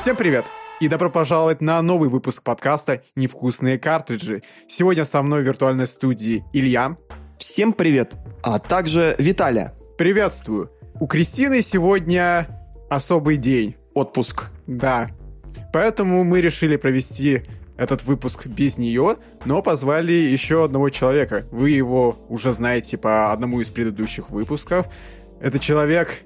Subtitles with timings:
[0.00, 0.46] Всем привет!
[0.80, 4.42] И добро пожаловать на новый выпуск подкаста «Невкусные картриджи».
[4.66, 6.96] Сегодня со мной в виртуальной студии Илья.
[7.38, 8.14] Всем привет!
[8.42, 9.74] А также Виталя.
[9.98, 10.70] Приветствую!
[10.98, 12.48] У Кристины сегодня
[12.88, 13.76] особый день.
[13.92, 14.48] Отпуск.
[14.66, 15.10] Да.
[15.70, 17.42] Поэтому мы решили провести
[17.76, 21.44] этот выпуск без нее, но позвали еще одного человека.
[21.50, 24.86] Вы его уже знаете по одному из предыдущих выпусков.
[25.42, 26.22] Это человек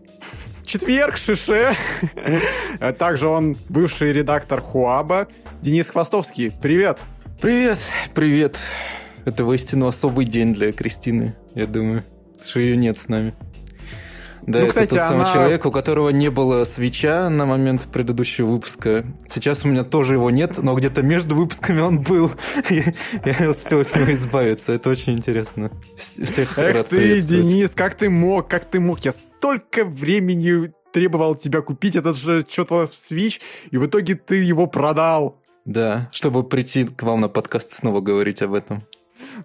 [0.64, 1.76] Четверг, Шише.
[2.98, 5.28] Также он бывший редактор Хуаба.
[5.62, 7.02] Денис Хвостовский, привет.
[7.40, 7.78] Привет,
[8.14, 8.58] привет.
[9.24, 12.04] Это воистину особый день для Кристины, я думаю,
[12.40, 13.34] что ее нет с нами.
[14.46, 15.32] Да, ну, это кстати, тот самый она...
[15.32, 19.06] человек, у которого не было свеча на момент предыдущего выпуска.
[19.26, 22.30] Сейчас у меня тоже его нет, но где-то между выпусками он был.
[22.70, 24.72] Я успел от него избавиться.
[24.74, 25.70] Это очень интересно.
[25.96, 29.00] Всех Эх ты, Денис, как ты мог, как ты мог?
[29.00, 34.66] Я столько времени требовал тебя купить этот же что-то свич, и в итоге ты его
[34.66, 35.40] продал.
[35.64, 38.82] Да, чтобы прийти к вам на подкаст и снова говорить об этом.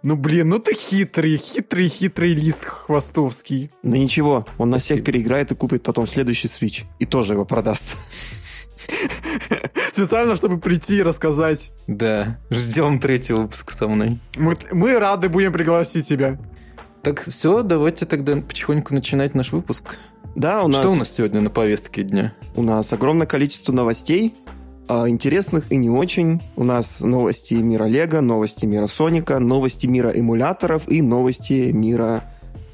[0.03, 3.71] Ну, блин, ну ты хитрый, хитрый, хитрый лист хвостовский.
[3.83, 6.85] Да ничего, он на всех переиграет и купит потом следующий свич.
[6.99, 7.97] И тоже его продаст.
[9.91, 11.71] Специально, чтобы прийти и рассказать.
[11.87, 14.19] Да, ждем третьего выпуска со мной.
[14.37, 16.39] Мы, мы рады будем пригласить тебя.
[17.01, 19.97] Так все, давайте тогда потихоньку начинать наш выпуск.
[20.35, 20.79] Да, у нас...
[20.79, 22.33] Что у нас сегодня на повестке дня?
[22.55, 24.35] У нас огромное количество новостей,
[24.89, 26.41] интересных и не очень.
[26.55, 32.23] У нас новости мира Лего, новости мира Соника, новости мира эмуляторов и новости мира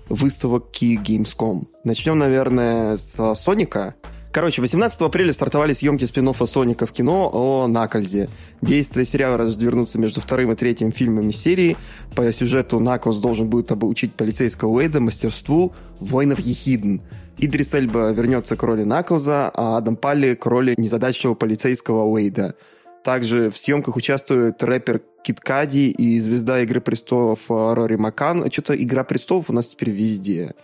[0.09, 1.67] выставок Key Gamescom.
[1.83, 3.95] Начнем, наверное, с Соника.
[4.35, 8.27] Короче, 18 апреля стартовали съемки спин Соника в кино о Наклзе.
[8.61, 11.77] Действие сериала развернутся между вторым и третьим фильмами серии.
[12.15, 16.97] По сюжету Наклз должен будет обучить полицейского Уэйда мастерству воинов Ехидн.
[17.37, 22.55] Идрис Эльба вернется к роли Наклза, а Адам Палли к роли незадачливого полицейского Уэйда.
[23.03, 28.49] Также в съемках участвует рэпер Кит Кади и звезда «Игры престолов» Рори Макан.
[28.51, 30.55] Что-то «Игра престолов» у нас теперь везде.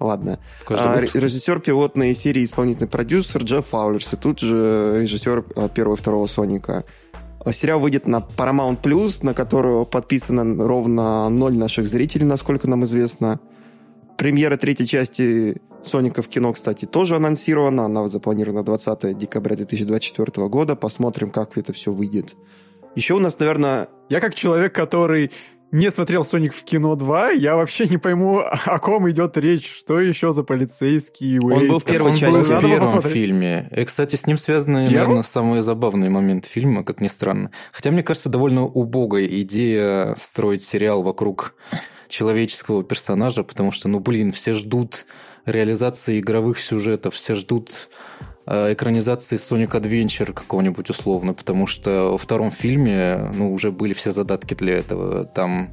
[0.00, 0.40] Ладно.
[0.68, 4.12] А, режиссер пилотной серии исполнительный продюсер Джефф Фаулерс.
[4.12, 6.84] И тут же режиссер а, первого и второго Соника.
[7.52, 13.38] Сериал выйдет на Paramount Plus, на которого подписано ровно ноль наших зрителей, насколько нам известно.
[14.16, 17.84] Премьера третьей части Соника в кино, кстати, тоже анонсирована.
[17.84, 20.76] Она запланирована 20 декабря 2024 года.
[20.76, 22.36] Посмотрим, как это все выйдет.
[22.94, 23.88] Еще у нас, наверное...
[24.08, 25.30] Я как человек, который
[25.74, 29.98] не смотрел «Соник в кино 2», я вообще не пойму, о ком идет речь, что
[29.98, 31.62] еще за полицейский Уэйд.
[31.62, 32.26] Он был в первой части.
[32.26, 33.68] Он был в первом фильме.
[33.76, 34.92] И, кстати, с ним связаны, Первым?
[34.92, 37.50] наверное, самые забавные моменты фильма, как ни странно.
[37.72, 41.56] Хотя, мне кажется, довольно убогая идея строить сериал вокруг
[42.06, 45.06] человеческого персонажа, потому что, ну, блин, все ждут
[45.46, 47.88] реализации игровых сюжетов, все ждут
[48.46, 54.12] э, экранизации Sonic Adventure какого-нибудь условно, потому что во втором фильме ну, уже были все
[54.12, 55.24] задатки для этого.
[55.24, 55.70] Там,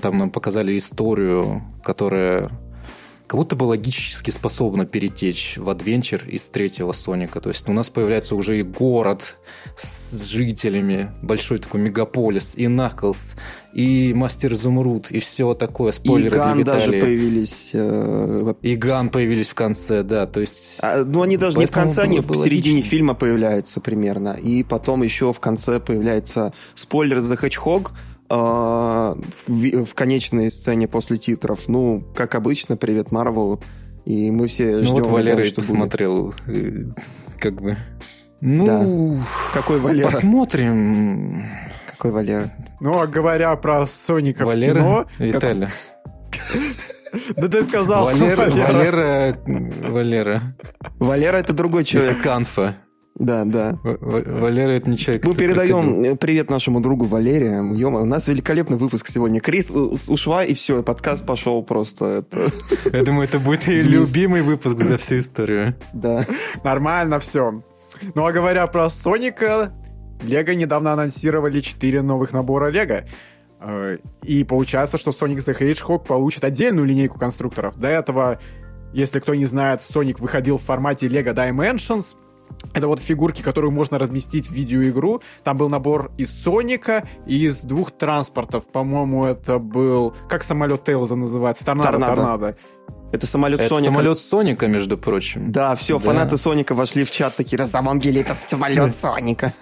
[0.00, 2.50] там нам показали историю, которая
[3.34, 7.40] как будто бы логически способна перетечь в адвенчер из третьего Соника.
[7.40, 9.38] То есть у нас появляется уже и город
[9.76, 13.34] с жителями, большой такой мегаполис, и Наклз,
[13.72, 17.70] и Мастер Изумруд, и все такое, спойлеры и Ган для даже появились.
[17.72, 20.78] Э, и Ган появились в конце, да, то есть...
[20.80, 22.90] А, ну, они даже не в конце, они в середине логично.
[22.90, 24.38] фильма появляются примерно.
[24.40, 31.18] И потом еще в конце появляется спойлер за Hedgehog, а, в, в конечной сцене после
[31.18, 31.68] титров.
[31.68, 33.60] Ну, как обычно, привет, Марвел.
[34.04, 34.96] И мы все ждем.
[34.96, 36.84] Ну вот Валера и посмотрел, э,
[37.38, 37.76] как бы...
[38.40, 38.66] Ну,
[39.16, 39.24] да.
[39.54, 40.04] какой Валера?
[40.04, 41.46] Посмотрим.
[41.90, 42.52] Какой Валера?
[42.80, 44.74] Ну, а говоря про Соника Валера?
[44.74, 45.06] в кино...
[45.18, 45.68] Виталий.
[47.36, 48.50] Да ты сказал Валера.
[48.50, 49.38] Валера.
[49.88, 50.42] Валера.
[50.98, 52.18] Валера это другой человек.
[52.18, 52.74] Из Канфа.
[53.16, 53.78] Да, да.
[53.82, 55.24] Валера это не человек.
[55.24, 56.16] Мы передаем крокодил.
[56.16, 57.72] привет нашему другу Валерию.
[57.74, 59.40] Ё у нас великолепный выпуск сегодня.
[59.40, 62.24] Крис ушла, и все, подкаст пошел просто.
[62.26, 62.50] Это...
[62.92, 65.76] Я думаю, это будет и любимый выпуск за всю историю.
[65.92, 66.26] Да.
[66.64, 67.62] Нормально все.
[68.16, 69.72] Ну а говоря про Соника,
[70.22, 73.04] Лего недавно анонсировали 4 новых набора Лего.
[73.60, 77.76] Э, и получается, что Sonic the Hedgehog получит отдельную линейку конструкторов.
[77.78, 78.40] До этого,
[78.92, 82.16] если кто не знает, Sonic выходил в формате Lego Dimensions,
[82.72, 85.22] это вот фигурки, которую можно разместить в видеоигру.
[85.42, 88.66] Там был набор из Соника и из двух транспортов.
[88.66, 90.14] По-моему, это был...
[90.28, 91.64] Как самолет Тейлза называется?
[91.64, 91.90] Торнадо.
[91.90, 92.16] Торнадо.
[92.16, 92.56] Торнадо.
[93.12, 93.92] Это самолет это Соника.
[93.92, 95.52] самолет Соника, между прочим.
[95.52, 96.04] Да, все, да.
[96.04, 99.52] фанаты Соника вошли в чат такие, самом деле это самолет Соника.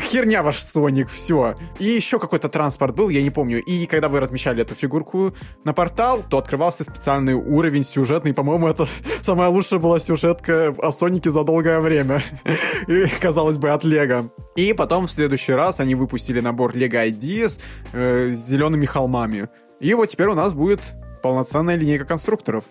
[0.00, 1.56] Херня ваш Соник, все.
[1.78, 3.62] И еще какой-то транспорт был, я не помню.
[3.62, 8.34] И когда вы размещали эту фигурку на портал, то открывался специальный уровень сюжетный.
[8.34, 8.86] По-моему, это
[9.22, 12.22] самая лучшая была сюжетка о Сонике за долгое время.
[12.86, 14.32] И, казалось бы, от Лего.
[14.56, 17.60] И потом в следующий раз они выпустили набор Lego Ideas
[17.92, 19.48] э, с зелеными холмами.
[19.80, 20.80] И вот теперь у нас будет
[21.22, 22.64] полноценная линейка конструкторов.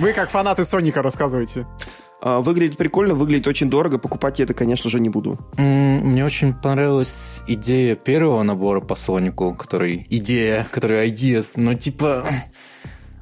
[0.00, 1.66] Вы как фанаты Соника рассказывайте.
[2.22, 5.38] А, выглядит прикольно, выглядит очень дорого, покупать я это, конечно же, не буду.
[5.56, 12.26] Мне очень понравилась идея первого набора по Сонику, который идея, который ideas, но типа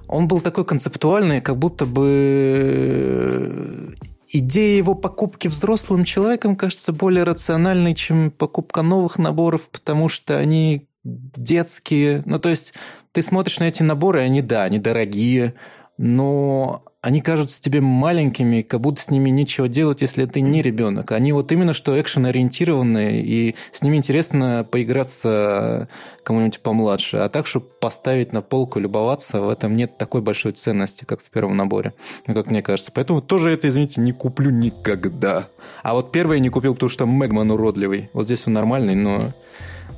[0.09, 3.95] он был такой концептуальный, как будто бы
[4.31, 10.89] идея его покупки взрослым человеком кажется более рациональной, чем покупка новых наборов, потому что они
[11.05, 12.23] детские.
[12.27, 12.75] Ну, то есть
[13.13, 15.55] ты смотришь на эти наборы, они, да, они дорогие,
[15.99, 21.11] но они кажутся тебе маленькими, как будто с ними нечего делать, если ты не ребенок.
[21.13, 25.89] Они вот именно что экшен-ориентированные, и с ними интересно поиграться
[26.23, 27.19] кому-нибудь помладше.
[27.19, 31.31] А так, чтобы поставить на полку, любоваться, в этом нет такой большой ценности, как в
[31.31, 31.95] первом наборе,
[32.27, 32.93] как мне кажется.
[32.93, 35.49] Поэтому тоже это, извините, не куплю никогда.
[35.83, 38.11] А вот первый я не купил, потому что Мегман уродливый.
[38.13, 39.33] Вот здесь он нормальный, но,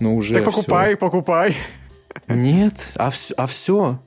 [0.01, 0.97] но уже Так покупай, все.
[0.97, 1.57] покупай.
[2.29, 3.99] Нет, а, а все.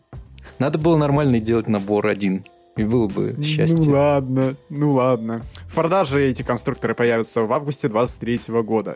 [0.63, 2.45] Надо было нормальный делать набор один.
[2.77, 3.77] И было бы ну счастье.
[3.85, 5.41] Ну ладно, ну ладно.
[5.67, 8.95] В продаже эти конструкторы появятся в августе 23 года.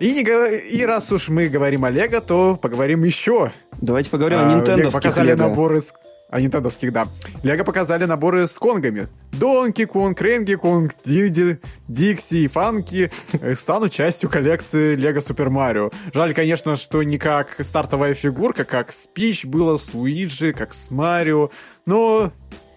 [0.00, 3.52] И, не, и раз уж мы говорим о Лего, то поговорим еще.
[3.82, 4.90] Давайте поговорим а, о Nintendo.
[4.90, 5.36] Показали Lego.
[5.36, 5.92] наборы с
[6.30, 7.08] а нинтендовских, да.
[7.42, 9.08] Лего показали наборы с конгами.
[9.32, 13.10] Донки Конг, Ренги Конг, Диди, Дикси и Фанки
[13.40, 15.90] э, станут частью коллекции Лего Супер Марио.
[16.12, 20.90] Жаль, конечно, что не как стартовая фигурка, как с Пич было, с Луиджи, как с
[20.90, 21.50] Марио,
[21.86, 22.32] но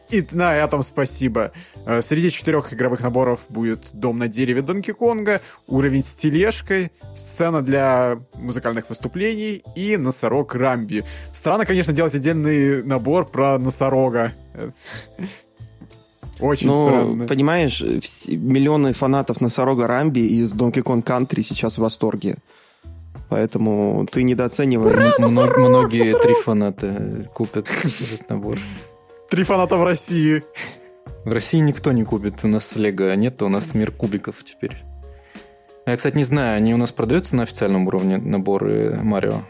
[0.09, 1.51] и на этом спасибо.
[1.85, 7.61] Э, среди четырех игровых наборов будет дом на дереве Донки Конга, уровень с тележкой, сцена
[7.61, 11.03] для музыкальных выступлений и носорог Рамби.
[11.31, 14.33] Странно, конечно, делать отдельный набор про носорога.
[16.39, 17.25] Очень ну, странно.
[17.25, 22.37] понимаешь, миллионы фанатов носорога Рамби из Donkey Kong Country сейчас в восторге.
[23.29, 25.19] Поэтому ты недооцениваешь.
[25.19, 28.57] Многие три фаната купят этот набор.
[29.29, 30.43] Три фаната в России.
[31.25, 34.77] В России никто не купит у нас Лего, а нет, у нас мир кубиков теперь.
[35.85, 39.41] Я, кстати, не знаю, они у нас продаются на официальном уровне наборы Марио?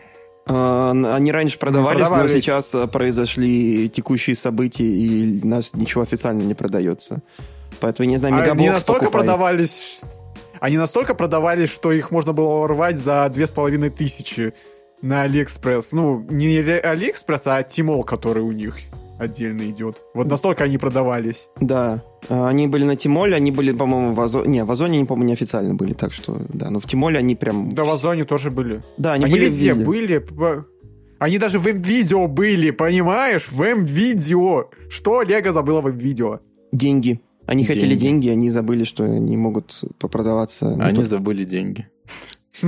[0.47, 6.41] А, они раньше продавались, продавались, но сейчас произошли текущие события, и у нас ничего официально
[6.41, 7.21] не продается.
[7.79, 9.21] Поэтому, не знаю, мегабокс Они настолько покупай.
[9.21, 10.01] продавались...
[10.59, 14.55] Они настолько продавались, что их можно было рвать за две с половиной тысячи
[15.03, 15.91] на Алиэкспресс.
[15.91, 18.75] Ну, не Алиэкспресс, а Tmall, который у них
[19.17, 20.03] отдельно идет.
[20.13, 21.49] Вот настолько они продавались.
[21.59, 22.03] Да.
[22.29, 24.47] А, они были на Tmall е, они были, по-моему, в Озоне.
[24.49, 26.69] Не, в Озоне они, по-моему, неофициально были, так что, да.
[26.69, 27.71] Но в Tmall е они прям...
[27.71, 28.83] Да, в Озоне тоже были.
[28.97, 30.25] Да, они, они были везде были.
[31.19, 33.49] Они даже в М-видео были, понимаешь?
[33.49, 34.69] В М-видео.
[34.89, 36.41] Что Лего забыла в М-видео?
[36.71, 37.21] Деньги.
[37.47, 37.73] Они деньги.
[37.79, 40.75] хотели деньги, они забыли, что они могут попродаваться.
[40.79, 41.87] Они забыли деньги.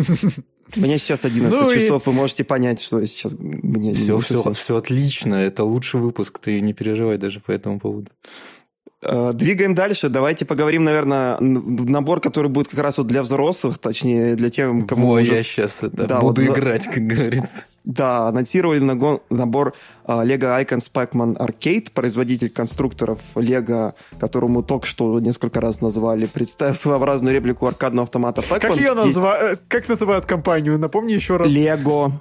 [0.75, 2.09] Меня сейчас 11 ну часов, и...
[2.09, 6.73] вы можете понять, что сейчас мне все, все, все отлично, это лучший выпуск, ты не
[6.73, 8.11] переживай даже по этому поводу.
[9.01, 10.09] Э, двигаем дальше.
[10.09, 15.07] Давайте поговорим, наверное, набор, который будет как раз вот для взрослых, точнее, для тех, кому
[15.07, 15.35] Во, уже...
[15.35, 17.63] я сейчас это да, буду вот играть, как говорится.
[17.85, 19.73] Да, анонсировали набор
[20.05, 26.77] uh, Lego Icons Pac-Man Arcade, производитель конструкторов Lego, которому только что несколько раз назвали, представив
[26.77, 28.59] своеобразную реплику аркадного автомата Pac-Man.
[28.59, 29.61] Как ее называют?
[29.69, 30.77] Как называют компанию?
[30.77, 31.51] Напомни еще раз.
[31.51, 32.11] Lego.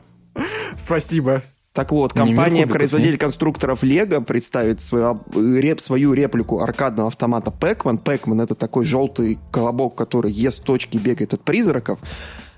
[0.77, 1.43] Спасибо.
[1.79, 8.03] Так вот, компания-производитель конструкторов Lego представит свою, реп, свою реплику аркадного автомата Pac-Man.
[8.03, 12.01] Pac-Man— это такой желтый колобок, который ест точки, бегает от призраков.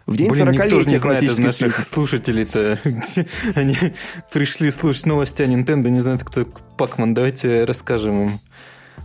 [0.06, 2.78] В день Блин, 40-летия не знает из наших слушателей-то.
[3.56, 3.76] Они
[4.32, 6.46] пришли слушать новости о Nintendo, не знают, кто
[6.78, 7.12] Пакман.
[7.12, 8.40] Давайте расскажем им.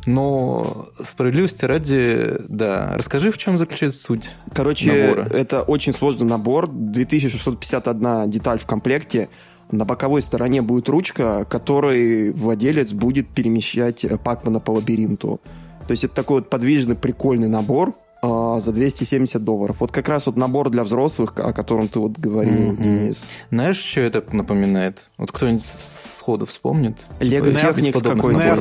[0.06, 2.94] Но справедливости ради, да.
[2.96, 5.28] Расскажи, в чем заключается суть Короче, набора.
[5.30, 6.70] это очень сложный набор.
[6.72, 9.30] 2651 деталь в комплекте.
[9.72, 15.42] На боковой стороне будет ручка, которой владелец будет перемещать Пакмана по лабиринту.
[15.88, 19.78] То есть это такой вот подвижный, прикольный набор э, за 270 долларов.
[19.80, 22.82] Вот как раз вот набор для взрослых, о котором ты вот говорил, mm-hmm.
[22.82, 23.28] Денис.
[23.52, 25.08] Знаешь, что это напоминает?
[25.18, 27.06] Вот кто-нибудь сходу вспомнит?
[27.20, 28.58] Лего типа, Техникс какой-то.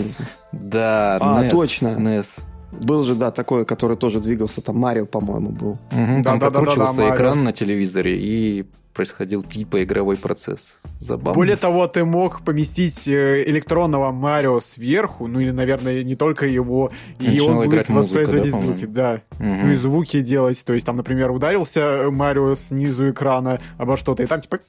[0.52, 1.88] Да, а, NES, точно.
[1.98, 2.42] NES.
[2.72, 5.72] Был же, да, такой, который тоже двигался, там Марио, по-моему, был.
[5.92, 7.44] Угу, там да, прокручивался да, да, да, экран Марио.
[7.44, 10.78] на телевизоре и происходил типа игровой процесс.
[10.98, 11.34] Забавно.
[11.34, 16.90] Более того, ты мог поместить э, электронного Марио сверху, ну или, наверное, не только его,
[17.18, 19.22] и, и он будет воспроизводить да, звуки, да.
[19.38, 19.48] Угу.
[19.64, 20.64] Ну и звуки делать.
[20.64, 24.60] То есть там, например, ударился Марио снизу экрана обо что-то, и там типа...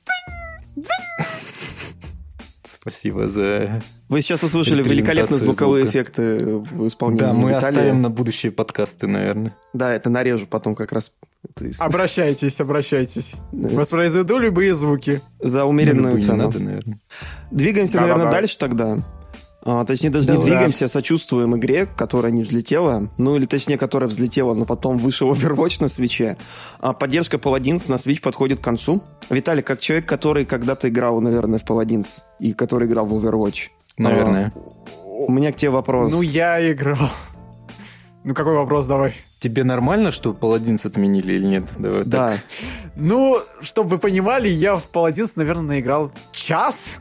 [2.64, 3.84] Спасибо за...
[4.10, 6.00] Вы сейчас услышали великолепные звуковые звука.
[6.00, 7.68] эффекты в исполнении Да, мы Виталия.
[7.68, 9.56] оставим на будущие подкасты, наверное.
[9.74, 11.14] Да, это нарежу потом как раз.
[11.80, 13.36] Обращайтесь, обращайтесь.
[13.52, 13.70] Да.
[13.70, 15.22] Воспроизведу любые звуки.
[15.40, 16.46] За умеренную цену.
[16.46, 17.00] надо, наверное.
[17.52, 18.38] Двигаемся, да, наверное, да, да.
[18.38, 18.98] дальше тогда.
[19.68, 23.10] А, точнее, даже да, не двигаемся, а сочувствуем игре, которая не взлетела.
[23.18, 26.38] Ну, или точнее, которая взлетела, но потом вышел Overwatch на свече.
[26.80, 29.02] А поддержка Paladins на Switch подходит к концу.
[29.32, 33.70] Виталий, как человек, который когда-то играл, наверное, в Paladins и который играл в Overwatch.
[33.98, 34.54] Наверное.
[34.56, 34.60] А,
[35.04, 36.12] у меня к тебе вопрос.
[36.12, 37.10] Ну, я играл.
[38.24, 39.16] Ну, какой вопрос, давай.
[39.46, 41.70] Тебе нормально, что Паладинс отменили или нет?
[41.78, 42.30] Давай да.
[42.30, 42.40] Так.
[42.96, 47.00] Ну, чтобы вы понимали, я в Паладинс, наверное, играл час.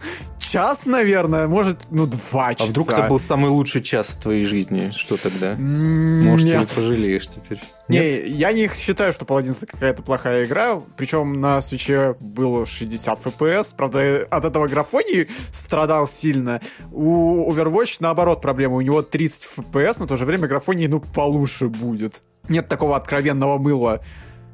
[0.54, 2.68] Час, наверное, может, ну, два часа.
[2.68, 4.90] А вдруг это был самый лучший час в твоей жизни?
[4.92, 5.56] Что тогда?
[5.56, 6.68] Может, Нет.
[6.68, 7.58] ты пожалеешь теперь?
[7.88, 8.28] Нет?
[8.28, 10.80] Не, я не считаю, что Паладинс какая-то плохая игра.
[10.96, 13.74] Причем на свече было 60 FPS.
[13.76, 16.60] Правда, от этого графоний страдал сильно.
[16.92, 18.76] У Overwatch, наоборот, проблема.
[18.76, 22.96] У него 30 FPS, но в то же время графоний, ну, получше будет нет такого
[22.96, 24.02] откровенного мыла.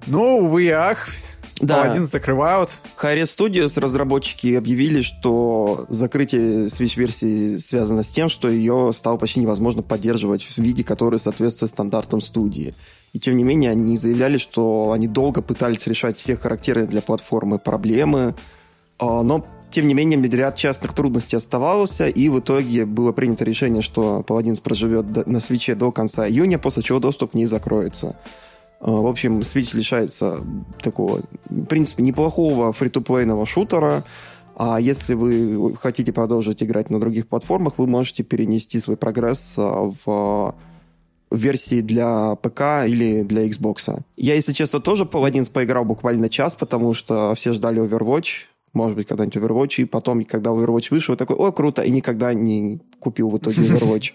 [0.07, 1.09] Но, увы и ах,
[1.61, 1.83] да.
[1.83, 2.71] Паладин закрывают.
[3.01, 9.83] Harry Studios разработчики объявили, что закрытие Switch-версии связано с тем, что ее стало почти невозможно
[9.83, 12.75] поддерживать в виде, который соответствует стандартам студии.
[13.13, 17.59] И тем не менее, они заявляли, что они долго пытались решать все характерные для платформы
[17.59, 18.35] проблемы,
[18.99, 23.83] а, но тем не менее, ряд частных трудностей оставался, и в итоге было принято решение,
[23.83, 28.17] что Паладинс проживет на свече до конца июня, после чего доступ к ней закроется.
[28.81, 30.45] А, в общем, Switch лишается
[30.81, 34.05] такого, в принципе, неплохого фри-то-плейного шутера,
[34.57, 39.91] а если вы хотите продолжить играть на других платформах, вы можете перенести свой прогресс а,
[40.05, 40.55] в
[41.31, 44.03] версии для ПК или для Xbox.
[44.17, 49.09] Я, если честно, тоже Paladins поиграл буквально час, потому что все ждали Overwatch может быть,
[49.09, 53.39] когда-нибудь Overwatch, и потом, когда Overwatch вышел, такой, о, круто, и никогда не купил в
[53.39, 54.13] итоге Overwatch.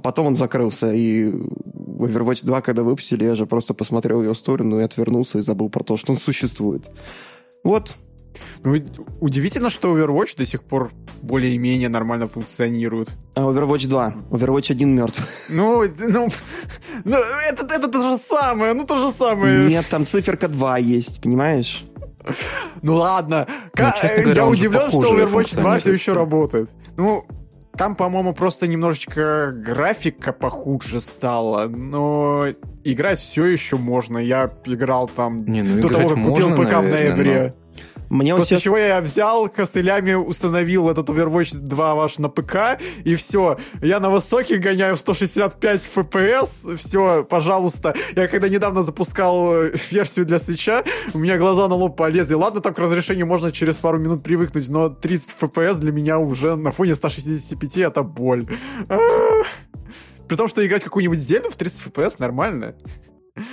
[0.00, 4.80] А потом он закрылся, и Overwatch 2, когда выпустили, я же просто посмотрел его сторону
[4.80, 6.90] и отвернулся и забыл про то, что он существует.
[7.62, 7.96] Вот.
[8.64, 8.82] Ну,
[9.20, 13.10] удивительно, что Overwatch до сих пор более-менее нормально функционирует.
[13.34, 14.14] А Overwatch 2.
[14.30, 15.22] Overwatch 1 мертв.
[15.50, 16.28] Ну, ну,
[17.04, 17.16] ну
[17.50, 19.68] это, это то же самое, ну то же самое.
[19.68, 21.84] Нет, там циферка 2 есть, понимаешь?
[22.80, 23.46] Ну ладно.
[23.76, 26.70] Ну, честно говоря, я удивлен, что Overwatch 2 все еще работает.
[26.96, 27.26] Ну,
[27.76, 32.44] там, по-моему, просто немножечко графика похуже стала, но
[32.84, 34.18] играть все еще можно.
[34.18, 37.54] Я играл там Не, ну, до того, как купил ПК наверное, в ноябре.
[38.10, 38.62] Мне После сейчас...
[38.64, 43.56] чего я взял, костылями установил этот Overwatch 2 ваш на ПК, и все.
[43.80, 47.94] Я на высоких гоняю 165 FPS, все, пожалуйста.
[48.16, 50.82] Я когда недавно запускал э, версию для свеча,
[51.14, 52.34] у меня глаза на лоб полезли.
[52.34, 56.56] Ладно, там к разрешению можно через пару минут привыкнуть, но 30 FPS для меня уже
[56.56, 58.48] на фоне 165 это боль.
[60.26, 62.74] При том, что играть какую-нибудь Зельду в 30 FPS нормально.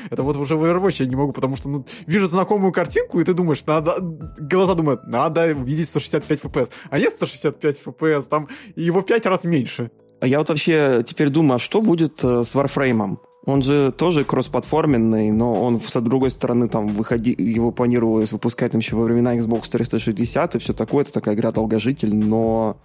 [0.10, 3.24] Это вот уже в Overwatch я не могу, потому что ну, вижу знакомую картинку, и
[3.24, 3.98] ты думаешь, надо...
[4.40, 6.72] Глаза думают, надо видеть 165 FPS.
[6.90, 9.92] А нет 165 FPS, там его в 5 раз меньше.
[10.20, 13.18] А я вот вообще теперь думаю, а что будет э, с Warframe?
[13.46, 18.80] Он же тоже кроссплатформенный, но он, с другой стороны, там, выходи, его планировалось выпускать там,
[18.80, 21.04] еще во времена Xbox 360 и все такое.
[21.04, 22.78] Это такая игра долгожитель, но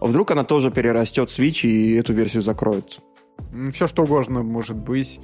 [0.00, 3.00] вдруг она тоже перерастет Switch и эту версию закроют.
[3.72, 5.20] Все что угодно может быть.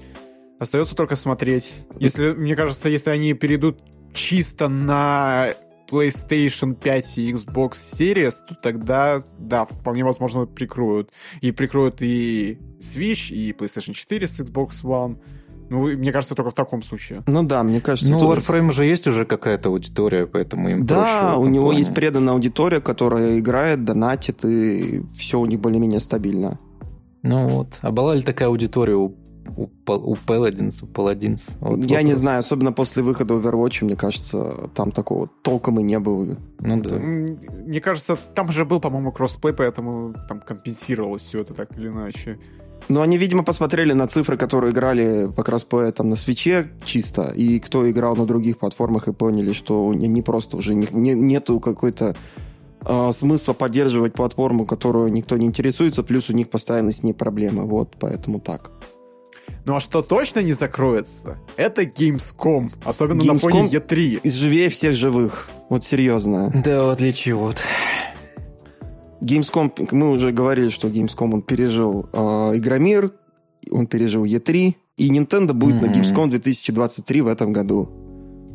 [0.59, 1.73] Остается только смотреть.
[1.99, 3.81] Если, мне кажется, если они перейдут
[4.15, 5.49] чисто на
[5.91, 11.11] PlayStation 5 и Xbox Series, то тогда, да, вполне возможно прикроют.
[11.41, 15.19] И прикроют и Switch, и PlayStation 4 с Xbox One.
[15.71, 17.23] Ну, мне кажется, только в таком случае.
[17.27, 18.11] Ну да, мне кажется...
[18.11, 21.79] Ну, у Warframe уже есть уже какая-то аудитория, поэтому им Да, у него плане.
[21.79, 26.59] есть преданная аудитория, которая играет, донатит, и все у них более-менее стабильно.
[27.23, 27.79] Ну вот.
[27.81, 29.17] А была ли такая аудитория у
[29.57, 31.57] у, у Paladins, у Paladins?
[31.61, 32.05] Вот Я вопрос.
[32.05, 36.37] не знаю, особенно после выхода Overwatch, мне кажется, там такого толком и не было.
[36.61, 36.97] Ну да.
[36.97, 42.39] Мне кажется, там же был, по-моему, кроссплей, поэтому там компенсировалось все это так или иначе.
[42.89, 47.59] Ну, они, видимо, посмотрели на цифры, которые играли по кроссплею там на свече чисто, и
[47.59, 51.61] кто играл на других платформах, и поняли, что не, не просто уже не, не, нету
[51.61, 52.15] какой-то
[52.85, 57.65] э, смысла поддерживать платформу, которую никто не интересуется, плюс у них постоянно с ней проблемы.
[57.67, 58.71] Вот, поэтому так.
[59.67, 64.29] Ну а что точно не закроется, это Gamescom, особенно Gamescom на фоне E3.
[64.29, 66.53] живее всех живых, вот серьезно.
[66.65, 67.63] Да, в отличие от...
[69.21, 72.19] Gamescom, мы уже говорили, что Gamescom он пережил э,
[72.57, 73.13] Игромир,
[73.71, 75.87] он пережил E3, и Nintendo будет mm-hmm.
[75.87, 78.04] на Gamescom 2023 в этом году.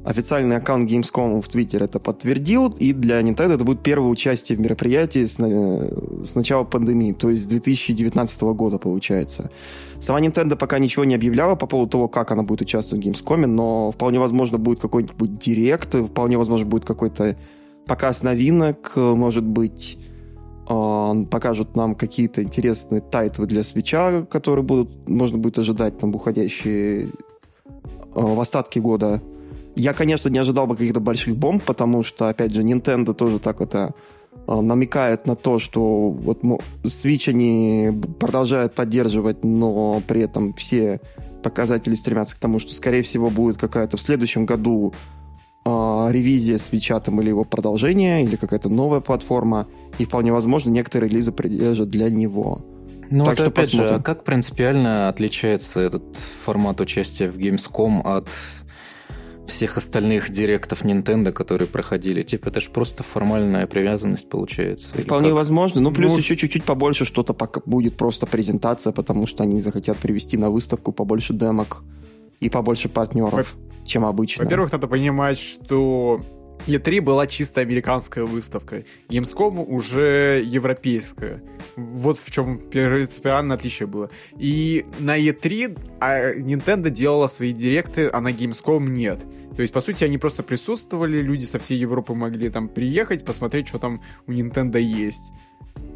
[0.10, 4.60] Официальный аккаунт Gamescom в Твиттере это подтвердил, и для Nintendo это будет первое участие в
[4.62, 9.52] мероприятии с, э, с начала пандемии, то есть с 2019 года, получается.
[10.00, 13.46] Сама Nintendo пока ничего не объявляла по поводу того, как она будет участвовать в Gamescom,
[13.46, 17.38] но вполне возможно будет какой-нибудь Direct, вполне возможно будет какой-то
[17.86, 20.00] показ новинок, может быть
[20.68, 26.12] э, покажут нам какие-то интересные тайтлы для Switch а, которые будут, можно будет ожидать там
[26.12, 27.10] в уходящие э,
[28.16, 29.22] в остатки года.
[29.80, 33.62] Я, конечно, не ожидал бы каких-то больших бомб, потому что, опять же, Nintendo тоже так
[33.62, 33.94] это
[34.46, 36.44] э, намекает на то, что вот
[36.84, 41.00] Switch они продолжают поддерживать, но при этом все
[41.44, 44.94] показатели стремятся к тому, что, скорее всего, будет какая-то в следующем году
[45.64, 45.70] э,
[46.12, 49.66] ревизия свеча там или его продолжение, или какая-то новая платформа,
[49.98, 52.66] и вполне возможно некоторые релизы придержат для него.
[53.12, 53.88] Ну так вот что опять посмотрим.
[53.88, 58.30] же, а как принципиально отличается этот формат участия в Gamescom от
[59.50, 62.24] всех остальных директов Nintendo, которые проходили.
[62.24, 64.98] Типа, это же просто формальная привязанность получается.
[64.98, 65.82] Вполне возможно.
[65.82, 69.98] Ну, плюс ну, еще чуть-чуть побольше что-то пока будет просто презентация, потому что они захотят
[69.98, 71.84] привести на выставку побольше демок
[72.40, 73.86] и побольше партнеров, Во...
[73.86, 74.46] чем обычно.
[74.46, 76.22] Во-первых, надо понимать, что
[76.68, 78.84] E3 была чисто американская выставка.
[79.10, 81.42] Gamescom уже европейская.
[81.76, 84.10] Вот в чем принципиальное отличие было.
[84.38, 89.26] И на E3 а Nintendo делала свои директы, а на Gamescom нет.
[89.56, 93.68] То есть, по сути, они просто присутствовали, люди со всей Европы могли там приехать, посмотреть,
[93.68, 95.34] что там у Nintendo есть.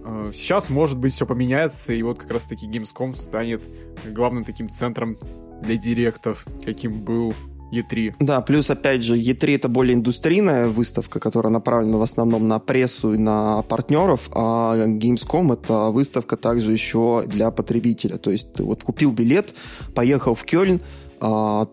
[0.03, 3.63] А, сейчас, может быть, все поменяется, и вот как раз-таки Gamescom станет
[4.05, 5.17] главным таким центром
[5.61, 7.33] для директов, каким был
[7.73, 8.15] E3.
[8.19, 13.13] Да, плюс, опять же, E3 это более индустрийная выставка, которая направлена в основном на прессу
[13.13, 18.17] и на партнеров, а Gamescom это выставка также еще для потребителя.
[18.17, 19.53] То есть ты вот купил билет,
[19.95, 20.81] поехал в Кёльн,
[21.19, 21.67] а,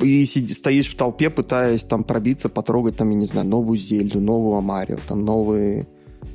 [0.00, 4.20] и сидишь, стоишь в толпе, пытаясь там пробиться, потрогать там, я не знаю, новую Зельду,
[4.20, 5.86] новую Марио, там новые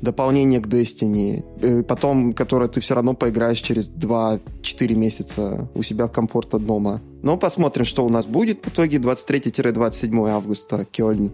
[0.02, 6.06] дополнение к Destiny, э, потом, которое ты все равно поиграешь через 2-4 месяца у себя
[6.06, 7.00] в комфорта дома.
[7.22, 11.32] Но посмотрим, что у нас будет в итоге 23-27 августа, Кёльн.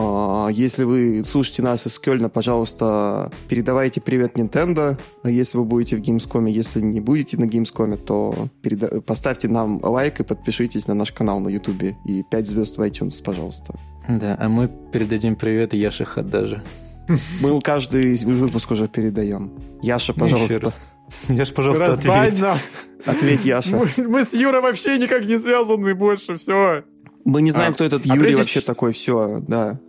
[0.00, 6.00] А, если вы слушаете нас из Кёльна, пожалуйста, передавайте привет Nintendo, если вы будете в
[6.00, 6.48] Gamescom.
[6.48, 9.00] Если не будете на Gamescom, то переда...
[9.00, 11.96] поставьте нам лайк и подпишитесь на наш канал на YouTube.
[12.06, 13.74] И 5 звезд в iTunes, пожалуйста.
[14.08, 16.62] Да, а мы передадим привет Яше Хаддаже.
[17.40, 19.52] Мы каждый выпуск уже передаем.
[19.82, 20.72] Яша, пожалуйста.
[21.28, 22.40] Яша, пожалуйста, ответь.
[22.40, 22.88] нас.
[23.06, 23.70] Ответь, Яша.
[23.70, 26.84] Мы, мы с Юрой вообще никак не связаны больше, все.
[27.24, 29.80] Мы не знаем, а, кто этот а Юрий вообще такой, все, да.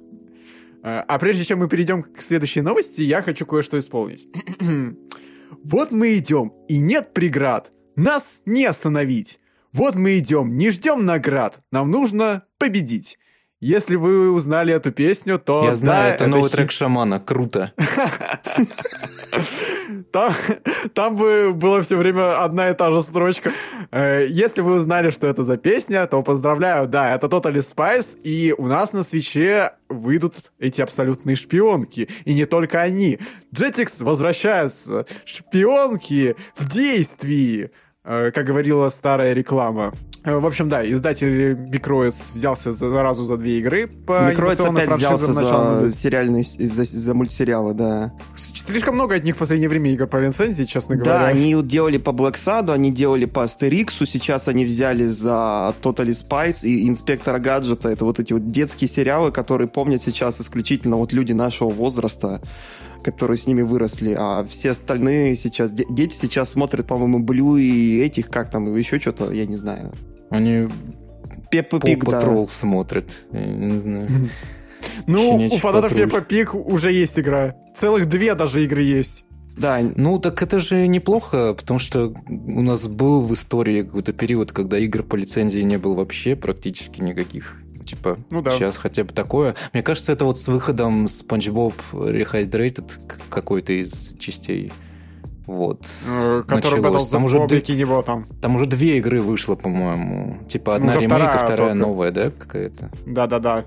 [0.82, 4.28] А, а прежде чем мы перейдем к следующей новости, я хочу кое-что исполнить.
[5.64, 7.72] вот мы идем, и нет преград.
[7.96, 9.40] Нас не остановить.
[9.74, 11.60] Вот мы идем, не ждем наград.
[11.72, 13.20] Нам нужно победить.
[13.62, 15.66] Если вы узнали эту песню, то...
[15.66, 16.52] Я знаю, да, это, это новый хит...
[16.54, 17.74] трек Шамана, круто.
[20.12, 20.34] Там,
[20.94, 23.52] там бы была все время одна и та же строчка.
[23.92, 28.54] Э, если вы узнали, что это за песня, то поздравляю, да, это Totally Spice, и
[28.58, 32.10] у нас на свече выйдут эти абсолютные шпионки.
[32.26, 33.20] И не только они.
[33.54, 35.06] Jetix возвращаются.
[35.26, 37.72] Шпионки в действии.
[38.12, 39.94] Э, как говорила старая реклама.
[40.24, 45.32] Э, в общем, да, издатель Микроиц взялся сразу за две игры по Микроиц опять взялся
[45.32, 48.12] за сериальные, за, за мультсериалы, да.
[48.36, 51.20] Слишком много от них в последнее время игр по лицензии, честно говоря.
[51.20, 56.10] Да, они делали по Black Sad, они делали по Астериксу, сейчас они взяли за Totally
[56.10, 57.90] Spice и Инспектора Гаджета.
[57.90, 62.42] Это вот эти вот детские сериалы, которые помнят сейчас исключительно вот люди нашего возраста
[63.04, 68.30] которые с ними выросли, а все остальные сейчас, дети сейчас смотрят, по-моему, Блю и этих,
[68.30, 69.94] как там, еще что-то, я не знаю.
[70.30, 70.68] Они
[71.52, 72.46] Пеппа Пик, да.
[72.48, 74.08] смотрят, я не знаю.
[75.08, 77.56] Ну, у фанатов Пеппа Пик уже есть игра.
[77.76, 79.26] Целых две даже игры есть.
[79.58, 79.80] Да.
[79.96, 84.78] Ну, так это же неплохо, потому что у нас был в истории какой-то период, когда
[84.78, 87.58] игр по лицензии не было вообще практически никаких
[87.90, 88.52] типа, ну, да.
[88.52, 89.56] сейчас хотя бы такое.
[89.74, 93.00] Мне кажется, это вот с выходом SpongeBob Rehydrated
[93.30, 94.72] какой-то из частей
[95.50, 95.88] вот.
[96.08, 97.10] Э, который началось.
[97.10, 97.62] Там уже, д...
[98.04, 98.28] там.
[98.40, 100.38] там уже две игры вышло, по-моему.
[100.48, 102.92] Типа одна ну, ремейк, вторая, а вторая новая, да, какая-то?
[103.08, 103.66] Да-да-да.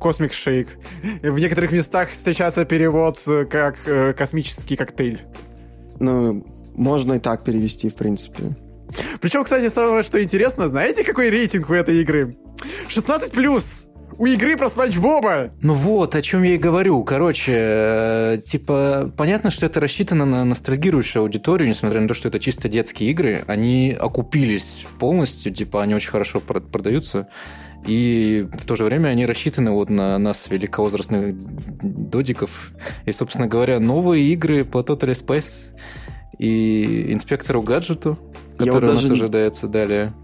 [0.00, 0.76] Космик э, Шейк.
[1.22, 5.22] В некоторых местах встречается перевод э, как космический коктейль.
[6.00, 8.56] Ну, можно и так перевести, в принципе.
[9.20, 12.36] Причем, кстати, самое, что интересно, знаете, какой рейтинг у этой игры?
[12.88, 13.84] 16 плюс!
[14.16, 15.50] У игры про Спанч Боба!
[15.60, 17.02] Ну вот, о чем я и говорю.
[17.02, 22.38] Короче, э, типа, понятно, что это рассчитано на ностальгирующую аудиторию, несмотря на то, что это
[22.38, 23.44] чисто детские игры.
[23.48, 27.28] Они окупились полностью, типа, они очень хорошо продаются.
[27.86, 31.34] И в то же время они рассчитаны вот на нас, великовозрастных
[31.82, 32.70] додиков.
[33.06, 35.76] И, собственно говоря, новые игры по Total Space
[36.38, 38.18] и инспектору гаджету,
[38.58, 39.24] который у нас даже...
[39.24, 40.14] ожидается далее.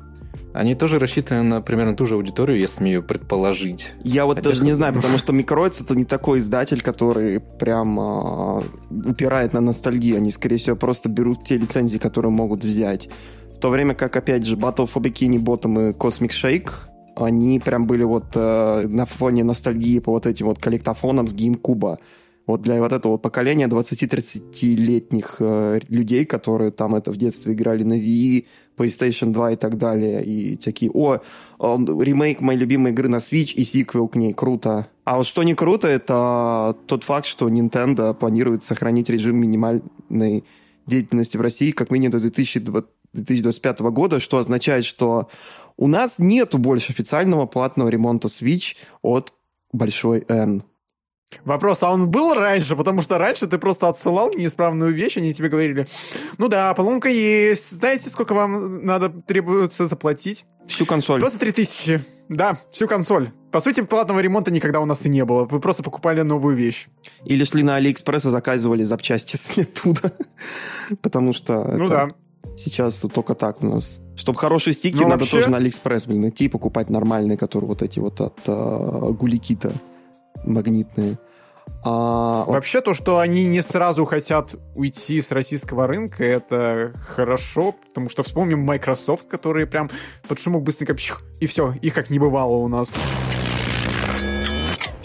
[0.52, 3.92] Они тоже рассчитаны на примерно ту же аудиторию, я смею предположить.
[4.02, 7.98] Я вот Хотя даже не знаю, потому что Microids это не такой издатель, который прям
[8.00, 10.16] э, упирает на ностальгию.
[10.16, 13.08] Они, скорее всего, просто берут те лицензии, которые могут взять.
[13.54, 16.70] В то время как, опять же, Battle for Bikini Bottom и Cosmic Shake,
[17.16, 21.98] они прям были вот э, на фоне ностальгии по вот этим вот коллектофонам с GameCube.
[22.50, 27.94] Вот для вот этого поколения 20-30-летних э, людей, которые там это в детстве играли на
[27.94, 31.20] Wii, PlayStation 2 и так далее, и такие, о,
[31.58, 34.88] ремейк моей любимой игры на Switch и сиквел к ней, круто.
[35.04, 40.44] А вот что не круто, это тот факт, что Nintendo планирует сохранить режим минимальной
[40.86, 45.28] деятельности в России как минимум до 2025 года, что означает, что
[45.76, 49.32] у нас нету больше официального платного ремонта Switch от
[49.72, 50.64] большой N.
[51.44, 52.76] Вопрос, а он был раньше?
[52.76, 55.86] Потому что раньше ты просто отсылал неисправную вещь, они тебе говорили,
[56.38, 60.44] ну да, поломка есть, знаете, сколько вам надо требуется заплатить?
[60.66, 61.20] Всю консоль.
[61.20, 62.04] 23 тысячи.
[62.28, 63.32] Да, всю консоль.
[63.50, 65.44] По сути, платного ремонта никогда у нас и не было.
[65.44, 66.86] Вы просто покупали новую вещь.
[67.24, 70.12] Или шли на Алиэкспресс и заказывали запчасти с оттуда.
[71.02, 72.08] Потому что ну да.
[72.56, 73.98] сейчас только так у нас.
[74.14, 75.38] Чтобы хорошие стики, ну, надо вообще...
[75.38, 79.65] тоже на Алиэкспресс, блин, идти и покупать нормальные, которые вот эти вот от uh, GuliKit
[79.65, 79.72] а
[80.44, 81.18] магнитные.
[81.82, 82.44] А...
[82.46, 88.22] Вообще то, что они не сразу хотят уйти с российского рынка, это хорошо, потому что
[88.22, 89.90] вспомним Microsoft, которые прям
[90.28, 90.94] под шумок быстренько
[91.40, 92.92] и все, их как не бывало у нас.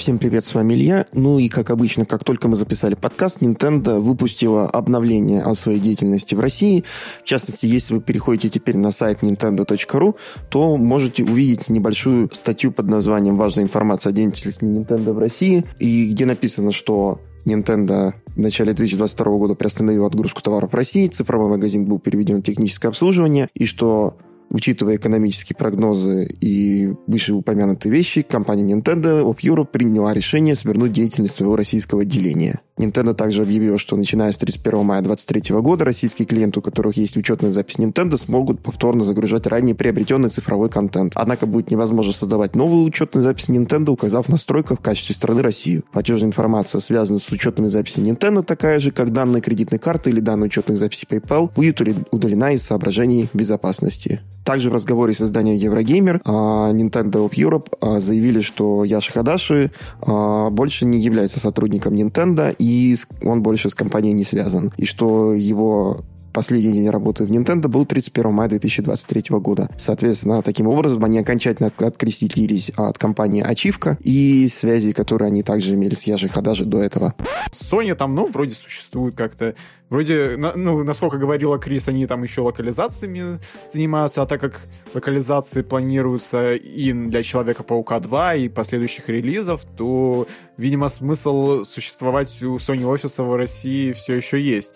[0.06, 1.08] Всем привет, с вами Илья.
[1.14, 6.36] Ну и, как обычно, как только мы записали подкаст, Nintendo выпустила обновление о своей деятельности
[6.36, 6.84] в России.
[7.24, 10.16] В частности, если вы переходите теперь на сайт nintendo.ru,
[10.50, 16.12] то можете увидеть небольшую статью под названием «Важная информация о деятельности Nintendo в России», и
[16.12, 21.86] где написано, что Nintendo в начале 2022 года приостановил отгрузку товаров в России, цифровой магазин
[21.86, 24.18] был переведен в техническое обслуживание, и что
[24.50, 31.56] Учитывая экономические прогнозы и вышеупомянутые вещи, компания Nintendo of Europe приняла решение свернуть деятельность своего
[31.56, 32.60] российского отделения.
[32.78, 37.16] Nintendo также объявила, что начиная с 31 мая 2023 года российские клиенты, у которых есть
[37.16, 41.14] учетная запись Nintendo, смогут повторно загружать ранее приобретенный цифровой контент.
[41.16, 45.84] Однако будет невозможно создавать новую учетную запись Nintendo, указав в настройках в качестве страны Россию.
[45.94, 50.48] Платежная информация, связанная с учетными записями Nintendo, такая же, как данные кредитной карты или данные
[50.48, 51.80] учетных записей PayPal, будет
[52.12, 54.20] удалена из соображений безопасности.
[54.46, 59.72] Также в разговоре с изданием Eurogamer а, Nintendo of Europe а, заявили, что Яши Хадаши
[60.02, 64.72] а, больше не является сотрудником Nintendo, и он больше с компанией не связан.
[64.78, 69.70] И что его последний день работы в Nintendo был 31 мая 2023 года.
[69.78, 75.96] Соответственно, таким образом они окончательно открестились от компании Ачивка и связи, которые они также имели
[75.96, 77.16] с Яжи Хадажи до этого.
[77.52, 79.56] Sony там, ну, вроде существует как-то.
[79.90, 83.40] Вроде, ну, насколько говорила Крис, они там еще локализациями
[83.72, 84.60] занимаются, а так как
[84.94, 92.86] локализации планируются и для Человека-паука 2, и последующих релизов, то, видимо, смысл существовать у Sony
[92.86, 94.76] офиса в России все еще есть.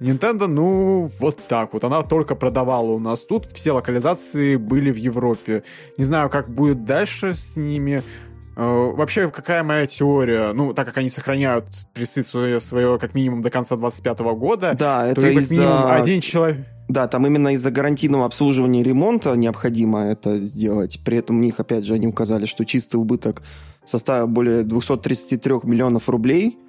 [0.00, 1.84] Nintendo, ну, вот так вот.
[1.84, 3.52] Она только продавала у нас тут.
[3.52, 5.62] Все локализации были в Европе.
[5.98, 8.02] Не знаю, как будет дальше с ними.
[8.56, 10.52] Э, вообще, какая моя теория?
[10.54, 15.20] Ну, так как они сохраняют присутствие свое как минимум до конца 25 года, да, это
[15.20, 16.66] то из минимум один человек...
[16.88, 21.00] Да, там именно из-за гарантийного обслуживания и ремонта необходимо это сделать.
[21.04, 23.42] При этом у них, опять же, они указали, что чистый убыток
[23.84, 26.58] составил более 233 миллионов рублей–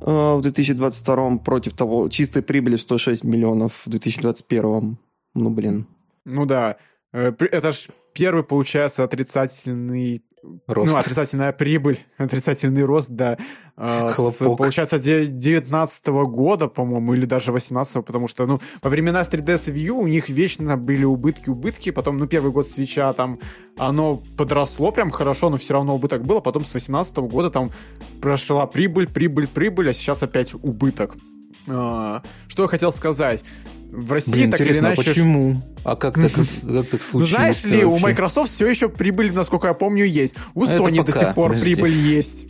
[0.00, 4.98] в 2022 против того чистой прибыли в 106 миллионов в 2021.
[5.34, 5.86] Ну, блин.
[6.24, 6.76] Ну да.
[7.12, 10.22] Э, это ж первый, получается, отрицательный
[10.66, 10.92] Рост.
[10.92, 13.36] Ну, отрицательная прибыль, отрицательный рост, да.
[13.76, 19.22] А, с, получается, 19 -го года, по-моему, или даже 18 потому что, ну, во времена
[19.22, 23.38] 3DS View у них вечно были убытки-убытки, потом, ну, первый год свеча там,
[23.76, 27.50] оно подросло прям хорошо, но все равно убыток был, а потом с 18 -го года
[27.50, 27.70] там
[28.20, 31.16] прошла прибыль, прибыль, прибыль, а сейчас опять убыток.
[31.68, 33.42] А, что я хотел сказать?
[33.90, 35.02] В России Блин, так интересно, или иначе...
[35.02, 35.62] а почему?
[35.84, 37.12] А как так, как так случилось?
[37.12, 40.36] Ну, знаешь ли, у Microsoft все еще прибыль, насколько я помню, есть.
[40.54, 41.74] У Sony до сих пор подожди.
[41.74, 42.48] прибыль есть.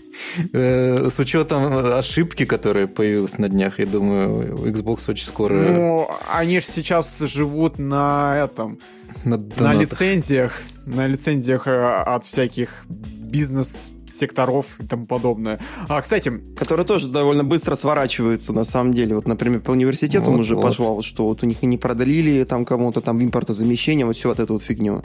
[0.52, 6.58] Э, С учетом ошибки, которая появилась на днях, я думаю, Xbox очень скоро Ну, они
[6.58, 8.80] же сейчас живут на этом,
[9.24, 12.84] на на лицензиях, на лицензиях э, от всяких
[13.28, 15.60] бизнес-секторов и тому подобное.
[15.88, 19.14] А, кстати, Которые тоже довольно быстро сворачиваются, на самом деле.
[19.14, 20.62] Вот, например, по университетам Вот, уже вот.
[20.62, 24.28] пошло, вот, что вот у них и не продлили там кому-то там импортозамещение, вот всю
[24.28, 25.02] вот эту вот фигню.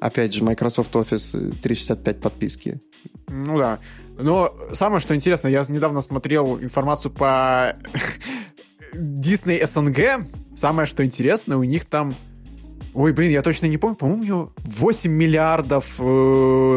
[0.00, 2.80] Опять же, Microsoft Office э, 365 подписки.
[3.28, 3.78] Ну да.
[4.18, 7.76] Но самое, что интересно, я недавно смотрел информацию по
[8.94, 10.26] Disney СНГ.
[10.56, 12.14] Самое, что интересно, у них там...
[12.94, 13.96] Ой, блин, я точно не помню.
[13.96, 16.02] По-моему, у него 8 миллиардов э,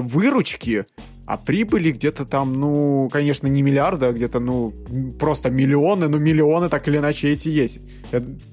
[0.01, 0.85] выручки,
[1.27, 4.73] а прибыли где-то там, ну, конечно, не миллиарда, а где-то, ну,
[5.19, 7.79] просто миллионы, но миллионы так или иначе эти есть.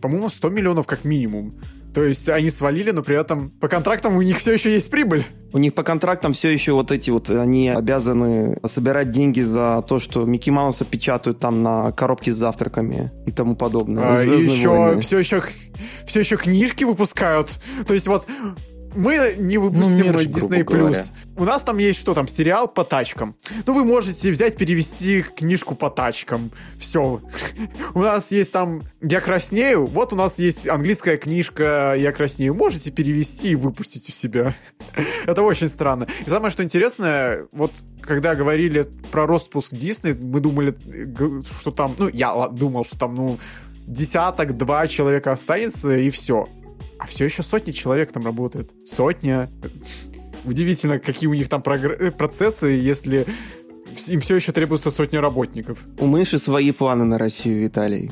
[0.02, 1.54] По-моему, 100 миллионов как минимум.
[1.94, 5.24] То есть они свалили, но при этом по контрактам у них все еще есть прибыль.
[5.52, 10.00] У них по контрактам все еще вот эти вот, они обязаны собирать деньги за то,
[10.00, 14.12] что Микки Мауса печатают там на коробке с завтраками и тому подобное.
[14.12, 15.00] А, и «Звездные еще, войны».
[15.00, 15.42] все еще,
[16.04, 17.50] все еще книжки выпускают.
[17.86, 18.26] То есть вот
[18.94, 20.64] мы не выпустим Ну, мерч, Disney+.
[20.64, 21.04] говоря.
[21.36, 23.36] У нас там есть что там, сериал по тачкам.
[23.66, 26.52] Ну, вы можете взять, перевести книжку по тачкам.
[26.78, 27.20] Все.
[27.94, 29.86] У нас есть там «Я краснею».
[29.86, 32.54] Вот у нас есть английская книжка «Я краснею».
[32.54, 34.54] Можете перевести и выпустить у себя.
[35.26, 36.06] Это очень странно.
[36.24, 40.74] И самое, что интересное, вот когда говорили про распуск Дисней, мы думали,
[41.58, 43.38] что там, ну, я думал, что там, ну,
[43.86, 46.48] десяток, два человека останется, и все.
[46.98, 48.70] А все еще сотни человек там работает.
[48.84, 49.50] Сотня.
[50.44, 53.26] Удивительно, какие у них там э, процессы, если
[54.08, 55.78] им все еще требуется сотня работников.
[55.98, 58.10] У мыши свои планы на Россию, Виталий.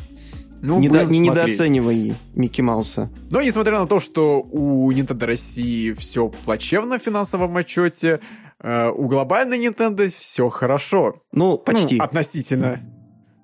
[0.63, 1.47] Ну, Не, будем не смотреть.
[1.49, 3.11] недооценивай Микки Мауса.
[3.31, 8.21] Но несмотря на то, что у Nintendo России все плачевно в финансовом отчете,
[8.61, 11.17] э, у глобальной Nintendo все хорошо.
[11.33, 11.97] Ну, почти.
[11.97, 12.81] Ну, относительно.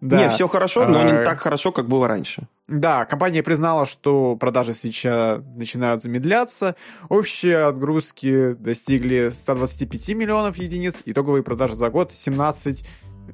[0.01, 0.17] Да.
[0.17, 2.49] Не, все хорошо, но не А, так хорошо, как было раньше.
[2.69, 6.77] Да, компания признала, что продажи свеча начинают замедляться.
[7.09, 11.03] Общие отгрузки достигли 125 миллионов единиц.
[11.05, 12.85] Итоговые продажи за год 17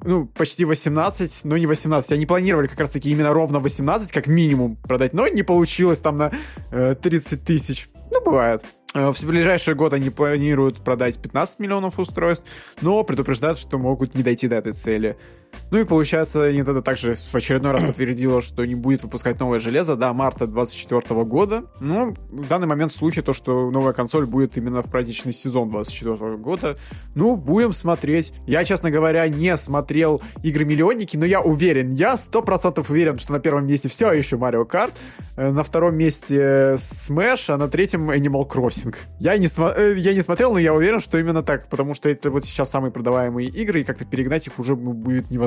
[0.02, 2.12] ну, почти 18, но не 18.
[2.12, 6.32] Они планировали как раз-таки именно ровно 18, как минимум, продать, но не получилось там на
[6.70, 7.88] э, 30 тысяч.
[8.10, 8.64] Ну, бывает.
[8.94, 12.46] Э, В ближайший год они планируют продать 15 миллионов устройств,
[12.80, 15.16] но предупреждают, что могут не дойти до этой цели.
[15.70, 19.96] Ну и получается, Nintendo также в очередной раз подтвердила, что не будет выпускать новое железо
[19.96, 21.64] до марта 2024 года.
[21.80, 26.36] Но в данный момент слухи то, что новая консоль будет именно в праздничный сезон 2024
[26.36, 26.76] года.
[27.14, 28.32] Ну, будем смотреть.
[28.46, 33.40] Я, честно говоря, не смотрел игры-миллионники, но я уверен, я сто процентов уверен, что на
[33.40, 34.92] первом месте все еще Mario Kart,
[35.36, 38.94] э, на втором месте Smash, а на третьем Animal Crossing.
[39.20, 42.08] Я не, смо- э, я не смотрел, но я уверен, что именно так, потому что
[42.08, 45.43] это вот сейчас самые продаваемые игры, и как-то перегнать их уже будет невозможно.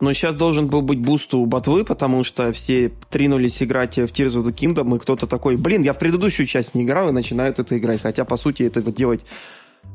[0.00, 4.06] Но сейчас должен был быть буст у BotW ы, потому что все ринулись играть в
[4.06, 7.12] Tears of the Kingdom, и кто-то такой, блин, я в предыдущую часть не играл, и
[7.12, 8.02] начинают это играть.
[8.02, 9.24] Хотя, по сути, это вот делать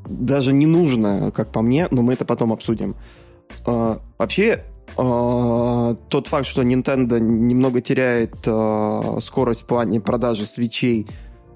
[0.06, 2.96] даже не нужно, как по мне, но мы это потом обсудим.
[3.66, 4.64] А, вообще,
[4.98, 11.08] а, тот факт, что Nintendo немного теряет а, скорость в плане продажи Switch ей,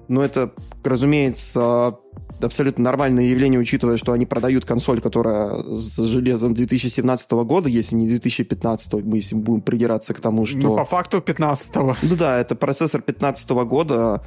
[0.08, 0.52] ну, это,
[0.84, 1.98] разумеется,
[2.40, 8.08] абсолютно нормальное явление, учитывая, что они продают консоль, которая с железом 2017 года, если не
[8.08, 10.58] 2015, мы если будем придираться к тому, что...
[10.58, 11.96] Ну, по факту 15-го.
[12.02, 14.22] Ну да, это процессор 15 года,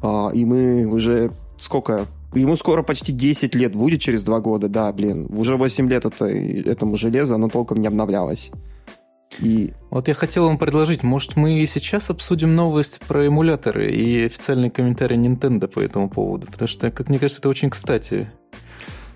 [0.00, 2.06] а, и мы уже сколько?
[2.34, 5.28] Ему скоро почти 10 лет будет через 2 года, да, блин.
[5.36, 8.50] Уже 8 лет это, этому железу, оно толком не обновлялось.
[9.40, 14.70] И Вот я хотел вам предложить, может, мы сейчас обсудим новость про эмуляторы и официальный
[14.70, 18.30] комментарий Nintendo по этому поводу, потому что, как мне кажется, это очень кстати.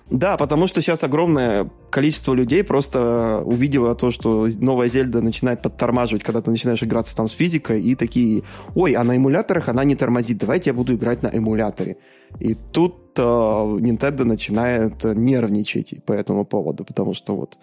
[0.09, 6.23] Да, потому что сейчас огромное количество людей просто увидело то, что новая Зельда начинает подтормаживать,
[6.23, 8.45] когда ты начинаешь играться там с физикой, и такие,
[8.77, 11.97] ой, а на эмуляторах она не тормозит, давайте я буду играть на эмуляторе.
[12.39, 17.59] И тут э, Nintendo начинает нервничать по этому поводу, потому что вот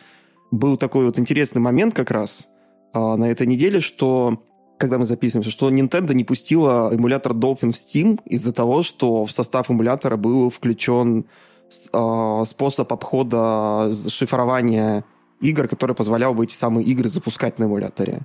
[0.54, 2.48] был такой вот интересный момент как раз
[2.94, 4.44] э, на этой неделе, что
[4.78, 9.32] когда мы записываемся, что Nintendo не пустила эмулятор Dolphin в Steam из-за того, что в
[9.32, 11.26] состав эмулятора был включен
[11.70, 15.04] э, способ обхода шифрования
[15.42, 18.22] игр, который позволял бы эти самые игры запускать на эмуляторе.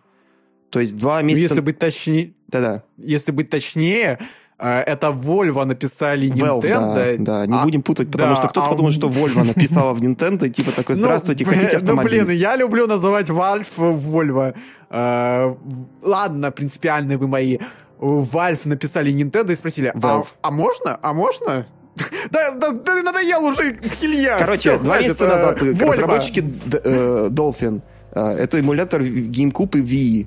[0.71, 1.43] То есть два Ну, месяца...
[1.55, 2.85] Если быть точнее, Да-да.
[2.99, 4.19] если быть точнее,
[4.59, 6.61] это Volvo написали Nintendo.
[6.61, 8.71] Valve, да, да, не а, будем путать, потому да, что кто-то а...
[8.71, 12.21] подумает, что Volvo написала в Nintendo, и типа такой, ну, здравствуйте, ну, хотите автомобиль?
[12.21, 14.55] Ну, блин, я люблю называть Valve Volvo.
[14.91, 15.55] Э,
[16.03, 17.59] ладно, принципиальные вы мои.
[18.01, 20.99] Valve написали Nintendo и спросили, а, а можно?
[21.03, 21.67] А можно?
[22.31, 24.39] Да, да, да надоел уже Илья.
[24.39, 26.45] Короче, Все, два месяца назад э, разработчики
[26.85, 30.27] э, Dolphin, э, это эмулятор GameCube и Wii,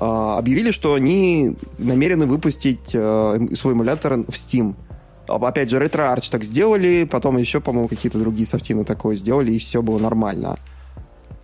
[0.00, 4.74] объявили, что они намерены выпустить э, свой эмулятор в Steam.
[5.28, 9.82] Опять же, RetroArch так сделали, потом еще, по-моему, какие-то другие софтины такое сделали, и все
[9.82, 10.56] было нормально.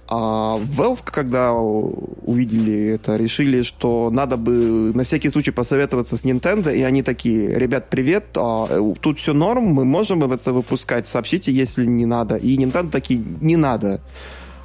[0.09, 6.75] А Valve, когда увидели это, решили, что надо бы на всякий случай посоветоваться с Nintendo,
[6.75, 11.51] и они такие, ребят, привет, а, э, тут все норм, мы можем это выпускать, сообщите,
[11.51, 12.37] если не надо.
[12.37, 14.01] И Nintendo такие, не надо.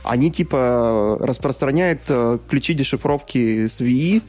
[0.03, 4.23] Они типа распространяют э, ключи дешифровки с VI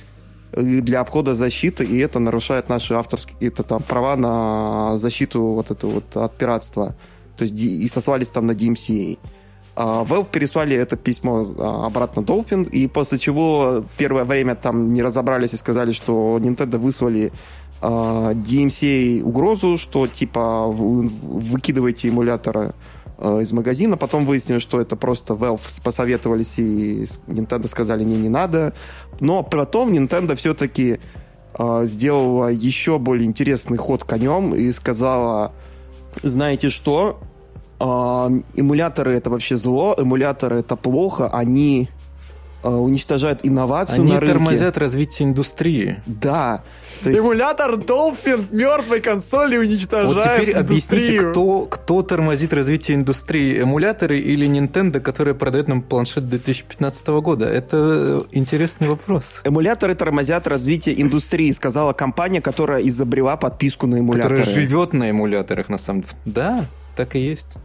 [0.52, 5.70] э, для обхода защиты, и это нарушает наши авторские это, там, права на защиту вот
[5.70, 6.94] это вот от пиратства.
[7.36, 9.18] То есть и сослались там на DMCA.
[9.74, 15.02] А, Valve переслали это письмо а, обратно Dolphin, и после чего первое время там не
[15.02, 17.32] разобрались и сказали, что Nintendo выслали
[17.80, 22.74] а, DMCA угрозу, что типа выкидывайте эмуляторы
[23.18, 23.96] из магазина.
[23.96, 28.74] Потом выяснилось, что это просто Valve посоветовались и Nintendo сказали, не, не надо.
[29.20, 30.98] Но потом Nintendo все-таки
[31.82, 35.52] сделала еще более интересный ход конем и сказала,
[36.22, 37.20] знаете что,
[37.84, 41.88] а, эмуляторы это вообще зло, эмуляторы это плохо, они
[42.62, 44.32] уничтожают инновацию Они на рынке.
[44.32, 46.02] тормозят развитие индустрии.
[46.06, 46.62] Да.
[47.02, 47.20] То есть...
[47.20, 50.60] Эмулятор Dolphin мертвой консоли уничтожает Вот теперь индустрию.
[50.60, 53.62] объясните, кто, кто тормозит развитие индустрии?
[53.62, 57.46] Эмуляторы или Nintendo, которая продает нам планшет 2015 года?
[57.46, 59.40] Это интересный вопрос.
[59.44, 64.36] Эмуляторы тормозят развитие индустрии, сказала компания, которая изобрела подписку на эмуляторы.
[64.36, 66.14] Которая живет на эмуляторах, на самом деле.
[66.24, 67.56] Да, так и есть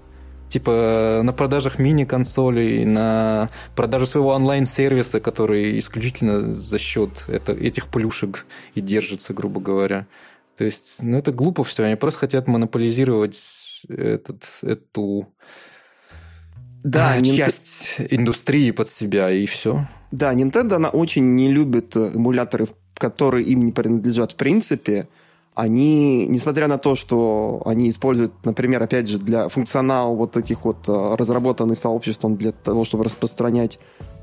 [0.49, 8.45] типа на продажах мини-консолей, на продаже своего онлайн-сервиса, который исключительно за счет это, этих плюшек
[8.75, 10.07] и держится, грубо говоря.
[10.57, 11.83] То есть, ну, это глупо все.
[11.83, 15.27] Они просто хотят монополизировать этот, эту
[16.83, 19.87] да, а, часть индустрии под себя, и все.
[20.11, 25.07] Да, Nintendo, она очень не любит эмуляторы, которые им не принадлежат в принципе
[25.57, 30.87] они, несмотря на то, что они используют, например, опять же, для функционала вот этих вот
[30.87, 33.79] э, разработанный сообществом для того, чтобы распространять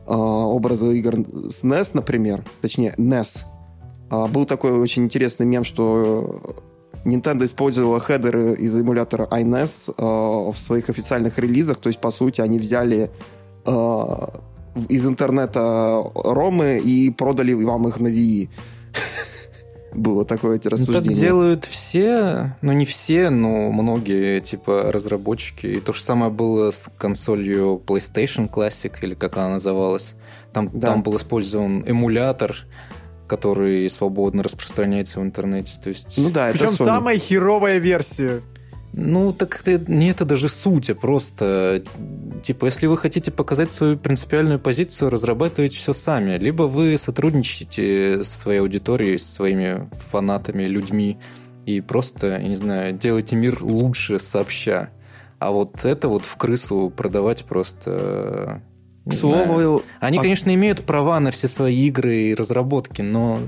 [0.07, 1.17] э, образы игр
[1.49, 3.41] с NES, например, точнее, NES,
[4.13, 6.55] э, был такой очень интересный мем, что
[7.05, 12.61] Nintendo использовала хедеры из эмулятора iNES в своих официальных релизах, то есть, по сути, они
[12.61, 13.11] взяли
[14.89, 18.49] из интернета ромы и продали вам их на Wii
[19.95, 21.01] было такое эти рассуждения.
[21.01, 25.67] Ну, так делают все, ну не все, но многие, типа, разработчики.
[25.67, 30.17] И то же самое было с консолью PlayStation Classic, или как она называлась.
[30.53, 30.89] Там, да.
[30.89, 32.57] там был использован эмулятор,
[33.27, 35.73] который свободно распространяется в интернете.
[35.83, 36.19] То есть...
[36.19, 38.43] Ну да, Причем самая херовая версия.
[38.97, 41.83] Ну, так это, не это даже суть, а просто,
[42.43, 46.39] типа, если вы хотите показать свою принципиальную позицию, разрабатывайте все сами.
[46.39, 51.19] Либо вы сотрудничаете со своей аудиторией, со своими фанатами, людьми,
[51.67, 54.91] и просто, я не знаю, делайте мир лучше сообща.
[55.41, 58.63] А вот это вот в крысу продавать просто
[59.07, 59.83] к слову...
[60.01, 60.23] Они, а...
[60.23, 63.41] конечно, имеют права на все свои игры и разработки, но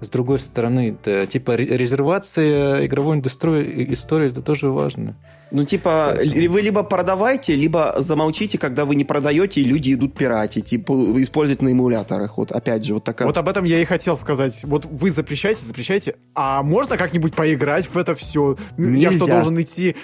[0.00, 5.16] с другой стороны, это, типа резервация игровой индустрии, истории это тоже важно.
[5.50, 6.50] Ну, типа, Поэтому...
[6.52, 11.60] вы либо продавайте, либо замолчите, когда вы не продаете, и люди идут пиратить, типа, использовать
[11.60, 12.38] на эмуляторах.
[12.38, 13.26] Вот опять же, вот такая...
[13.26, 14.60] Вот об этом я и хотел сказать.
[14.62, 18.56] Вот вы запрещаете, запрещаете, а можно как-нибудь поиграть в это все?
[18.76, 19.10] Нельзя.
[19.10, 19.96] Я что, должен идти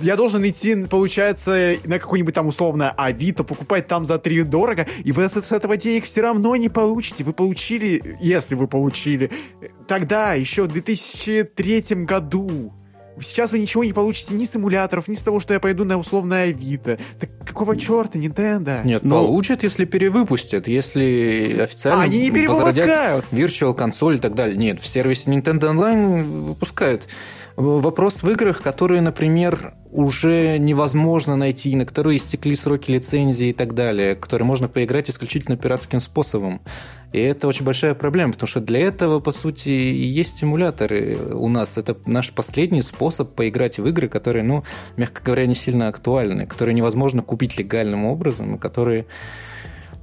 [0.00, 5.12] я должен идти, получается, на какое-нибудь там условное Авито, покупать там за 3 дорого, и
[5.12, 7.24] вы с этого денег все равно не получите.
[7.24, 9.30] Вы получили, если вы получили,
[9.86, 12.72] тогда, еще в 2003 году.
[13.20, 15.96] Сейчас вы ничего не получите ни с эмуляторов, ни с того, что я пойду на
[15.96, 16.98] условное Авито.
[17.20, 18.84] Так какого черта, Nintendo?
[18.84, 19.24] Нет, Но...
[19.24, 24.56] получат, если перевыпустят, если официально они не возродят Virtual консоль и так далее.
[24.56, 27.06] Нет, в сервисе Nintendo Online выпускают.
[27.56, 33.74] Вопрос в играх, которые, например, уже невозможно найти, на которые истекли сроки лицензии и так
[33.74, 36.60] далее, которые можно поиграть исключительно пиратским способом.
[37.12, 41.48] И это очень большая проблема, потому что для этого, по сути, и есть симуляторы у
[41.48, 41.78] нас.
[41.78, 44.64] Это наш последний способ поиграть в игры, которые, ну,
[44.96, 49.06] мягко говоря, не сильно актуальны, которые невозможно купить легальным образом, которые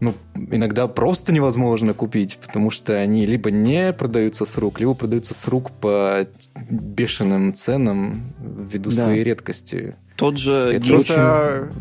[0.01, 5.35] ну, иногда просто невозможно купить, потому что они либо не продаются с рук, либо продаются
[5.35, 6.27] с рук по
[6.69, 8.95] бешеным ценам ввиду да.
[8.95, 9.95] своей редкости.
[10.17, 11.71] Тот же Это просто...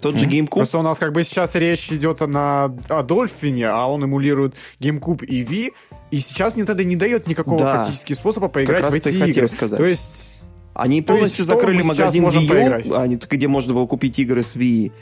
[0.00, 0.46] Тот же GameCube.
[0.48, 5.26] Просто у нас как бы сейчас речь идет на, о Дольфине, а он эмулирует GameCube
[5.26, 5.72] и Wii,
[6.12, 7.74] и сейчас Nintendo не дает никакого да.
[7.74, 9.48] практически способа поиграть как в эти игры.
[9.48, 9.76] Сказать.
[9.76, 10.28] То есть...
[10.72, 14.92] Они полностью закрыли магазин Wii U, где можно было купить игры с Wii.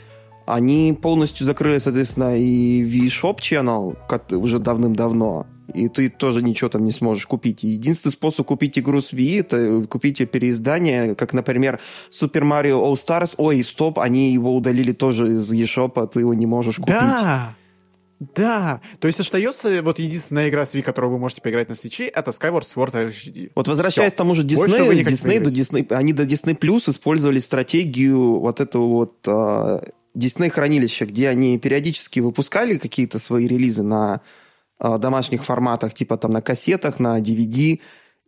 [0.49, 5.45] Они полностью закрыли, соответственно, и V-Shop Channel уже давным-давно.
[5.75, 7.61] И ты тоже ничего там не сможешь купить.
[7.61, 11.79] единственный способ купить игру с Wii это купить ее переиздание, как, например,
[12.09, 13.35] Super Mario All Stars.
[13.37, 16.95] Ой, стоп, они его удалили тоже из eShop, а ты его не можешь купить.
[16.95, 17.55] Да!
[18.35, 22.05] Да, то есть остается вот единственная игра с Wii, которую вы можете поиграть на свече,
[22.05, 23.51] это Skyward Sword HD.
[23.55, 24.15] Вот возвращаясь Все.
[24.15, 28.87] к тому же Disney, Disney до Disney, они до Disney Plus использовали стратегию вот этого
[28.87, 29.81] вот а,
[30.15, 34.21] Disney хранилища, где они периодически выпускали какие-то свои релизы на
[34.79, 37.79] э, домашних форматах, типа там на кассетах, на DVD,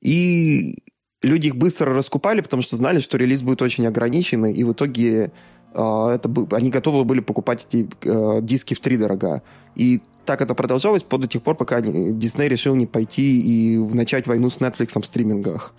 [0.02, 0.84] и
[1.22, 5.32] люди их быстро раскупали, потому что знали, что релиз будет очень ограниченный, и в итоге
[5.74, 9.42] э, это, они готовы были покупать эти э, диски в три дорога.
[9.76, 14.50] И так это продолжалось до тех пор, пока Disney решил не пойти и начать войну
[14.50, 15.74] с Netflix в стримингах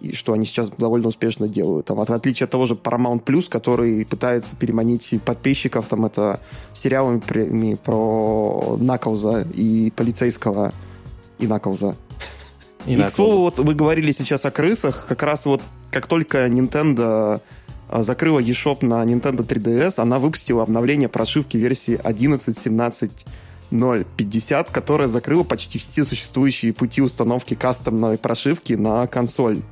[0.00, 1.86] и что они сейчас довольно успешно делают.
[1.86, 6.40] Там, в отличие от того же Paramount Plus, который пытается переманить подписчиков, там это
[6.72, 10.72] сериалами про Наклза и полицейского
[11.38, 11.96] и Наклза.
[12.86, 16.46] И, и к слову, вот вы говорили сейчас о крысах, как раз вот как только
[16.46, 17.40] Nintendo
[17.88, 25.78] а, закрыла eShop на Nintendo 3DS, она выпустила обновление прошивки версии 11.17.050, которая закрыла почти
[25.78, 29.62] все существующие пути установки кастомной прошивки на консоль.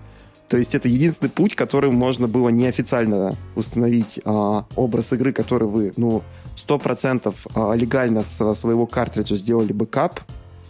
[0.49, 5.93] То есть это единственный путь, которым можно было неофициально установить а, образ игры, который вы,
[5.97, 6.23] ну,
[6.57, 10.21] 100% а, легально со своего картриджа сделали бэкап,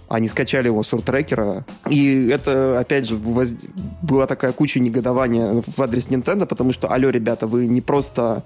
[0.09, 1.66] а не скачали его с рутрекера.
[1.91, 3.55] И это, опять же, воз...
[4.03, 8.45] была такая куча негодования в адрес Nintendo, потому что, алло, ребята, вы не просто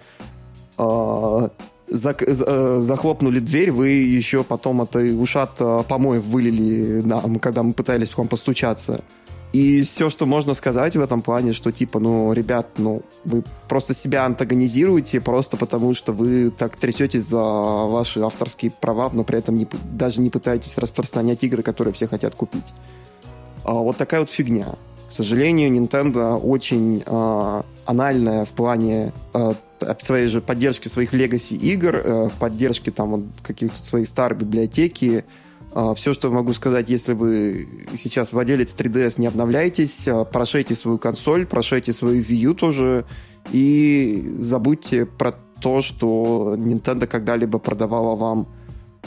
[0.79, 1.49] э,
[1.89, 2.23] зак...
[2.23, 8.11] Э, захлопнули дверь, вы еще потом это ушат э, помоев вылили нам, когда мы пытались
[8.11, 9.05] к вам постучаться.
[9.53, 13.95] И все, что можно сказать в этом плане, что типа, ну, ребят, ну, вы просто
[13.95, 19.59] себя антагонизируете просто потому, что вы так трясетесь за ваши авторские права, но при этом
[19.59, 22.73] не, даже не пытаетесь распространять игры, которые все хотят купить.
[23.65, 24.77] А, вот такая вот фигня.
[25.09, 29.57] К сожалению, Nintendo очень а, анальная в плане а,
[30.01, 35.25] своей же поддержки своих legacy игр, а, поддержки там вот, каких-то своей старой библиотеки,
[35.95, 41.47] Все, что могу сказать, если вы сейчас владелец 3DS, не обновляйтесь, а, прошейте свою консоль,
[41.47, 43.05] прошейте свою Wii U тоже,
[43.53, 48.49] и забудьте про то, что Nintendo когда-либо продавала вам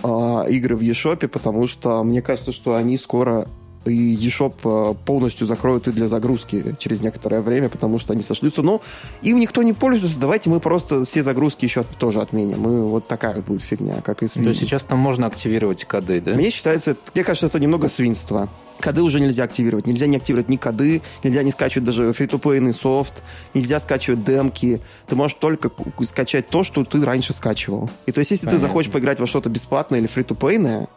[0.03, 3.47] э, игры в eShop, потому что мне кажется, что они скоро
[3.85, 8.61] и eShop э, полностью закроют и для загрузки через некоторое время, потому что они сошлются.
[8.61, 8.81] Но
[9.21, 12.61] им никто не пользуется, давайте мы просто все загрузки еще тоже отменим.
[12.61, 16.21] Мы вот такая будет фигня, как и с То есть сейчас там можно активировать коды,
[16.21, 16.33] да?
[16.33, 18.49] Мне считается, мне кажется, это немного свинство.
[18.79, 19.87] Коды уже нельзя активировать.
[19.87, 23.23] Нельзя не активировать ни коды, нельзя не скачивать даже фри-то-плейный софт,
[23.53, 24.81] нельзя скачивать демки.
[25.07, 25.71] Ты можешь только
[26.01, 27.89] скачать то, что ты раньше скачивал.
[28.05, 28.59] И то есть, если Понятно.
[28.59, 30.87] ты захочешь поиграть во что-то бесплатное или фри-то-плейное,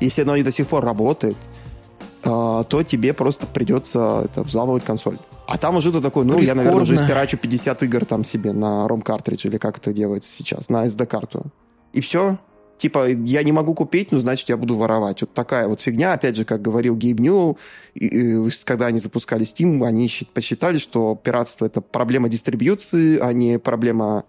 [0.00, 1.36] если оно не до сих пор работает,
[2.22, 5.18] то тебе просто придется это, взламывать консоль.
[5.46, 6.60] А там уже ты такой, ну, Прискорбно.
[6.60, 10.68] я, наверное, уже испирачу 50 игр там себе на ROM-картридж, или как это делается сейчас,
[10.68, 11.46] на SD-карту.
[11.92, 12.38] И все.
[12.76, 15.22] Типа, я не могу купить, ну, значит, я буду воровать.
[15.22, 16.12] Вот такая вот фигня.
[16.12, 17.58] Опять же, как говорил Гейб Нью,
[18.64, 24.24] когда они запускали Steam, они посчитали, что пиратство— это проблема дистрибьюции, а не проблема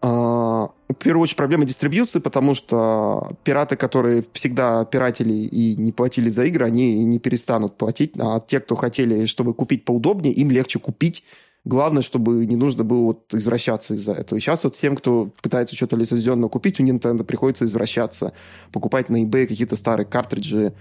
[0.00, 6.30] а, в первую очередь проблема дистрибьюции, потому что пираты, которые всегда пиратели и не платили
[6.30, 10.78] за игры, они не перестанут платить, а те, кто хотели, чтобы купить поудобнее, им легче
[10.78, 11.24] купить.
[11.64, 14.38] Главное, чтобы не нужно было вот извращаться из-за этого.
[14.38, 18.32] И сейчас вот всем, кто пытается что-то лицензионно купить у Nintendo, приходится извращаться,
[18.72, 20.72] покупать на eBay какие-то старые картриджи,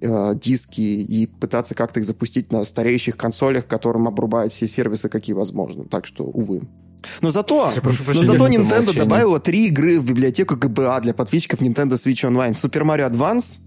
[0.00, 5.34] э, диски и пытаться как-то их запустить на стареющих консолях, которым обрубают все сервисы, какие
[5.34, 5.84] возможно.
[5.84, 6.62] Так что, увы.
[7.22, 7.70] Но зато,
[8.14, 12.52] но зато Nintendo добавила три игры в библиотеку GBA для подписчиков Nintendo Switch Online.
[12.52, 13.60] Super Mario Advance,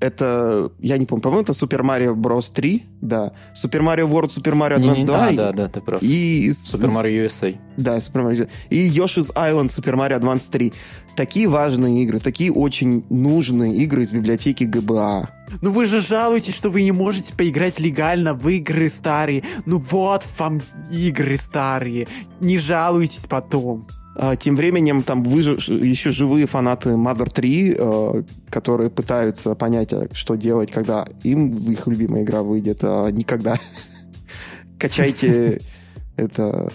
[0.00, 2.52] это, я не помню, по-моему, это Super Mario Bros.
[2.54, 3.32] 3, да.
[3.54, 5.18] Super Mario World, Super Mario Advance не, не, 2.
[5.18, 6.02] Да, да, да, ты прав.
[6.02, 6.48] И...
[6.50, 7.56] Super Mario USA.
[7.76, 10.72] Да, Super Mario И Yoshi's Island Super Mario Advance 3.
[11.16, 15.26] Такие важные игры, такие очень нужные игры из библиотеки GBA.
[15.62, 19.42] Ну вы же жалуетесь, что вы не можете поиграть легально в игры старые.
[19.66, 22.06] Ну вот вам игры старые.
[22.40, 23.88] Не жалуйтесь потом.
[24.20, 30.08] А, тем временем там выжив, еще живые фанаты Mother 3, э, которые пытаются понять, а,
[30.12, 33.54] что делать, когда им их любимая игра выйдет, а никогда.
[34.78, 35.60] Качайте
[36.16, 36.72] это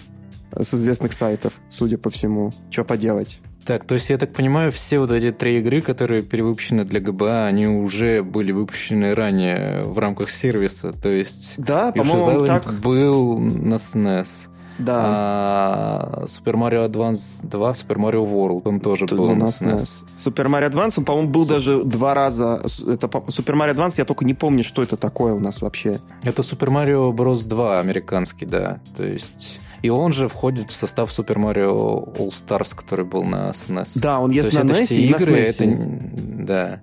[0.58, 2.50] с известных сайтов, судя по всему.
[2.70, 3.38] Что поделать?
[3.66, 7.46] Так, то есть я так понимаю, все вот эти три игры, которые перевыпущены для ГБА,
[7.46, 10.92] они уже были выпущены ранее в рамках сервиса.
[10.92, 14.48] То есть да, по-моему, так был на SNES.
[14.78, 15.00] Да.
[15.04, 19.74] А Super Mario Advance 2, Super Mario World, он тоже Тут был у нас на
[19.74, 20.04] SNES.
[20.16, 21.48] Super Mario Advance, он, по-моему, был С...
[21.48, 22.60] даже два раза.
[22.86, 26.00] Это Super Mario Advance, я только не помню, что это такое у нас вообще.
[26.22, 27.46] Это Super Mario Bros.
[27.46, 28.80] 2 американский, да.
[28.96, 33.50] То есть и он же входит в состав Super Mario All Stars, который был на
[33.50, 34.00] SNES.
[34.00, 35.74] Да, он есть То на есть NES и игры, на SNES.
[35.74, 36.44] Это...
[36.44, 36.80] Да.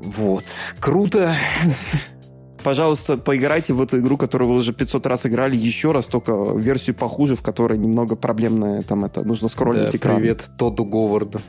[0.00, 0.44] Вот.
[0.78, 1.34] Круто.
[2.62, 6.96] Пожалуйста, поиграйте в эту игру, которую вы уже 500 раз играли, еще раз, только версию
[6.96, 10.16] похуже, в которой немного проблемная, там это, нужно скроллить да, экран.
[10.16, 11.40] привет Тодду Говарду.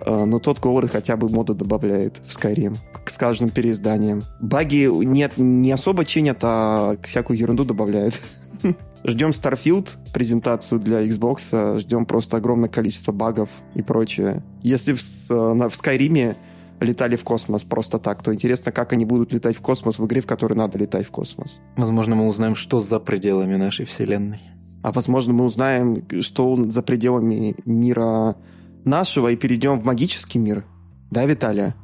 [0.00, 4.22] Uh, но тот Говард хотя бы моды добавляет в Skyrim с каждым переизданием.
[4.40, 8.20] Баги нет, не особо чинят, а всякую ерунду добавляют.
[9.04, 14.42] Ждем Starfield, презентацию для Xbox, ждем просто огромное количество багов и прочее.
[14.62, 16.36] Если в, в Skyrim
[16.80, 20.20] летали в космос просто так, то интересно, как они будут летать в космос в игре,
[20.20, 21.60] в которой надо летать в космос.
[21.76, 24.40] Возможно, мы узнаем, что за пределами нашей вселенной.
[24.82, 28.36] А возможно, мы узнаем, что за пределами мира
[28.84, 30.64] нашего и перейдем в магический мир.
[31.10, 31.74] Да, Виталия?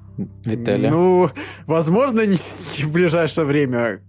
[0.44, 0.90] Виталия?
[0.90, 1.30] Ну,
[1.66, 2.36] возможно, не,
[2.78, 4.00] не в ближайшее время.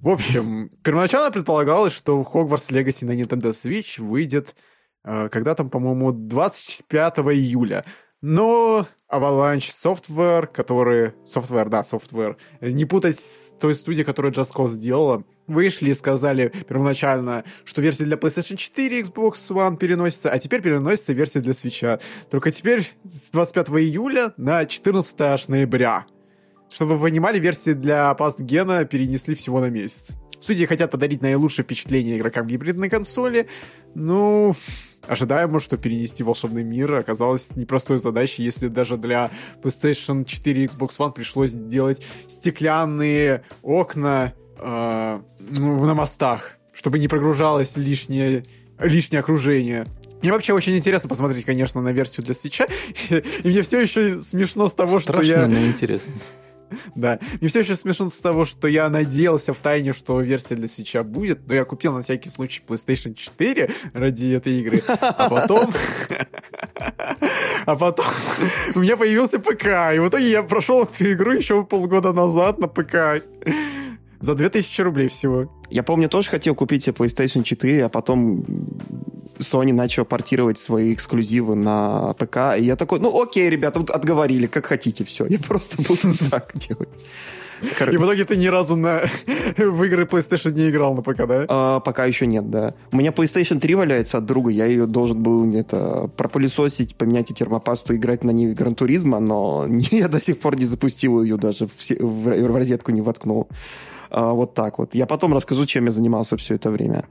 [0.00, 4.54] В общем, первоначально предполагалось, что Hogwarts Legacy на Nintendo Switch выйдет
[5.04, 7.84] э, когда там, по-моему, 25 июля.
[8.20, 11.12] Но Avalanche Software, который...
[11.24, 12.36] Software, да, Software.
[12.60, 15.24] Не путать с той студией, которая Just Cause сделала.
[15.46, 21.14] Вышли и сказали первоначально, что версия для PlayStation 4 Xbox One переносится, а теперь переносится
[21.14, 22.02] версия для Switch.
[22.30, 26.04] Только теперь с 25 июля на 14 аж ноября.
[26.68, 30.18] Чтобы вы понимали, версии для Past Gen перенесли всего на месяц.
[30.40, 33.48] Судьи хотят подарить наилучшее впечатление игрокам гибридной консоли.
[33.94, 34.54] Ну,
[35.06, 39.30] ожидаемо, что перенести волшебный мир оказалось непростой задачей, если даже для
[39.62, 47.76] PlayStation 4 и Xbox One пришлось делать стеклянные окна э, на мостах, чтобы не прогружалось
[47.76, 48.44] лишнее,
[48.78, 49.86] лишнее окружение.
[50.22, 52.66] Мне вообще очень интересно посмотреть, конечно, на версию для свеча.
[53.10, 55.46] И мне все еще смешно с того, Страшно, что я...
[55.46, 56.14] но интересно.
[56.94, 57.18] Да.
[57.40, 61.02] Мне все еще смешно с того, что я надеялся в тайне, что версия для свеча
[61.02, 64.82] будет, но я купил на всякий случай PlayStation 4 ради этой игры.
[64.88, 65.72] А потом...
[67.66, 68.06] А потом
[68.74, 72.66] у меня появился ПК, и в итоге я прошел эту игру еще полгода назад на
[72.66, 73.22] ПК.
[74.20, 75.52] За 2000 рублей всего.
[75.68, 78.44] Я помню, тоже хотел купить себе PlayStation 4, а потом
[79.38, 84.46] Sony начала портировать свои эксклюзивы на ПК, и я такой, ну окей, ребята, вот отговорили,
[84.46, 86.88] как хотите, все, я просто буду так делать.
[87.62, 89.02] И в итоге ты ни разу на...
[89.56, 91.44] в игры PlayStation не играл на ПК, да?
[91.48, 92.74] А, пока еще нет, да.
[92.92, 97.34] У меня PlayStation 3 валяется от друга, я ее должен был это пропылесосить, поменять и
[97.34, 101.66] термопасту, играть на ней Гран Туризма, но я до сих пор не запустил ее даже,
[101.66, 103.48] в, в, в розетку не воткнул.
[104.10, 104.94] А, вот так вот.
[104.94, 107.04] Я потом расскажу, чем я занимался все это время.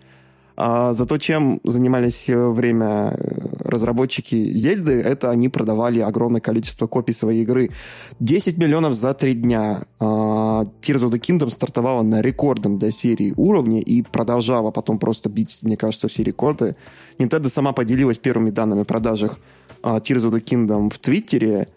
[0.60, 7.44] А зато чем занимались время э, разработчики Зельды, это они продавали огромное количество копий своей
[7.44, 7.70] игры.
[8.20, 9.84] 10 миллионов за три дня.
[10.00, 15.30] А, Tears of the Kingdom стартовала на рекордном для серии уровне и продолжала потом просто
[15.30, 16.76] бить, мне кажется, все рекорды.
[17.20, 19.38] Nintendo сама поделилась первыми данными продажах
[19.84, 21.68] а, Tears of the Kingdom в Твиттере.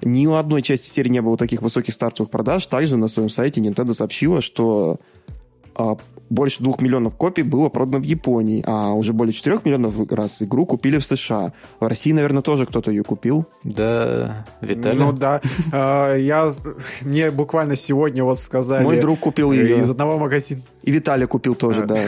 [0.00, 2.66] Ни у одной части серии не было таких высоких стартовых продаж.
[2.68, 4.98] Также на своем сайте Nintendo сообщила, что
[5.74, 5.98] а,
[6.30, 10.64] больше двух миллионов копий было продано в Японии, а уже более четырех миллионов раз игру
[10.64, 11.52] купили в США.
[11.80, 13.46] В России, наверное, тоже кто-то ее купил.
[13.64, 14.98] Да, Виталий.
[14.98, 15.40] Ну да.
[15.72, 16.50] А, я,
[17.02, 18.84] мне буквально сегодня вот сказали...
[18.84, 19.80] Мой друг купил ее.
[19.80, 20.62] Из одного магазина.
[20.82, 22.00] И Виталий купил тоже, да.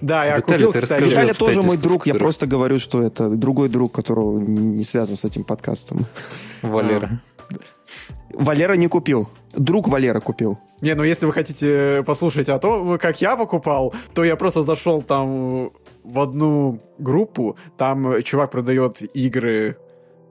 [0.00, 1.04] Да, я купил, кстати.
[1.04, 5.24] Виталий тоже мой друг, я просто говорю, что это другой друг, которого не связан с
[5.24, 6.06] этим подкастом.
[6.62, 7.22] Валера.
[8.32, 9.28] Валера не купил.
[9.52, 10.58] Друг Валера купил.
[10.80, 15.02] Не, ну если вы хотите послушать о том, как я покупал, то я просто зашел
[15.02, 15.72] там
[16.04, 19.76] в одну группу, там чувак продает игры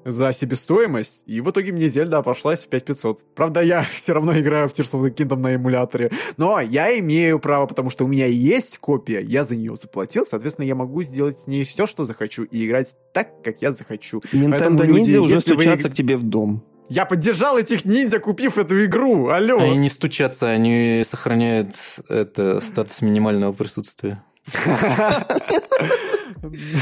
[0.06, 3.36] за себестоимость, и в итоге мне Зельда обошлась в 5500.
[3.36, 7.40] Правда, я все равно играю в Tears of the Kingdom на эмуляторе, но я имею
[7.40, 11.38] право, потому что у меня есть копия, я за нее заплатил, соответственно, я могу сделать
[11.38, 14.22] с ней все, что захочу, и играть так, как я захочу.
[14.34, 15.94] Nintendo Ниндзя уже стучатся вы...
[15.94, 16.64] к тебе в дом.
[16.90, 19.30] Я поддержал этих ниндзя, купив эту игру.
[19.30, 19.60] Алло.
[19.60, 21.74] Они не стучатся, они сохраняют
[22.10, 24.24] это статус минимального присутствия.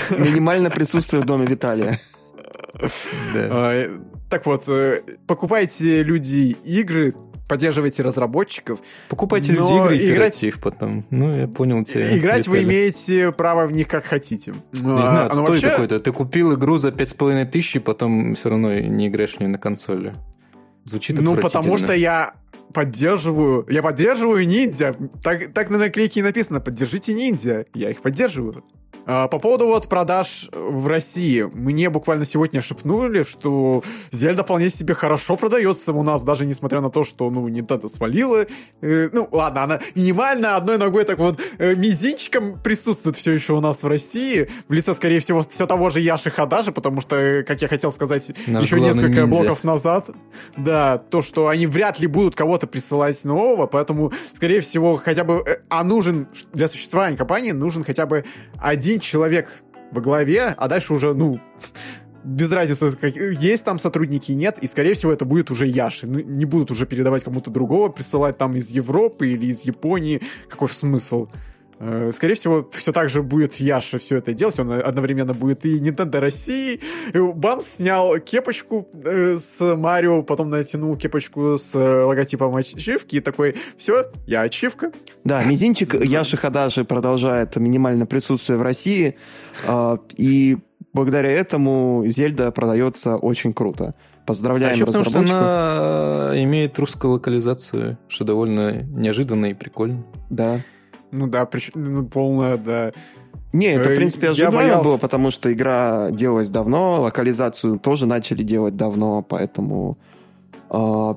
[0.09, 1.99] Минимально присутствие в доме Виталия.
[3.35, 3.99] А,
[4.29, 7.13] так вот, э, покупайте люди игры,
[7.47, 8.81] поддерживайте разработчиков.
[9.09, 11.05] Покупайте люди игры и играть их потом.
[11.09, 12.17] Ну, я понял тебя.
[12.17, 14.53] Играть вы имеете право в них как хотите.
[14.73, 15.69] Не а, знаю, отстой вообще...
[15.69, 15.99] какой-то.
[15.99, 19.57] Ты купил игру за половиной тысяч, и потом все равно не играешь в нее на
[19.57, 20.15] консоли.
[20.83, 22.33] Звучит Ну, потому что я
[22.73, 24.95] поддерживаю, я поддерживаю ниндзя.
[25.23, 27.65] Так, так на наклейке и написано, поддержите ниндзя.
[27.73, 28.63] Я их поддерживаю.
[29.09, 31.43] А, по поводу вот продаж в России.
[31.43, 33.81] Мне буквально сегодня шепнули, что
[34.11, 38.45] Зельда вполне себе хорошо продается у нас, даже несмотря на то, что, ну, Nintendo свалила.
[38.81, 43.61] Э, ну, ладно, она минимально одной ногой так вот э, мизинчиком присутствует все еще у
[43.61, 44.49] нас в России.
[44.67, 48.33] В лице, скорее всего, все того же Яши Хадажи, потому что, как я хотел сказать
[48.45, 49.27] Наш еще несколько ниндзя.
[49.27, 50.09] блоков назад,
[50.57, 55.43] да, то, что они вряд ли будут кого-то присылать нового, поэтому, скорее всего, хотя бы...
[55.45, 58.25] Э, а нужен для существования компании нужен хотя бы
[58.59, 61.39] один один человек во главе, а дальше уже, ну,
[62.23, 66.07] без разницы, как, есть там сотрудники, нет, и, скорее всего, это будет уже Яши.
[66.07, 70.21] Ну, не будут уже передавать кому-то другого, присылать там из Европы или из Японии.
[70.49, 71.27] Какой смысл?
[71.79, 74.59] Э, скорее всего, все так же будет Яша все это делать.
[74.59, 76.79] Он одновременно будет и Nintendo России.
[77.13, 83.55] Бамс снял кепочку э, с Марио, потом натянул кепочку с э, логотипом ачивки и такой,
[83.77, 84.91] все, я ачивка.
[85.23, 89.15] Да, мизинчик Яши Хадаши продолжает минимальное присутствие в России.
[90.15, 90.57] И
[90.93, 93.93] благодаря этому Зельда продается очень круто.
[94.25, 100.05] Поздравляем а еще потому, что она имеет русскую локализацию, что довольно неожиданно и прикольно.
[100.29, 100.61] Да.
[101.11, 102.91] Ну да, причем ну, полная, да.
[103.53, 104.83] Не, это, в э, принципе, ожидаемо боялся...
[104.83, 109.97] было, потому что игра делалась давно, локализацию тоже начали делать давно, поэтому
[110.69, 111.13] э,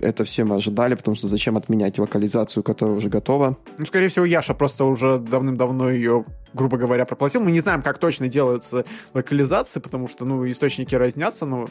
[0.00, 3.56] это все мы ожидали, потому что зачем отменять локализацию, которая уже готова?
[3.78, 6.24] Ну, скорее всего, Яша просто уже давным-давно ее,
[6.54, 7.40] грубо говоря, проплатил.
[7.40, 8.84] Мы не знаем, как точно делаются
[9.14, 11.68] локализации, потому что, ну, источники разнятся, но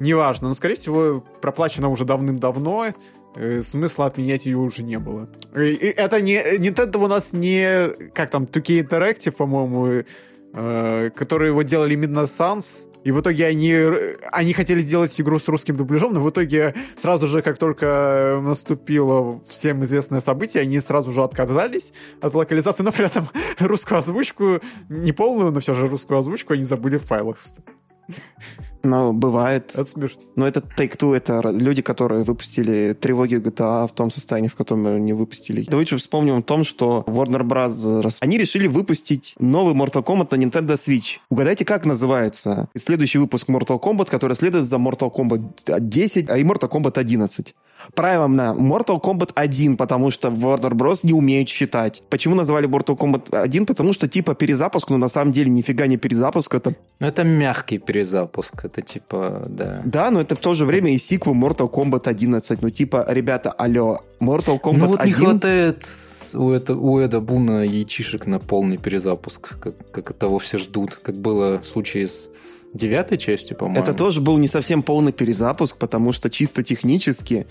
[0.00, 0.48] неважно.
[0.48, 2.94] Но, скорее всего, проплачено уже давным-давно,
[3.62, 5.28] смысла отменять ее уже не было.
[5.54, 6.36] И это не...
[6.58, 8.10] Nintendo у нас не...
[8.12, 10.04] Как там, 2K Interactive, по-моему,
[10.54, 13.74] э, которые его делали именно Sans, и в итоге они,
[14.32, 19.40] они хотели сделать игру с русским дубляжом, но в итоге сразу же, как только наступило
[19.44, 23.28] всем известное событие, они сразу же отказались от локализации, но при этом
[23.60, 27.38] русскую озвучку, не полную, но все же русскую озвучку они забыли в файлах.
[28.82, 29.72] Ну, бывает.
[29.74, 30.20] Это смешно.
[30.36, 35.12] Но это Take-Two, это люди, которые выпустили трилогию GTA в том состоянии, в котором они
[35.12, 35.64] выпустили.
[35.68, 38.18] Давайте вспомним о том, что Warner Bros.
[38.20, 41.18] Они решили выпустить новый Mortal Kombat на Nintendo Switch.
[41.30, 46.44] Угадайте, как называется следующий выпуск Mortal Kombat, который следует за Mortal Kombat 10, а и
[46.44, 47.54] Mortal Kombat 11.
[47.94, 51.00] Правильно, Mortal Kombat 1, потому что Warner Bros.
[51.02, 52.02] не умеют считать.
[52.10, 53.66] Почему назвали Mortal Kombat 1?
[53.66, 56.74] Потому что типа перезапуск, но на самом деле нифига не перезапуск, это...
[57.00, 59.82] Ну это мягкий перезапуск, это типа, да.
[59.84, 62.62] Да, но это в то же время и сиквел Mortal Kombat 11.
[62.62, 65.06] Ну типа, ребята, алло, Mortal Kombat ну, вот 1...
[65.06, 65.84] не хватает
[66.34, 71.16] у, это, у Эда Буна яичишек на полный перезапуск, как, как того все ждут, как
[71.16, 72.28] было в случае с
[72.74, 73.80] девятой частью, по-моему.
[73.80, 77.46] Это тоже был не совсем полный перезапуск, потому что чисто технически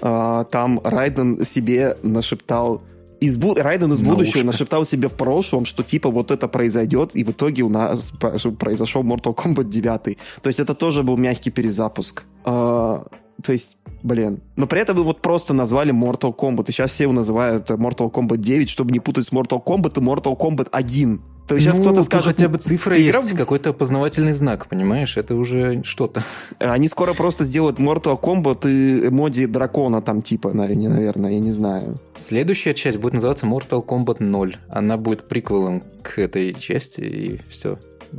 [0.00, 2.82] э, там Райден себе нашептал
[3.22, 3.54] из бу...
[3.54, 7.62] Райден из будущего нашептал себе в прошлом, что типа вот это произойдет, и в итоге
[7.62, 8.12] у нас
[8.58, 10.02] произошел Mortal Kombat 9.
[10.42, 12.24] То есть это тоже был мягкий перезапуск.
[12.44, 13.06] А,
[13.42, 14.40] то есть, блин.
[14.56, 18.10] Но при этом вы вот просто назвали Mortal Kombat, и сейчас все его называют Mortal
[18.10, 21.20] Kombat 9, чтобы не путать с Mortal Kombat и Mortal Kombat 1.
[21.46, 22.36] То сейчас ну, кто-то скажет...
[22.36, 23.38] хотя бы цифра есть, игра...
[23.38, 25.16] какой-то опознавательный знак, понимаешь?
[25.16, 26.22] Это уже что-то.
[26.58, 31.98] Они скоро просто сделают Mortal Kombat и эмодзи дракона там типа, наверное, я не знаю.
[32.16, 34.56] Следующая часть будет называться Mortal Kombat 0.
[34.68, 37.78] Она будет приквелом к этой части, и все.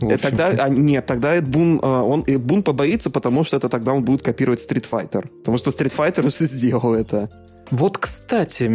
[0.00, 4.04] Э, тогда, а, нет, тогда Эдбун, а, он, Эдбун побоится, потому что это тогда он
[4.04, 5.28] будет копировать Street Fighter.
[5.38, 7.28] Потому что Street Fighter сделал это.
[7.70, 8.68] Вот, кстати,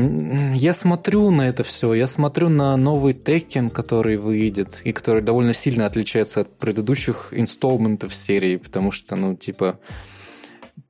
[0.56, 5.54] я смотрю на это все, я смотрю на новый Tekken, который выйдет, и который довольно
[5.54, 9.80] сильно отличается от предыдущих инсталментов серии, потому что, ну, типа,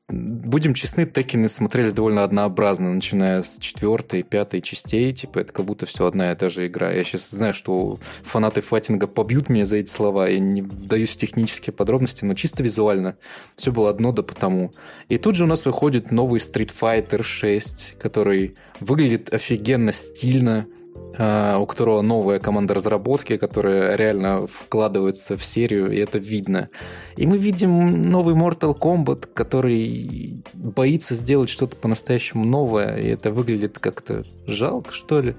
[0.07, 5.85] будем честны, Текины смотрелись довольно однообразно, начиная с четвертой, пятой частей, типа это как будто
[5.85, 6.91] все одна и та же игра.
[6.91, 11.17] Я сейчас знаю, что фанаты файтинга побьют меня за эти слова, я не вдаюсь в
[11.17, 13.17] технические подробности, но чисто визуально
[13.55, 14.71] все было одно да потому.
[15.09, 20.67] И тут же у нас выходит новый Street Fighter 6, который выглядит офигенно стильно,
[21.17, 26.69] у которого новая команда разработки, которая реально вкладывается в серию, и это видно.
[27.15, 33.79] И мы видим новый Mortal Kombat, который боится сделать что-то по-настоящему новое, и это выглядит
[33.79, 35.35] как-то жалко, что ли.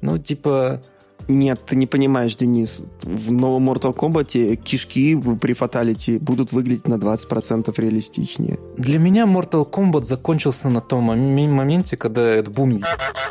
[0.00, 0.82] Ну, типа,
[1.30, 2.82] Нет, ты не понимаешь, Денис.
[3.02, 8.58] В новом Mortal Kombat кишки при фаталити будут выглядеть на 20% реалистичнее.
[8.76, 12.84] Для меня Mortal Kombat закончился на том моменте, когда Эд Бун...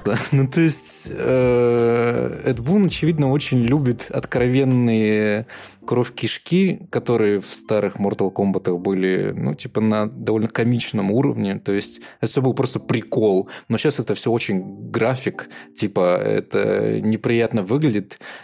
[0.31, 5.45] ну, то есть, э, Эд Бун, очевидно, очень любит откровенные
[5.85, 11.55] кровь кишки, которые в старых Mortal Kombat были, ну, типа, на довольно комичном уровне.
[11.55, 13.49] То есть, это все был просто прикол.
[13.67, 15.49] Но сейчас это все очень график.
[15.75, 17.88] Типа, это неприятно выглядит.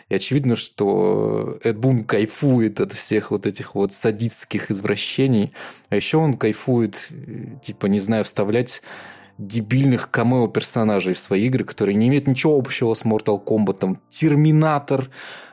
[0.10, 5.52] И очевидно, что Эд Бун кайфует от всех вот этих вот садистских извращений.
[5.90, 7.10] А еще он кайфует,
[7.62, 8.82] типа, не знаю, вставлять
[9.38, 13.74] дебильных камео-персонажей в свои игры, которые не имеют ничего общего с Mortal Kombat.
[13.74, 15.10] Там Терминатор,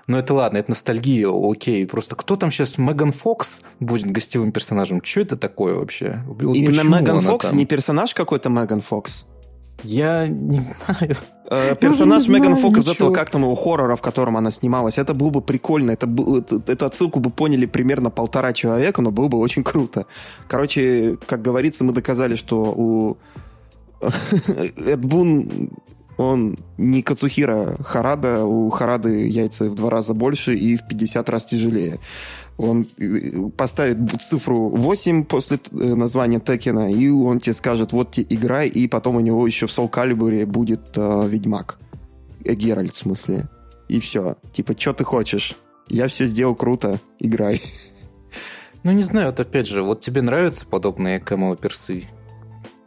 [0.06, 1.86] ну, это ладно, это ностальгия, окей.
[1.86, 2.78] Просто кто там сейчас?
[2.78, 5.02] Меган Фокс будет гостевым персонажем?
[5.02, 6.22] Что это такое вообще?
[6.26, 7.58] Вот Именно Меган Фокс, там?
[7.58, 9.26] не персонаж какой-то Меган Фокс?
[9.82, 11.16] Я не знаю.
[11.50, 15.14] Э, персонаж Меган Фокс из этого, как там его, хоррора, в котором она снималась, это
[15.14, 15.90] было бы прикольно.
[15.90, 16.08] Это,
[16.66, 20.06] эту отсылку бы поняли примерно полтора человека, но было бы очень круто.
[20.48, 23.16] Короче, как говорится, мы доказали, что у
[24.86, 25.70] Эд Бун
[26.16, 31.44] он не Кацухира Харада, у Харады яйца в два раза больше и в 50 раз
[31.44, 31.98] тяжелее.
[32.58, 38.26] Он э, поставит цифру 8 после э, названия Текена, и он тебе скажет, вот тебе
[38.36, 41.78] играй, и потом у него еще в Soul Calibur будет э, Ведьмак.
[42.44, 43.48] Э, Геральт, в смысле.
[43.88, 44.36] И все.
[44.52, 45.56] Типа, что ты хочешь?
[45.88, 47.60] Я все сделал круто, играй.
[48.84, 52.02] Ну, не знаю, вот опять же, вот тебе нравятся подобные камео-персы?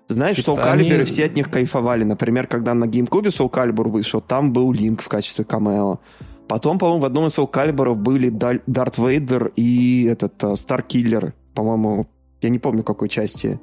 [0.07, 1.03] Знаешь, типа, Soul Calibur, они...
[1.05, 2.03] все от них кайфовали.
[2.03, 5.99] Например, когда на GameCube Soul Calibur вышел, там был Линк в качестве камео.
[6.48, 12.08] Потом, по-моему, в одном из Soul Calibur были Дарт Вейдер и этот Старкиллер, По-моему,
[12.41, 13.60] я не помню, какой части.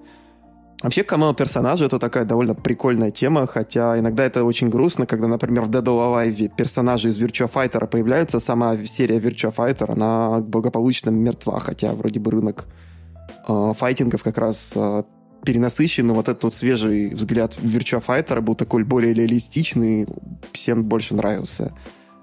[0.83, 5.62] Вообще, камео персонажа это такая довольно прикольная тема, хотя иногда это очень грустно, когда, например,
[5.62, 11.11] в Dead or Alive персонажи из Virtua Fighter появляются, сама серия Virtua Fighter, она благополучно
[11.11, 12.66] мертва, хотя вроде бы рынок
[13.47, 15.05] э, файтингов как раз э,
[15.45, 20.09] перенасыщен, вот этот вот свежий взгляд Virtua Fighter был такой более реалистичный,
[20.51, 21.72] всем больше нравился.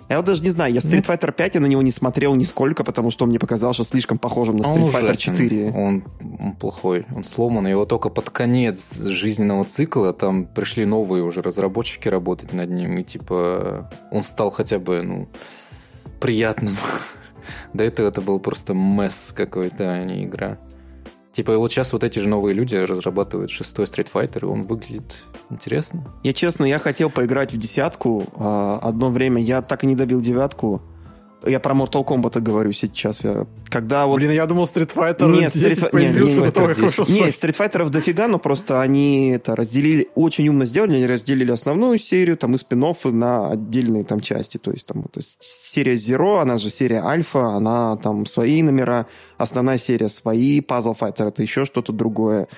[0.10, 2.84] Я вот даже не знаю, я Street Fighter 5 я на него не смотрел нисколько,
[2.84, 5.72] потому что он мне показал, что слишком похожим на Street Fighter 4.
[5.72, 6.04] Он,
[6.40, 7.68] он плохой, он сломан.
[7.68, 13.04] Его только под конец жизненного цикла там пришли новые уже разработчики работать над ним, и
[13.04, 15.30] типа он стал хотя бы, ну,
[16.20, 16.76] приятным.
[17.74, 20.58] До этого это был просто месс какой-то, а не игра.
[21.32, 25.24] Типа вот сейчас вот эти же новые люди разрабатывают шестой Street Fighter, и он выглядит
[25.50, 26.06] интересно.
[26.24, 28.26] Я честно, я хотел поиграть в десятку.
[28.36, 30.82] А, одно время я так и не добил девятку.
[31.46, 33.24] Я про Mortal Kombat говорю сейчас.
[33.24, 34.16] Я, когда вот...
[34.16, 35.90] Блин, я думал, Street Fighter нет, 10 Street...
[35.94, 40.66] нет, нет, нет, того, нет, Street Fighter дофига, но просто они это разделили, очень умно
[40.66, 44.58] сделали, они разделили основную серию, там, и спин на отдельные там части.
[44.58, 49.06] То есть, там, есть, серия Zero, она же серия Альфа, она там свои номера,
[49.38, 52.50] основная серия свои, Puzzle Fighter это еще что-то другое.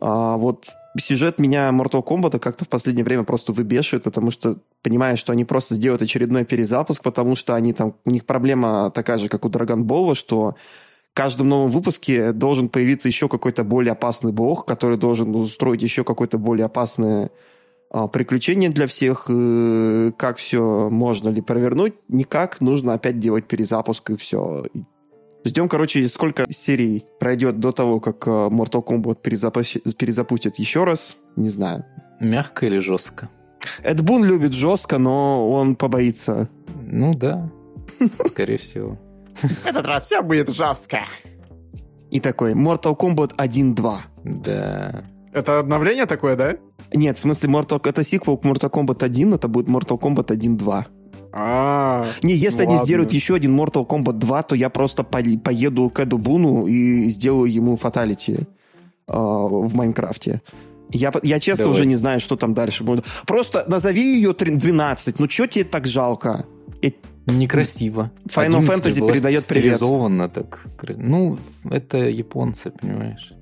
[0.00, 0.68] А, вот
[1.00, 5.44] сюжет меня Mortal Kombat как-то в последнее время просто выбешивает, потому что понимаю, что они
[5.44, 9.48] просто сделают очередной перезапуск, потому что они там, у них проблема такая же, как у
[9.48, 10.54] Dragon Ball, что
[11.10, 16.04] в каждом новом выпуске должен появиться еще какой-то более опасный бог, который должен устроить еще
[16.04, 17.30] какое-то более опасное
[17.90, 19.26] а, приключение для всех.
[19.30, 21.94] И как все можно ли провернуть?
[22.08, 22.60] Никак.
[22.60, 24.64] Нужно опять делать перезапуск и все.
[25.44, 31.16] Ждем, короче, сколько серий пройдет до того, как э, Mortal Kombat перезапустит, перезапустит еще раз.
[31.36, 31.84] Не знаю.
[32.18, 33.28] Мягко или жестко?
[33.82, 36.48] Эд Бун любит жестко, но он побоится.
[36.82, 37.50] Ну да,
[38.26, 38.98] скорее всего.
[39.66, 41.00] Этот раз все будет жестко.
[42.10, 43.98] И такой, Mortal Kombat 1.2.
[44.24, 45.04] Да.
[45.32, 46.56] Это обновление такое, да?
[46.92, 47.80] Нет, в смысле, Mortal...
[47.86, 50.86] это сиквел к Mortal Kombat 1, это будет Mortal Kombat 1.2.
[51.36, 55.98] А, Не, если они сделают еще один Mortal Kombat 2, то я просто поеду к
[56.00, 58.38] Эду Буну и сделаю ему фаталити
[59.08, 60.40] в Майнкрафте.
[60.90, 61.76] Я, я честно Давай.
[61.78, 63.04] уже не знаю, что там дальше будет.
[63.26, 65.18] Просто назови ее 12.
[65.18, 66.44] Ну, что тебе так жалко?
[67.26, 68.10] Некрасиво.
[68.26, 69.78] Final Fantasy передает привет.
[70.28, 70.66] так.
[70.96, 73.32] Ну, это японцы, понимаешь.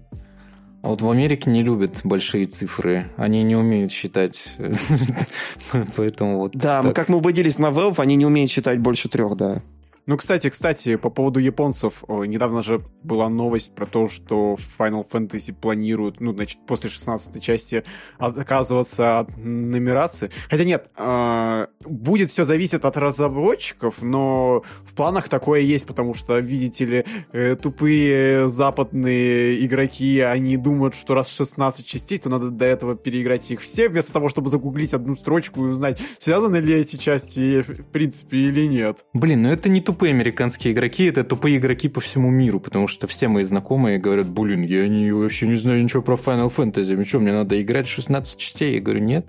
[0.83, 3.07] А вот в Америке не любят большие цифры.
[3.17, 4.57] Они не умеют считать.
[5.97, 6.53] Поэтому вот...
[6.57, 9.63] Да, мы как мы убедились на Valve, они не умеют считать больше трех, да.
[10.07, 15.55] Ну, кстати, кстати, по поводу японцев, недавно же была новость про то, что Final Fantasy
[15.55, 17.85] планируют, ну, значит, после 16 части
[18.19, 20.31] отказываться от нумерации.
[20.51, 26.37] Хотя нет, э, будет все зависеть от разработчиков, но в планах такое есть, потому что,
[26.39, 32.65] видите ли, э, тупые западные игроки, они думают, что раз 16 частей, то надо до
[32.65, 36.97] этого переиграть их все, вместо того, чтобы загуглить одну строчку и узнать, связаны ли эти
[36.97, 39.05] части, в принципе, или нет.
[39.15, 43.07] Блин, ну это не тупые американские игроки, это тупые игроки по всему миру, потому что
[43.07, 47.05] все мои знакомые говорят, блин, я не, вообще не знаю ничего про Final Fantasy, ну
[47.05, 48.77] что, мне надо играть 16 частей?
[48.77, 49.27] Я говорю, нет.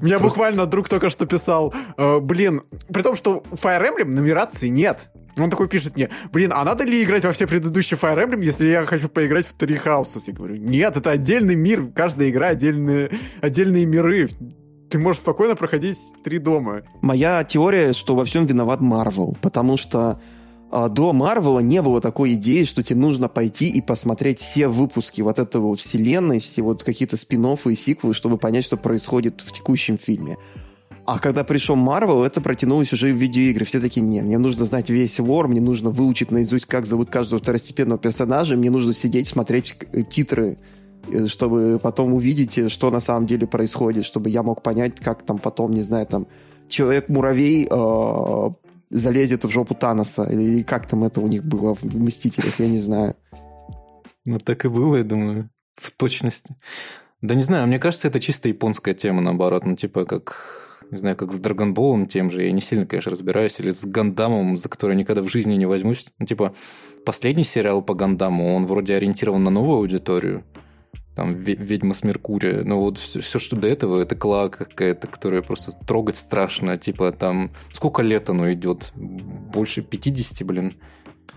[0.00, 5.10] Меня буквально друг только что писал, э, блин, при том, что Fire Emblem нумерации нет.
[5.36, 8.68] Он такой пишет мне, блин, а надо ли играть во все предыдущие Fire Emblem, если
[8.68, 10.22] я хочу поиграть в Three Houses?
[10.28, 14.28] Я говорю, нет, это отдельный мир, каждая игра отдельные, отдельные миры.
[14.90, 16.82] Ты можешь спокойно проходить три дома.
[17.02, 20.20] Моя теория, что во всем виноват Марвел, потому что
[20.70, 25.22] а, до Марвела не было такой идеи, что тебе нужно пойти и посмотреть все выпуски
[25.22, 29.52] вот этого вот вселенной, все вот какие-то спин и сиквелы, чтобы понять, что происходит в
[29.52, 30.36] текущем фильме.
[31.06, 33.64] А когда пришел Марвел, это протянулось уже в видеоигры.
[33.64, 37.40] Все такие, не, мне нужно знать весь лор, мне нужно выучить наизусть, как зовут каждого
[37.40, 40.58] второстепенного персонажа, мне нужно сидеть, смотреть э, титры,
[41.28, 45.38] чтобы потом увидеть, э, что на самом деле происходит, чтобы я мог понять, как там
[45.38, 46.26] потом, не знаю, там,
[46.68, 48.50] Человек-муравей э,
[48.90, 52.78] залезет в жопу Таноса, или как там это у них было в «Мстителях», я не
[52.78, 53.16] знаю.
[54.24, 56.56] Ну, так и было, я думаю, в точности.
[57.22, 59.64] Да не знаю, мне кажется, это чисто японская тема, наоборот.
[59.64, 63.58] Ну, типа, как не знаю, как с Драгонболом тем же, я не сильно, конечно, разбираюсь,
[63.60, 66.06] или с Гандамом, за который никогда в жизни не возьмусь.
[66.18, 66.54] Ну, типа,
[67.04, 70.44] последний сериал по Гандаму, он вроде ориентирован на новую аудиторию,
[71.18, 72.62] там «Ведьма с Меркурия».
[72.62, 76.78] Но вот все, все, что до этого, это клака какая-то, которая просто трогать страшно.
[76.78, 77.50] Типа там...
[77.72, 78.92] Сколько лет оно идет?
[78.94, 80.74] Больше 50, блин.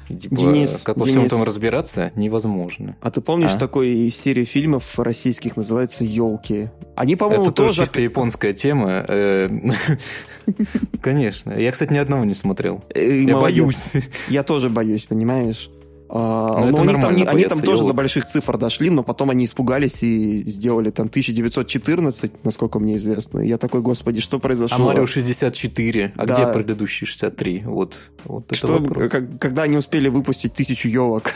[0.08, 2.96] Типа, Денис, как во Денис, всем этом разбираться, невозможно.
[3.02, 3.58] А ты помнишь а?
[3.58, 6.70] такой серию фильмов российских, называется «Елки»?
[6.96, 7.82] Они, по-моему, Это тоже...
[7.82, 9.04] чисто японская тема.
[9.08, 9.50] Э,
[11.02, 11.54] конечно.
[11.54, 12.84] Я, кстати, ни одного не смотрел.
[12.94, 13.94] Э, Я боюсь.
[14.30, 15.72] Я тоже боюсь, понимаешь?
[16.14, 19.01] А, но, но у них там, они, они там тоже до больших цифр дошли, но
[19.01, 23.39] потом они испугались и сделали там 1914, насколько мне известно.
[23.39, 24.76] Я такой, господи, что произошло?
[24.76, 26.34] А Марио 64, а да.
[26.34, 27.64] где предыдущий 63?
[27.66, 27.95] Вот,
[28.26, 31.32] вот что, это как, когда они успели выпустить тысячу елок?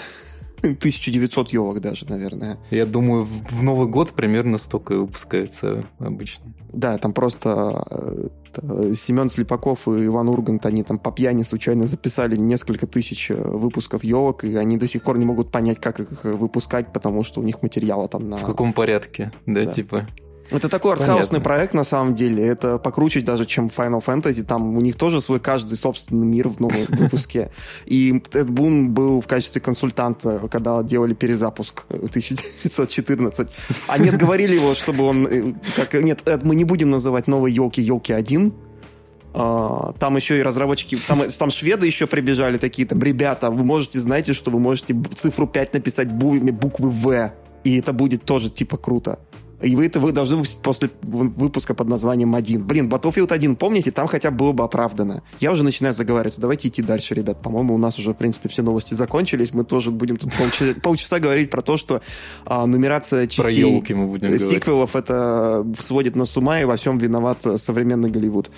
[0.60, 2.58] 1900 елок даже, наверное.
[2.72, 6.54] Я думаю, в Новый год примерно столько и выпускается обычно.
[6.74, 12.36] Да, там просто э, Семен Слепаков и Иван Ургант, они там по пьяни случайно записали
[12.36, 16.24] несколько тысяч э, выпусков елок, и они до сих пор не могут понять, как их
[16.24, 18.36] выпускать, потому что у них материала там на...
[18.36, 19.72] В каком порядке, да, да.
[19.72, 20.08] типа...
[20.52, 22.46] Это такой артхаусный проект, на самом деле.
[22.46, 24.44] Это покруче даже, чем Final Fantasy.
[24.44, 27.52] Там у них тоже свой каждый собственный мир в новом выпуске.
[27.86, 33.48] И Эд Бун был в качестве консультанта, когда делали перезапуск 1914.
[33.88, 35.28] А нет, говорили его, чтобы он...
[35.28, 38.54] Э, как, нет, мы не будем называть новые елки елки 1,
[39.36, 44.00] Uh, там еще и разработчики, там, там шведы еще прибежали такие, там, ребята, вы можете,
[44.00, 47.34] знаете, что вы можете цифру 5 написать буквы В,
[47.66, 49.20] и это будет тоже типа круто.
[49.62, 52.66] И вы это вы должны выпустить после выпуска под названием «Один».
[52.66, 55.24] Блин, Battlefield 1, помните, там хотя бы было бы оправдано.
[55.40, 56.42] Я уже начинаю заговариваться.
[56.42, 57.42] Давайте идти дальше, ребят.
[57.42, 59.54] По-моему, у нас уже, в принципе, все новости закончились.
[59.54, 60.34] Мы тоже будем тут
[60.84, 62.02] полчаса говорить про то, что
[62.46, 63.82] а, нумерация частей
[64.38, 68.52] сиквелов это сводит нас с ума, и во всем виноват современный Голливуд.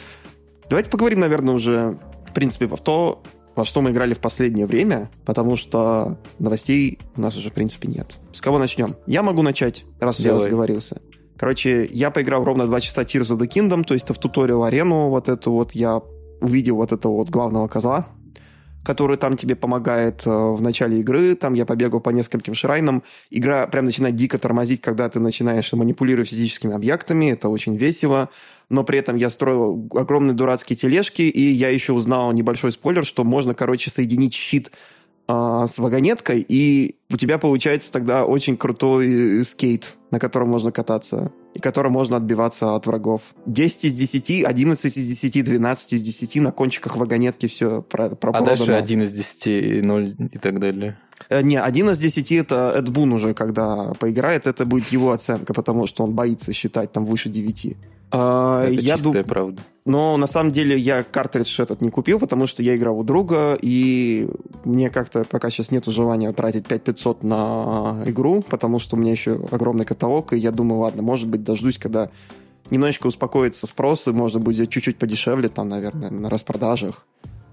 [0.70, 1.98] Давайте поговорим, наверное, уже,
[2.30, 3.24] в принципе, в то,
[3.58, 7.88] во что мы играли в последнее время, потому что новостей у нас уже, в принципе,
[7.88, 8.18] нет.
[8.32, 8.95] С кого начнем?
[9.08, 10.32] Я могу начать, раз Давай.
[10.32, 11.01] я разговорился.
[11.38, 15.10] Короче, я поиграл ровно 2 часа Tears of the Kingdom, то есть в туториал арену
[15.10, 16.01] вот эту вот я
[16.39, 18.08] увидел вот этого вот главного козла,
[18.84, 21.36] который там тебе помогает э, в начале игры.
[21.36, 23.03] Там я побегал по нескольким шрайнам.
[23.30, 27.32] Игра прям начинает дико тормозить, когда ты начинаешь манипулировать физическими объектами.
[27.32, 28.30] Это очень весело
[28.70, 33.24] но при этом я строил огромные дурацкие тележки, и я еще узнал небольшой спойлер, что
[33.24, 34.72] можно, короче, соединить щит
[35.30, 41.34] а, с вагонеткой, и у тебя получается тогда очень крутой скейт, на котором можно кататься,
[41.53, 43.34] и которым можно отбиваться от врагов.
[43.45, 48.41] 10 из 10, 11 из 10, 12 из 10 на кончиках вагонетки все про А
[48.41, 50.97] дальше 1 из 10, 0 и так далее.
[51.30, 55.53] Э, не, 1 из 10 это Эд Бун уже, когда поиграет, это будет его оценка,
[55.53, 57.76] потому что он боится считать там выше 9.
[58.12, 59.24] А, Это я чистая дум...
[59.24, 59.62] правда.
[59.86, 63.58] Но на самом деле я картридж этот не купил, потому что я играл у друга,
[63.62, 64.28] и
[64.66, 69.39] мне как-то пока сейчас нет желания тратить 5500 на игру, потому что у меня еще
[69.49, 72.10] огромный каталог, и я думаю, ладно, может быть, дождусь, когда
[72.70, 77.05] немножечко успокоится спрос, и можно будет чуть-чуть подешевле, там, наверное, на распродажах.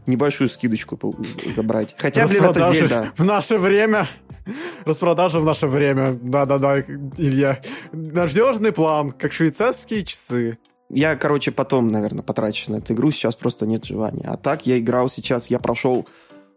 [0.07, 1.95] Небольшую скидочку забрать.
[1.97, 3.13] Хотя, блин, это Зельда.
[3.17, 4.07] В наше время
[4.85, 6.19] Распродажа в наше время.
[6.21, 7.61] Да-да-да, Илья.
[7.93, 10.59] Надежный план, как швейцарские часы.
[10.91, 13.11] Я, короче, потом, наверное, потрачу на эту игру.
[13.11, 14.27] Сейчас просто нет желания.
[14.27, 16.07] А так я играл сейчас, я прошел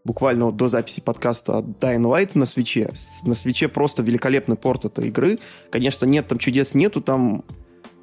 [0.04, 2.92] буквально вот до записи подкаста Dying Light на свече.
[3.26, 5.40] На свече просто великолепный порт этой игры.
[5.70, 7.44] Конечно, нет, там чудес нету, там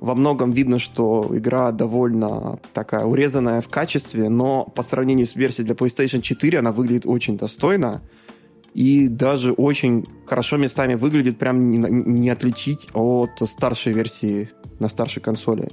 [0.00, 5.64] во многом видно, что игра довольно такая урезанная в качестве, но по сравнению с версией
[5.64, 8.02] для PlayStation 4 она выглядит очень достойно
[8.74, 14.50] и даже очень хорошо местами выглядит, прям не, не отличить от старшей версии
[14.80, 15.70] на старшей консоли.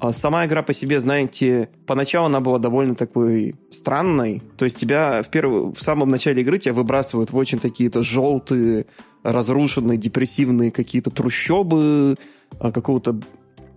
[0.00, 4.42] А сама игра по себе, знаете, поначалу она была довольно такой странной.
[4.56, 8.86] То есть тебя в, первом, в самом начале игры тебя выбрасывают в очень такие-то желтые,
[9.22, 12.16] разрушенные, депрессивные какие-то трущобы
[12.58, 13.20] а, какого-то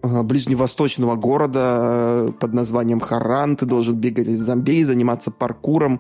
[0.01, 3.57] а, ближневосточного города под названием Харан.
[3.57, 5.99] Ты должен бегать из зомбей, заниматься паркуром.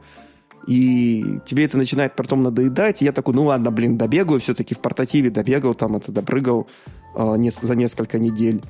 [0.67, 3.01] И тебе это начинает потом надоедать.
[3.01, 4.39] И я такой, ну ладно, блин, добегаю.
[4.39, 6.67] Все-таки в портативе добегал, там это допрыгал
[7.15, 8.63] э, за несколько недель.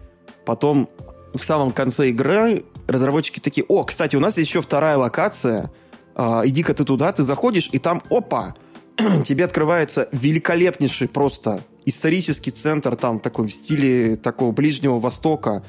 [0.45, 0.89] Потом
[1.33, 5.71] в самом конце игры разработчики такие, о, кстати, у нас есть еще вторая локация.
[6.15, 8.55] Э, иди-ка ты туда, ты заходишь, и там, опа,
[9.23, 15.63] тебе открывается великолепнейший просто исторический центр там такой в стиле такого Ближнего Востока.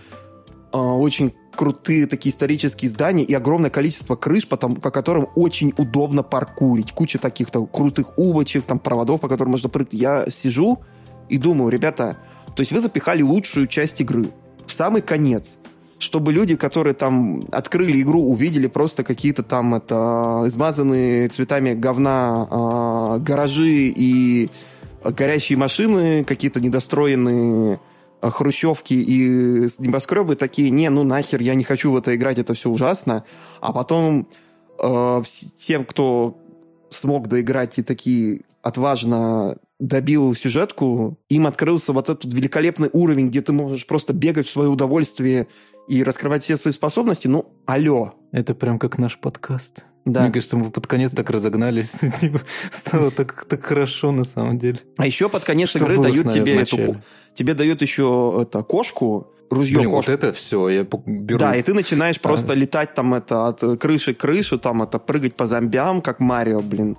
[0.73, 5.73] Э, очень крутые такие исторические здания и огромное количество крыш, по, там, по которым очень
[5.77, 6.93] удобно паркурить.
[6.93, 9.95] Куча таких-то крутых улочек, там проводов, по которым можно прыгать.
[9.95, 10.81] Я сижу
[11.29, 12.17] и думаю, ребята,
[12.55, 14.31] то есть вы запихали лучшую часть игры
[14.67, 15.61] в самый конец,
[15.99, 23.21] чтобы люди, которые там открыли игру, увидели просто какие-то там это измазанные цветами говна э,
[23.21, 24.51] гаражи и
[25.05, 27.81] горящие машины, какие-то недостроенные
[28.31, 32.71] хрущевки и небоскребы такие, не, ну нахер, я не хочу в это играть, это все
[32.71, 33.25] ужасно.
[33.61, 34.29] А потом
[34.79, 35.23] э,
[35.59, 36.39] тем, кто
[36.91, 43.53] смог доиграть и такие отважно добил сюжетку, им открылся вот этот великолепный уровень, где ты
[43.53, 45.49] можешь просто бегать в свое удовольствие
[45.89, 47.29] и раскрывать все свои способности.
[47.29, 48.15] Ну, алло.
[48.33, 49.85] Это прям как наш подкаст.
[50.05, 50.23] Да.
[50.23, 51.91] Мне кажется, мы под конец так разогнались.
[52.21, 52.41] Типа,
[52.71, 54.79] стало так, так хорошо на самом деле.
[54.99, 57.03] А еще под конец Что игры дают тебе эту...
[57.33, 60.13] Тебе дают еще это, кошку, ружье Блин, кошку.
[60.13, 61.39] вот это все, я беру.
[61.39, 62.21] Да, и ты начинаешь а.
[62.21, 66.61] просто летать там это от крыши к крышу, там это прыгать по зомбям, как Марио,
[66.61, 66.97] блин.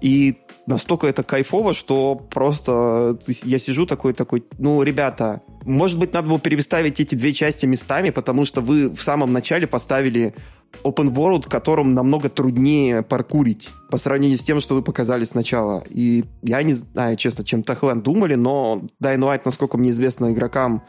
[0.00, 6.28] И настолько это кайфово, что просто я сижу такой, такой, ну, ребята, может быть, надо
[6.28, 10.34] было переставить эти две части местами, потому что вы в самом начале поставили
[10.82, 15.82] open world, которым намного труднее паркурить по сравнению с тем, что вы показали сначала.
[15.88, 20.82] И я не знаю, честно, чем Techland думали, но Dying Light, насколько мне известно, игрокам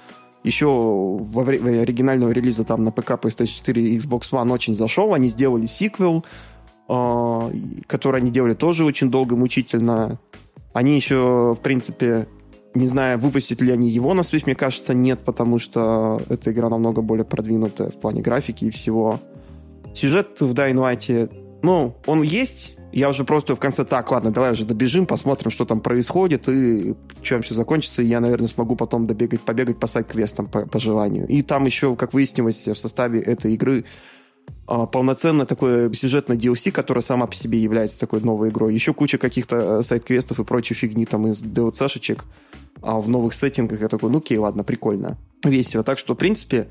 [0.44, 5.14] еще во время оригинального релиза там на ПК, PlayStation 4 и Xbox One очень зашел.
[5.14, 6.26] Они сделали сиквел,
[6.88, 7.52] э,
[7.88, 10.20] который они делали тоже очень долго, мучительно.
[10.74, 12.28] Они еще, в принципе,
[12.74, 16.70] не знаю, выпустят ли они его на Switch, мне кажется, нет, потому что эта игра
[16.70, 19.20] намного более продвинутая в плане графики и всего.
[20.00, 21.30] Сюжет в Dying Light,
[21.62, 25.66] ну, он есть, я уже просто в конце, так, ладно, давай уже добежим, посмотрим, что
[25.66, 30.48] там происходит, и чем все закончится, и я, наверное, смогу потом добегать, побегать по сайт-квестам
[30.48, 31.28] по, по желанию.
[31.28, 33.84] И там еще, как выяснилось, в составе этой игры
[34.68, 38.74] а, полноценное такое сюжетное DLC, которое сама по себе является такой новой игрой.
[38.74, 42.24] Еще куча каких-то э, сайт-квестов и прочей фигни там из DLC-шечек
[42.82, 43.82] а в новых сеттингах.
[43.82, 45.18] Я такой, ну окей, ладно, прикольно.
[45.44, 45.84] Весело.
[45.84, 46.70] Так что, в принципе,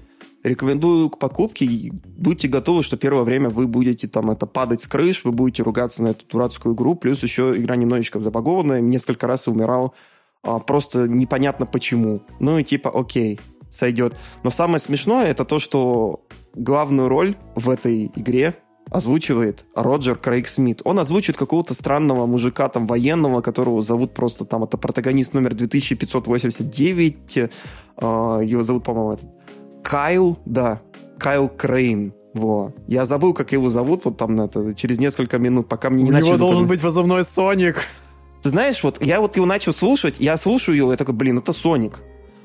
[0.49, 1.69] Рекомендую к покупке.
[2.17, 6.03] Будьте готовы, что первое время вы будете там это падать с крыш, вы будете ругаться
[6.03, 6.95] на эту дурацкую игру.
[6.95, 8.81] Плюс еще игра немножечко забагованная.
[8.81, 9.95] Несколько раз умирал
[10.43, 12.23] а, просто непонятно почему.
[12.41, 13.39] Ну и типа, окей,
[13.69, 14.15] сойдет.
[14.43, 16.25] Но самое смешное это то, что
[16.55, 18.55] главную роль в этой игре
[18.91, 20.81] озвучивает Роджер Крейг Смит.
[20.85, 27.37] Он озвучивает какого-то странного мужика там военного, которого зовут просто там, это протагонист номер 2589,
[27.37, 27.51] э,
[27.99, 29.29] его зовут, по-моему, этот
[29.89, 30.83] Кайл, да,
[31.19, 32.13] Кайл Крейн.
[32.35, 32.75] Во.
[32.87, 36.13] Я забыл, как его зовут, вот там это, через несколько минут, пока мне не У
[36.13, 36.33] начали...
[36.33, 37.77] У него должен быть позывной Соник.
[38.43, 41.55] Ты знаешь, вот я вот его начал слушать, я слушаю его, я такой, блин, это
[41.55, 42.01] Соник.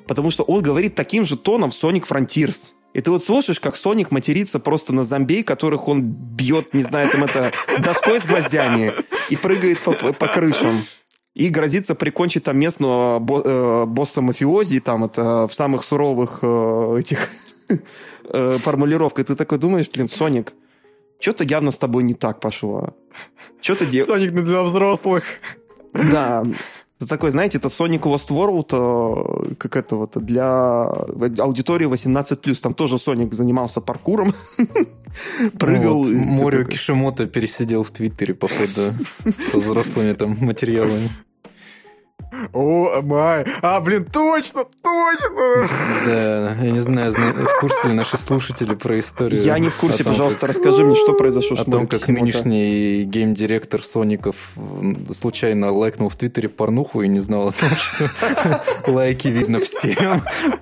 [0.07, 2.69] Потому что он говорит таким же тоном Sonic Frontiers.
[2.93, 7.09] И ты вот слушаешь, как Соник матерится просто на зомбей, которых он бьет, не знаю,
[7.09, 8.93] там это, доской с гвоздями
[9.29, 10.75] и прыгает по, по крышам
[11.34, 16.97] и грозится прикончить там местного бо- э, босса мафиози, там это в самых суровых э,
[16.99, 17.29] этих
[18.25, 19.25] э, формулировках.
[19.25, 20.53] Ты такой думаешь, блин, Соник,
[21.19, 22.93] что-то явно с тобой не так пошло.
[23.61, 24.07] Что ты делаешь?
[24.07, 25.23] Соник для взрослых.
[25.93, 26.45] Да.
[26.99, 30.85] Это такой, знаете, это Sonic Lost World, э, как это вот, для
[31.39, 32.61] аудитории 18+.
[32.61, 34.33] Там тоже Соник занимался паркуром,
[35.59, 36.03] прыгал.
[36.03, 38.93] Вот, Морио Кишимото пересидел в Твиттере, походу,
[39.51, 41.09] со взрослыми там материалами.
[42.51, 43.45] О, май.
[43.61, 45.68] А, блин, точно, точно.
[46.05, 49.41] Да, я не знаю, в курсе ли наши слушатели про историю.
[49.41, 50.49] Я не в курсе, том, пожалуйста, как...
[50.49, 54.53] расскажи мне, что произошло О том, как нынешний гейм-директор Соников
[55.11, 58.11] случайно лайкнул в Твиттере порнуху и не знал о том, что
[58.88, 60.22] лайки видно всем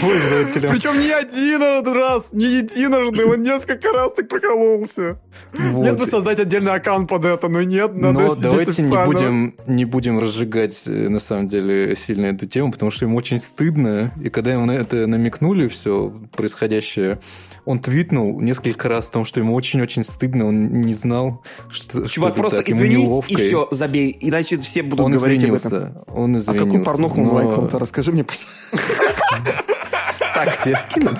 [0.00, 0.72] пользователям.
[0.72, 5.18] Причем не один раз, не единожды, он несколько раз так прокололся.
[5.52, 9.84] Нет бы создать отдельный аккаунт под это, но нет, надо Но давайте не будем, не
[9.84, 14.12] будем разжигать э, на самом деле, сильно эту тему, потому что ему очень стыдно.
[14.22, 17.20] И когда ему на это намекнули, все происходящее,
[17.64, 22.32] он твитнул несколько раз о том, что ему очень-очень стыдно, он не знал, что, Чувак,
[22.32, 26.04] что просто так, извинись и все, забей, иначе все будут он говорить извинился, об этом.
[26.14, 26.50] Он извинился.
[26.50, 27.30] А какую порнуху но...
[27.30, 27.78] он лайкнул-то?
[27.78, 28.52] Расскажи мне, пожалуйста.
[30.44, 31.18] Так, тебе скинуть?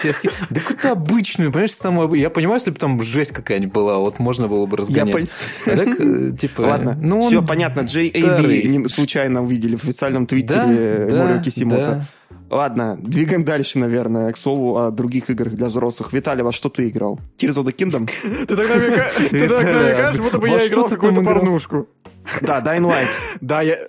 [0.00, 0.36] Тебе скинуть?
[0.50, 2.14] Да какую-то обычную, понимаешь, самую...
[2.14, 5.28] Я понимаю, если бы там жесть какая-нибудь была, вот можно было бы разгонять.
[5.66, 5.86] Я пон...
[5.86, 6.62] так, э, типа...
[6.62, 7.80] Ладно, ну, все понятно.
[7.80, 11.86] JAV случайно увидели в официальном твиттере да, Морио Кисимота.
[11.86, 12.06] Да.
[12.50, 16.12] Ладно, двигаем дальше, наверное, к слову о других играх для взрослых.
[16.12, 17.18] Виталий, во что ты играл?
[17.38, 18.08] Tears of the Kingdom?
[18.46, 21.88] Ты так намекаешь, будто бы я играл в какую-то порнушку.
[22.42, 23.10] Да, Dying Light.
[23.40, 23.88] Да, я...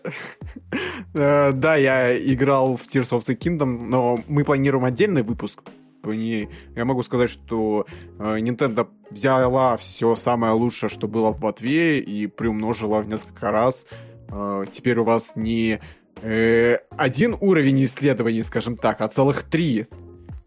[1.14, 5.62] Э, да, я играл в Tears of the Kingdom, но мы планируем отдельный выпуск
[6.02, 6.50] по ней.
[6.76, 7.86] Я могу сказать, что
[8.20, 13.88] э, Nintendo взяла все самое лучшее, что было в ботве, и приумножила в несколько раз.
[14.30, 15.80] Э, теперь у вас не
[16.22, 19.86] один уровень исследований, скажем так, а целых три.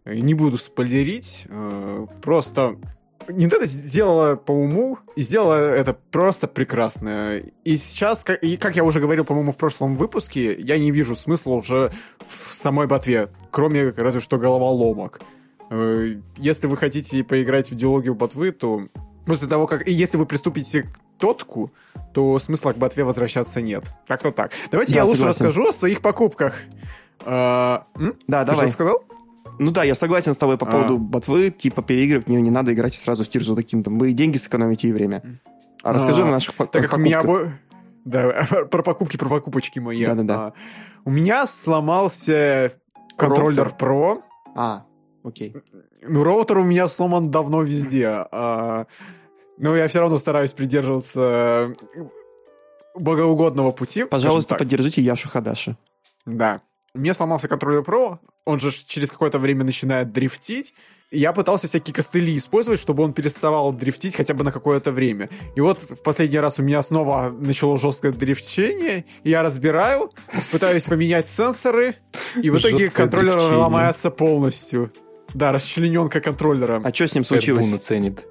[0.03, 1.45] Не буду спойлерить,
[2.21, 2.75] просто
[3.29, 7.41] Nintendo сделала по уму и сделала это просто прекрасно.
[7.63, 11.15] И сейчас, как, и как я уже говорил, по-моему, в прошлом выпуске, я не вижу
[11.15, 11.91] смысла уже
[12.25, 15.21] в самой ботве, кроме разве что головоломок.
[15.69, 18.87] Э, если вы хотите поиграть в диалогию ботвы, то
[19.25, 19.87] после того, как...
[19.87, 20.87] И если вы приступите к
[21.19, 21.71] тотку,
[22.13, 23.85] то смысла к ботве возвращаться нет.
[24.07, 24.51] Как-то так.
[24.71, 25.45] Давайте да, я лучше согласен.
[25.45, 26.55] расскажу о своих покупках.
[27.19, 27.85] А,
[28.27, 28.67] да, Ты давай.
[28.67, 29.03] Что сказал?
[29.59, 30.71] Ну да, я согласен с тобой по а.
[30.71, 33.99] поводу ботвы, типа переигрывать в нее не надо играть сразу в Tears of the Kingdom.
[33.99, 35.21] Вы и деньги сэкономите, и время.
[35.83, 37.21] А, а расскажи на наших так как у меня
[38.05, 40.05] Да, про покупки, про покупочки мои.
[40.05, 40.35] Да-да-да.
[40.35, 40.53] А,
[41.05, 42.71] у меня сломался
[43.17, 44.21] контроллер Pro.
[44.55, 44.85] А,
[45.23, 45.55] окей.
[46.01, 48.07] Ну, роутер у меня сломан давно везде.
[48.07, 48.87] А,
[49.57, 51.75] но я все равно стараюсь придерживаться
[52.95, 54.05] богоугодного пути.
[54.05, 55.75] Пожалуйста, поддержите Яшу Хадаши.
[56.25, 56.61] Да.
[56.93, 60.73] Мне сломался контроллер Pro, он же через какое-то время начинает дрифтить.
[61.11, 65.29] И я пытался всякие костыли использовать, чтобы он переставал дрифтить хотя бы на какое-то время.
[65.55, 70.11] И вот в последний раз у меня снова начало жесткое дрифтение, я разбираю,
[70.51, 71.95] пытаюсь поменять сенсоры,
[72.35, 74.91] и в итоге контроллер ломается полностью.
[75.33, 76.81] Да, расчлененка контроллера.
[76.83, 77.65] А что с ним случилось?
[77.65, 78.27] Эдбун оценит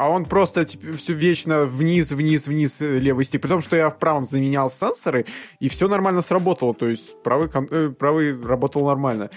[0.00, 3.42] а он просто типа, все вечно вниз, вниз, вниз э, левый стик.
[3.42, 5.26] При том, что я в правом заменял сенсоры,
[5.58, 6.72] и все нормально сработало.
[6.72, 9.28] То есть правый, э, правый работал нормально.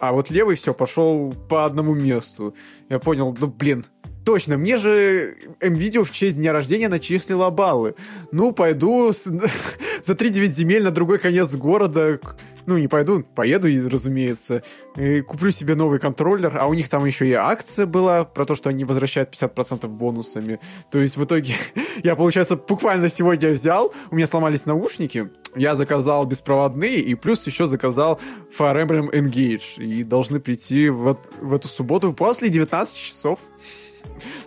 [0.00, 2.54] А вот левый все пошел по одному месту.
[2.88, 3.84] Я понял, ну блин,
[4.26, 7.94] Точно, мне же МВидео в честь дня рождения начислила баллы.
[8.32, 9.22] Ну, пойду с...
[10.02, 12.18] за 3-9 земель на другой конец города.
[12.66, 14.64] Ну, не пойду, поеду, разумеется.
[14.96, 16.58] И куплю себе новый контроллер.
[16.58, 20.58] А у них там еще и акция была про то, что они возвращают 50% бонусами.
[20.90, 21.54] То есть в итоге
[22.02, 27.68] я, получается, буквально сегодня взял, у меня сломались наушники, я заказал беспроводные и плюс еще
[27.68, 28.20] заказал
[28.58, 29.80] Fire Emblem Engage.
[29.80, 33.38] И должны прийти в, в эту субботу после 19 часов.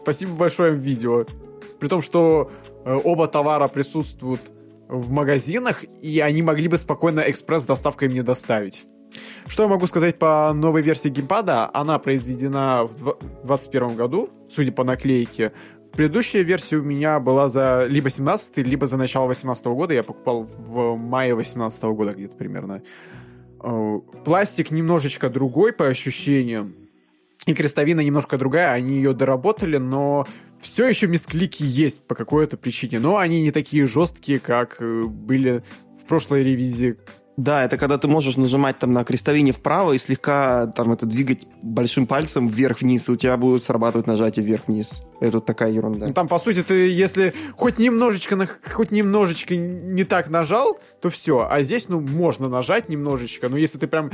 [0.02, 1.26] Спасибо большое видео.
[1.80, 2.52] При том, что
[2.86, 4.42] э, оба товара присутствуют
[4.88, 8.86] в магазинах, и они могли бы спокойно экспресс-доставкой мне доставить.
[9.48, 11.70] Что я могу сказать по новой версии геймпада?
[11.74, 15.52] Она произведена в 2021 году, судя по наклейке.
[15.92, 19.94] Предыдущая версия у меня была за либо 17 либо за начало 18 года.
[19.94, 22.84] Я покупал в мае 18 года где-то примерно.
[23.62, 26.76] Э, пластик немножечко другой по ощущениям
[27.46, 30.28] и крестовина немножко другая, они ее доработали, но
[30.60, 35.64] все еще мисклики есть по какой-то причине, но они не такие жесткие, как э, были
[36.02, 36.98] в прошлой ревизии
[37.40, 41.48] да, это когда ты можешь нажимать там на крестовине вправо и слегка там это двигать
[41.62, 45.06] большим пальцем вверх-вниз, и у тебя будет срабатывать нажатие вверх-вниз.
[45.22, 46.08] Это такая ерунда.
[46.08, 48.38] Ну, там, по сути, ты если хоть немножечко,
[48.74, 51.48] хоть немножечко не так нажал, то все.
[51.50, 54.12] А здесь, ну, можно нажать немножечко, но если ты прям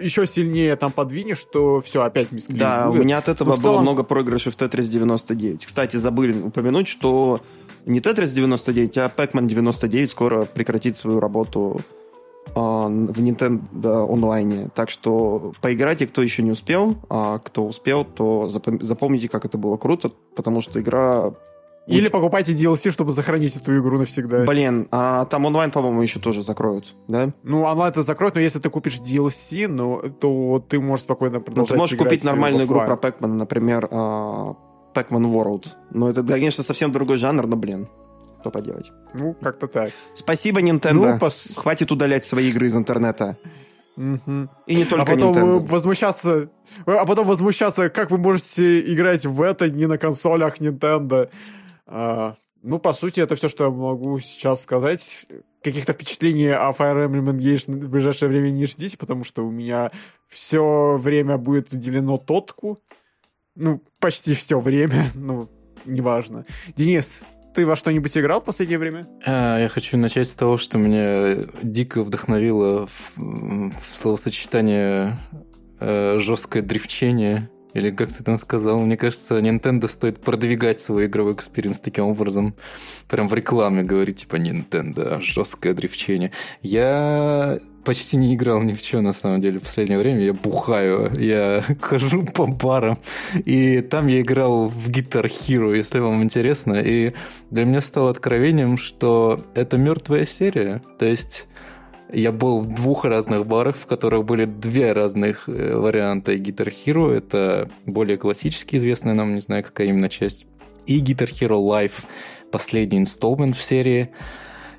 [0.00, 3.00] еще сильнее там подвинешь, то все, опять мисклик Да, будет.
[3.00, 3.82] у меня от этого ну, было целом...
[3.82, 5.64] много проигрышей в Tetris 99.
[5.64, 7.40] Кстати, забыли упомянуть, что
[7.86, 11.80] не Tetris 99, а Pac-Man 99 скоро прекратит свою работу
[12.54, 14.70] в Nintendo онлайне.
[14.74, 19.76] Так что поиграйте, кто еще не успел, а кто успел, то запомните, как это было
[19.76, 21.32] круто, потому что игра
[21.86, 24.44] или покупайте DLC, чтобы сохранить эту игру навсегда.
[24.44, 27.30] Блин, а там онлайн, по-моему, еще тоже закроют, да?
[27.42, 31.70] Ну, онлайн это закроют, но если ты купишь DLC, ну, то ты можешь спокойно продолжать
[31.70, 34.56] Ну, ты можешь купить нормальную игру про Pac-Man, например, uh,
[34.94, 35.68] Pac-Man World.
[35.90, 37.88] Ну, это, конечно, совсем другой жанр, но, блин,
[38.40, 38.92] что поделать.
[39.14, 39.90] Ну, как-то так.
[40.14, 41.12] Спасибо, Nintendo.
[41.12, 41.52] Ну, пос...
[41.56, 43.36] Хватит удалять свои игры из интернета.
[43.96, 45.66] И не только а потом Nintendo.
[45.66, 46.48] возмущаться,
[46.86, 51.28] а потом возмущаться, как вы можете играть в это не на консолях Nintendo.
[51.86, 55.26] А, ну, по сути, это все, что я могу сейчас сказать.
[55.62, 59.90] Каких-то впечатлений о Fire Emblem Engage в ближайшее время не ждите, потому что у меня
[60.28, 62.78] все время будет уделено тотку.
[63.54, 65.48] Ну, почти все время, ну,
[65.84, 66.46] неважно.
[66.74, 67.22] Денис,
[67.54, 69.06] ты во что-нибудь играл в последнее время?
[69.24, 75.18] А, я хочу начать с того, что меня дико вдохновило в, в словосочетание
[75.80, 81.34] э, жесткое дрифчение или как ты там сказал, мне кажется, Nintendo стоит продвигать свой игровой
[81.34, 82.54] experience таким образом.
[83.08, 86.32] Прям в рекламе говорить, типа, Nintendo, жесткое дрифчение.
[86.62, 90.20] Я почти не играл ни в что, на самом деле, в последнее время.
[90.20, 92.98] Я бухаю, я хожу по барам.
[93.44, 96.74] И там я играл в Guitar Hero, если вам интересно.
[96.74, 97.12] И
[97.50, 100.82] для меня стало откровением, что это мертвая серия.
[100.98, 101.48] То есть
[102.12, 107.12] я был в двух разных барах, в которых были две разных э, варианта Guitar Hero.
[107.12, 110.46] Это более классически известная нам, не знаю, какая именно часть.
[110.86, 112.04] И Guitar Hero Live,
[112.50, 114.10] последний installment в серии.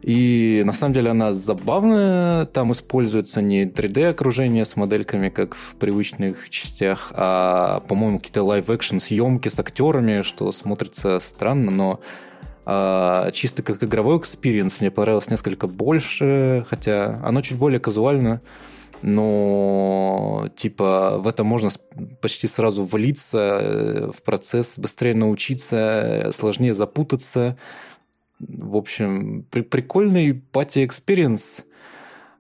[0.02, 2.46] И на самом деле она забавная.
[2.46, 9.48] Там используется не 3D-окружение с модельками, как в привычных частях, а, по-моему, какие-то live-action съемки
[9.48, 12.00] с актерами, что смотрится странно, но
[12.66, 18.42] а, чисто как игровой experience мне понравилось несколько больше, хотя оно чуть более казуально,
[19.02, 21.70] но типа в это можно
[22.22, 27.58] почти сразу влиться э, в процесс, быстрее научиться, сложнее запутаться.
[28.48, 31.66] В общем, при прикольный party experience.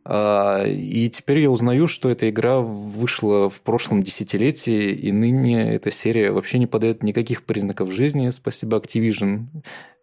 [0.03, 5.91] А, и теперь я узнаю, что эта игра вышла в прошлом десятилетии, и ныне эта
[5.91, 9.45] серия вообще не подает никаких признаков жизни, спасибо Activision.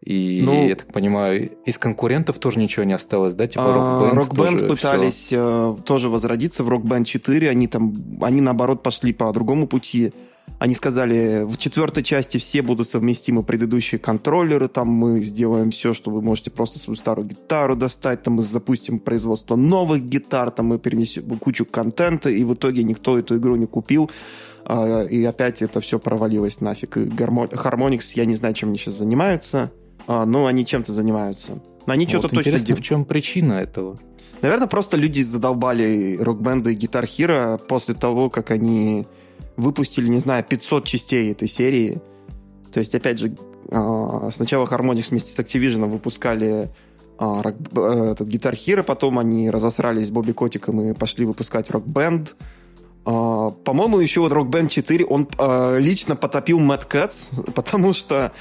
[0.05, 3.49] И, ну, я так понимаю, из конкурентов тоже ничего не осталось, да?
[3.49, 5.77] Типа Rock Band, Rock Band пытались все...
[5.77, 10.13] Э, тоже возродиться в Rock Band 4, они там, они наоборот пошли по другому пути.
[10.59, 16.11] Они сказали, в четвертой части все будут совместимы предыдущие контроллеры, там мы сделаем все, что
[16.11, 20.79] вы можете просто свою старую гитару достать, там мы запустим производство новых гитар, там мы
[20.79, 24.11] перенесем кучу контента, и в итоге никто эту игру не купил.
[24.65, 26.97] А, и опять это все провалилось нафиг.
[26.97, 29.73] И Harmonix, я не знаю, чем они сейчас занимаются,
[30.07, 31.61] а, но они чем-то занимаются.
[31.87, 32.79] Они вот что-то точно делают.
[32.79, 33.99] в чем причина этого?
[34.43, 39.07] Наверное, просто люди задолбали рок-бенды и Guitar Hero после того, как они
[39.59, 42.01] выпустили, не знаю, 500 частей этой серии.
[42.73, 43.37] То есть, опять же,
[43.71, 46.71] а, сначала Harmonix вместе с Activision выпускали
[47.19, 51.85] а, э, этот Guitar Hero, потом они разосрались с Бобби Котиком и пошли выпускать Rock
[51.85, 52.35] Band.
[53.05, 55.29] А, по-моему, еще вот Rock Band 4 он
[55.81, 58.33] лично потопил Mad Cats, потому что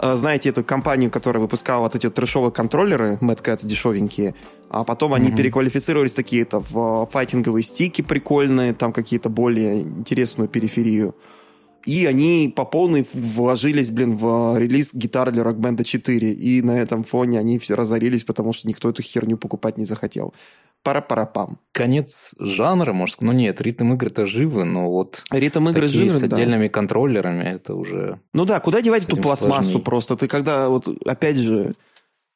[0.00, 4.34] знаете, эту компанию, которая выпускала вот эти вот трэшовые контроллеры, Mad Cats дешевенькие,
[4.68, 5.36] а потом они mm-hmm.
[5.36, 11.14] переквалифицировались такие-то в файтинговые стики прикольные, там какие-то более интересную периферию.
[11.86, 16.32] И они по полной вложились, блин, в релиз гитары для Rock Band 4.
[16.32, 20.34] И на этом фоне они все разорились, потому что никто эту херню покупать не захотел.
[20.82, 21.58] Пара-пара-пам.
[21.72, 26.68] Конец жанра, может, ну нет, ритм игры-то живы, но вот ритм игры живы, с отдельными
[26.68, 26.72] да.
[26.72, 28.20] контроллерами это уже...
[28.32, 29.84] Ну да, куда девать эту пластмассу сложнее.
[29.84, 30.16] просто?
[30.16, 31.74] Ты когда, вот опять же,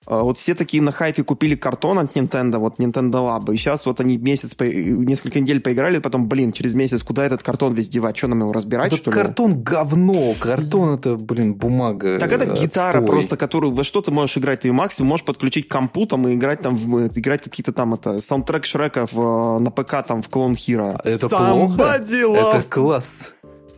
[0.06, 4.00] вот все такие на хайпе купили картон от Nintendo, вот Nintendo Lab, и сейчас вот
[4.00, 8.16] они месяц, несколько недель поиграли, потом, блин, через месяц куда этот картон весь девать?
[8.16, 9.62] Что нам его разбирать, да что картон ли?
[9.62, 14.60] говно, картон это, блин, бумага Так это гитара просто, которую, во что ты можешь играть?
[14.60, 18.20] Ты максимум можешь подключить к компу там и играть там, в, играть какие-то там, это,
[18.20, 21.00] саундтрек Шрека в, на ПК там в Clone Hero.
[21.04, 21.76] Это плохо?
[22.34, 23.34] Это класс.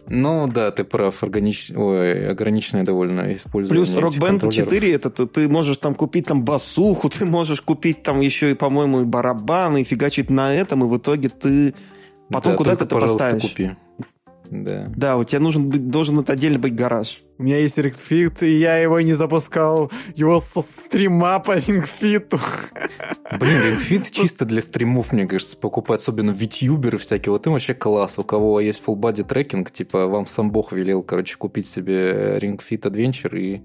[0.09, 1.70] Ну да, ты прав, органич...
[1.74, 3.87] Ой, ограниченное довольно использование.
[3.87, 8.03] Плюс Rock Band 4, это ты, ты можешь там купить там басуху, ты можешь купить
[8.03, 11.74] там еще и, по-моему, и барабаны, и фигачить на этом, и в итоге ты
[12.31, 13.43] потом да, куда-то это поставишь.
[13.43, 13.70] купи.
[14.53, 14.93] Да.
[14.95, 17.23] Да, у тебя нужен быть, должен это отдельно быть гараж.
[17.39, 19.91] У меня есть рингфит, и я его не запускал.
[20.15, 22.39] Его со стрима по рингфиту.
[23.41, 27.33] Блин, рингфит чисто для стримов, мне кажется, покупать, особенно витюберы всякие.
[27.33, 28.19] Вот им вообще класс.
[28.19, 32.85] У кого есть full body трекинг, типа вам сам бог велел, короче, купить себе рингфит
[32.85, 33.62] Adventure и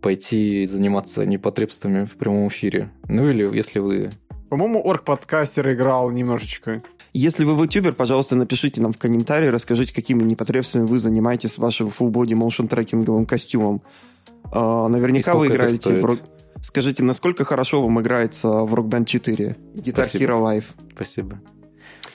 [0.00, 2.92] пойти заниматься непотребствами в прямом эфире.
[3.08, 4.12] Ну или если вы...
[4.48, 6.82] По-моему, орг-подкастер играл немножечко.
[7.12, 12.10] Если вы ютубер, пожалуйста, напишите нам в комментарии, расскажите, какими непотребствами вы занимаетесь вашим full
[12.10, 13.82] body motion трекинговым костюмом.
[14.52, 16.18] А, наверняка вы играете в...
[16.62, 20.66] Скажите, насколько хорошо вам играется в Rock Band 4 и Guitar Hero Live?
[20.94, 21.40] Спасибо.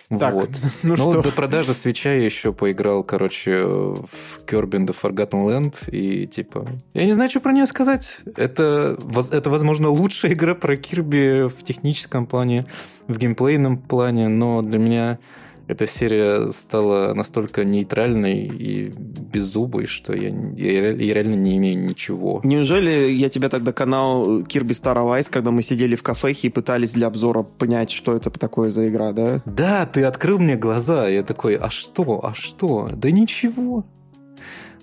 [0.09, 0.49] Так, вот.
[0.83, 1.21] ну, ну что?
[1.21, 6.67] до продажи свеча я еще поиграл, короче, в Kirby in the Forgotten Land, и типа...
[6.93, 8.21] Я не знаю, что про нее сказать.
[8.35, 8.97] Это,
[9.31, 12.65] это возможно, лучшая игра про Кирби в техническом плане,
[13.07, 15.19] в геймплейном плане, но для меня
[15.67, 22.41] эта серия стала настолько нейтральной и беззубой, что я, я, я реально не имею ничего.
[22.43, 26.93] Неужели я тебя тогда канал Kirby Star Allies, когда мы сидели в кафехе и пытались
[26.93, 29.41] для обзора понять, что это такое за игра, да?
[29.45, 31.07] Да, ты открыл мне глаза.
[31.07, 32.89] Я такой, а что, а что?
[32.93, 33.85] Да ничего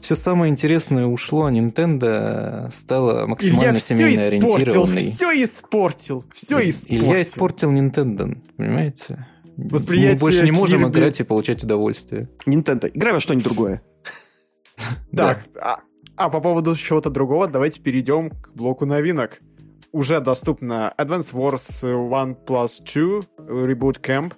[0.02, 5.10] все самое интересное ушло, Nintendo стала максимально Илья семейно ориентированной.
[5.10, 7.04] Все испортил, все испортил.
[7.06, 9.26] Илья испортил Nintendo, понимаете?
[9.56, 10.90] Восприятие Мы больше не можем Kirby.
[10.90, 12.28] играть и получать удовольствие.
[12.46, 13.82] Nintendo, играй во что-нибудь другое.
[15.14, 15.80] Так, а,
[16.16, 19.40] а по поводу чего-то другого, давайте перейдем к блоку новинок.
[19.92, 22.80] Уже доступно Advance Wars 1 Plus
[23.38, 24.32] 2, Reboot Camp,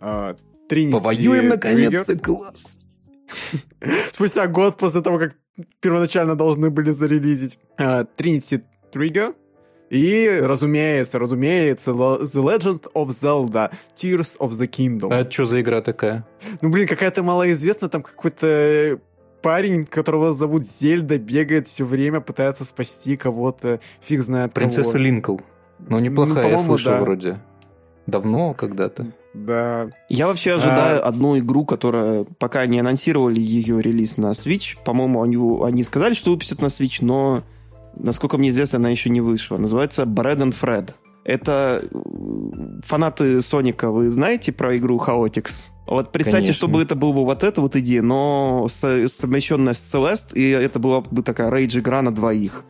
[0.00, 0.36] uh,
[0.68, 2.78] Trinity Повоюем наконец-то, класс!
[4.12, 5.36] Спустя год после того, как
[5.80, 8.62] первоначально должны были зарелизить uh, Trinity
[8.92, 9.34] Trigger,
[9.90, 15.12] и, разумеется, разумеется, The Legend of Zelda Tears of the Kingdom.
[15.12, 16.26] А это что за игра такая?
[16.60, 18.98] Ну, блин, какая-то малоизвестная, там какой-то
[19.42, 25.04] парень, которого зовут Зельда, бегает все время, пытается спасти кого-то, фиг знает Принцесса кого.
[25.04, 25.36] Линкл.
[25.78, 27.00] Ну, неплохая, ну, я слышал да.
[27.00, 27.38] вроде.
[28.06, 29.12] Давно когда-то.
[29.34, 29.90] Да.
[30.08, 31.08] Я вообще ожидаю а...
[31.08, 34.76] одну игру, которая пока не анонсировали ее релиз на Switch.
[34.84, 37.42] По-моему, они, они сказали, что выпустят на Switch, но
[37.96, 39.58] насколько мне известно, она еще не вышла.
[39.58, 40.94] Называется Bread and Fred.
[41.24, 45.70] Это э, фанаты Соника, вы знаете про игру Chaotix?
[45.86, 46.54] Вот представьте, Конечно.
[46.54, 51.00] чтобы это была бы вот эта вот идея, но совмещенная с Celeste, и это была
[51.00, 52.64] бы такая рейдж-игра на двоих.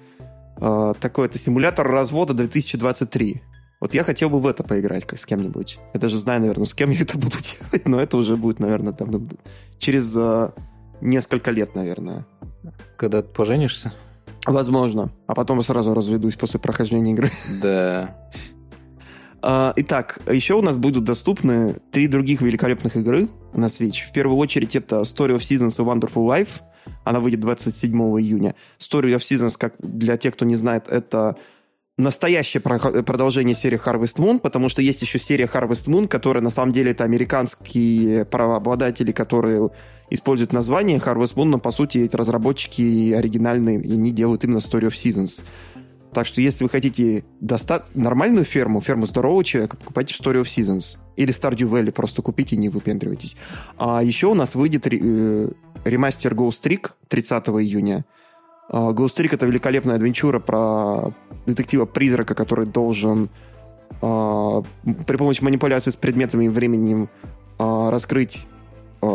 [0.61, 3.43] Э, такой это симулятор развода 2023.
[3.81, 5.79] Вот я хотел бы в это поиграть как с кем-нибудь.
[5.93, 8.95] Я даже знаю, наверное, с кем я это буду делать, но это уже будет, наверное,
[8.95, 9.29] там,
[9.79, 10.51] через э,
[11.01, 12.27] несколько лет, наверное.
[12.97, 13.93] Когда ты поженишься?
[14.47, 15.11] Возможно.
[15.27, 17.31] А потом сразу разведусь после прохождения игры.
[17.63, 18.17] Да.
[19.43, 24.09] А, итак, еще у нас будут доступны три других великолепных игры на Switch.
[24.09, 26.63] В первую очередь это Story of Seasons и Wonderful Life.
[27.05, 28.55] Она выйдет 27 июня.
[28.79, 31.37] Story of Seasons, как для тех, кто не знает, это
[31.99, 36.73] настоящее продолжение серии Harvest Moon, потому что есть еще серия Harvest Moon, которая на самом
[36.73, 39.71] деле это американские правообладатели, которые
[40.11, 44.89] используют название Harvest Moon, но по сути эти разработчики оригинальные, и они делают именно Story
[44.89, 45.43] of Seasons.
[46.13, 50.45] Так что если вы хотите достать нормальную ферму, ферму здорового человека, покупайте в Story of
[50.45, 50.99] Seasons.
[51.17, 53.37] Или Stardew Valley просто купите и не выпендривайтесь.
[53.77, 55.51] А еще у нас выйдет э,
[55.85, 58.05] ремастер Ghost Trick 30 июня.
[58.71, 61.13] Ghost Trick— это великолепная адвенчура про
[61.47, 63.31] детектива-призрака, который должен
[64.01, 64.67] uh,
[65.07, 67.09] при помощи манипуляции с предметами и временем
[67.59, 68.47] uh, раскрыть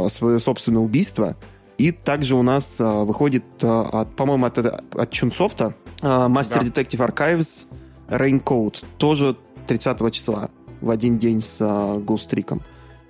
[0.07, 1.35] свое собственное убийство.
[1.77, 6.81] И также у нас выходит, от, по-моему, от, от Чунсофта Master да.
[6.81, 7.65] Detective Archives
[8.07, 8.85] Raincoat.
[8.99, 9.35] Тоже
[9.67, 10.49] 30 числа,
[10.79, 12.61] в один день с Ghost Trick.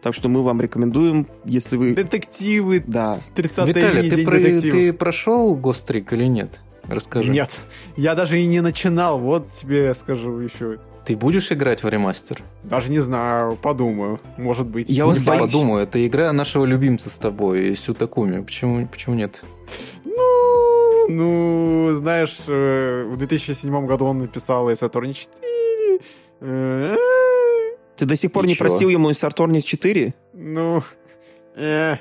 [0.02, 1.94] Так что мы вам рекомендуем, если вы...
[1.94, 2.84] Детективы.
[2.86, 3.20] Да.
[3.36, 4.38] 30 Виталий, ты, про...
[4.38, 6.62] ты прошел Гострик или нет?
[6.88, 7.32] Расскажи.
[7.32, 10.80] Нет, я даже и не начинал, вот тебе скажу еще.
[11.06, 12.42] Ты будешь играть в ремастер?
[12.64, 14.20] Даже не знаю, подумаю.
[14.38, 14.90] Может быть.
[14.90, 18.42] Я вот подумаю, это игра нашего любимца с тобой, Сютакуми.
[18.42, 19.44] Почему, почему нет?
[20.06, 26.98] Ну, ну, знаешь, э, в 2007 году он написал Ace Attorney 4.
[28.02, 30.16] Ты до сих пор не простил ему из Арторник 4?
[30.34, 30.82] Ну,
[31.56, 31.98] э,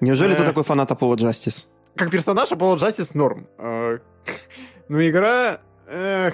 [0.00, 0.36] Неужели э.
[0.36, 1.66] ты такой фанат Apollo Justice?
[1.94, 3.46] Как персонаж Apollo Justice норм.
[3.58, 3.98] Э,
[4.88, 5.60] ну, игра...
[5.86, 6.32] Э,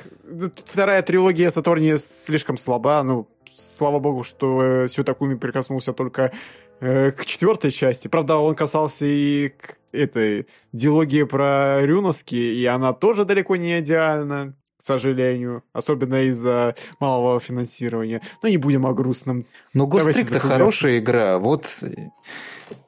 [0.65, 3.03] вторая трилогия Сатурни слишком слаба.
[3.03, 6.33] Ну, слава богу, что э, Сютакуми прикоснулся только
[6.81, 8.09] э, к четвертой части.
[8.09, 14.55] Правда, он касался и к этой диалогии про Рюновски, и она тоже далеко не идеальна
[14.81, 18.23] к сожалению, особенно из-за малого финансирования.
[18.43, 19.45] Но не будем о грустном.
[19.75, 21.39] Но Ghost Trick -то хорошая игра.
[21.39, 21.85] Вот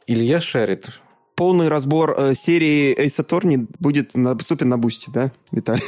[0.07, 1.01] Илья шарит.
[1.35, 5.83] Полный разбор э, серии Ace Attorney будет доступен на Бусти, да, Виталий?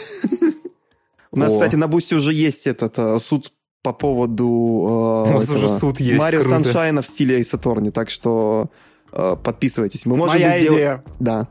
[1.31, 3.52] У нас, кстати, на Бусти уже есть этот э, суд
[3.82, 8.10] по поводу У нас уже суд есть, Mario Sunshine а в стиле Ace Attorney, так
[8.10, 8.70] что
[9.12, 10.06] э, подписывайтесь.
[10.06, 11.05] Мы можем Моя идея.
[11.20, 11.48] Да.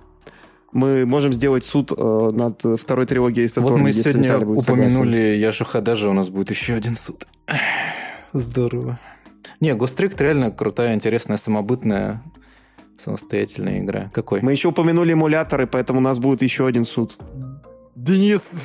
[0.73, 6.09] Мы можем сделать суд э, над второй трилогией Сатурна, Вот мы сегодня упомянули Яшу Хадажа,
[6.09, 7.27] у нас будет еще один суд.
[8.33, 8.99] Здорово.
[9.59, 12.23] Не, Гострикт реально крутая, интересная, самобытная,
[12.97, 14.09] самостоятельная игра.
[14.13, 14.41] Какой?
[14.41, 17.17] Мы еще упомянули эмуляторы, поэтому у нас будет еще один суд.
[17.95, 18.55] Денис,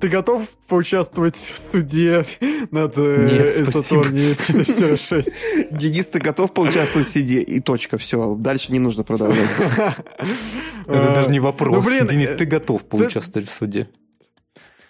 [0.00, 2.24] ты готов поучаствовать в суде
[2.70, 5.76] над э, Сатурни 4-6?
[5.76, 7.42] Денис, ты готов поучаствовать в суде?
[7.42, 8.36] И точка, все.
[8.36, 9.48] Дальше не нужно продолжать.
[10.88, 11.86] Это даже не вопрос.
[11.86, 13.88] Ну, Денис, ты готов поучаствовать в суде?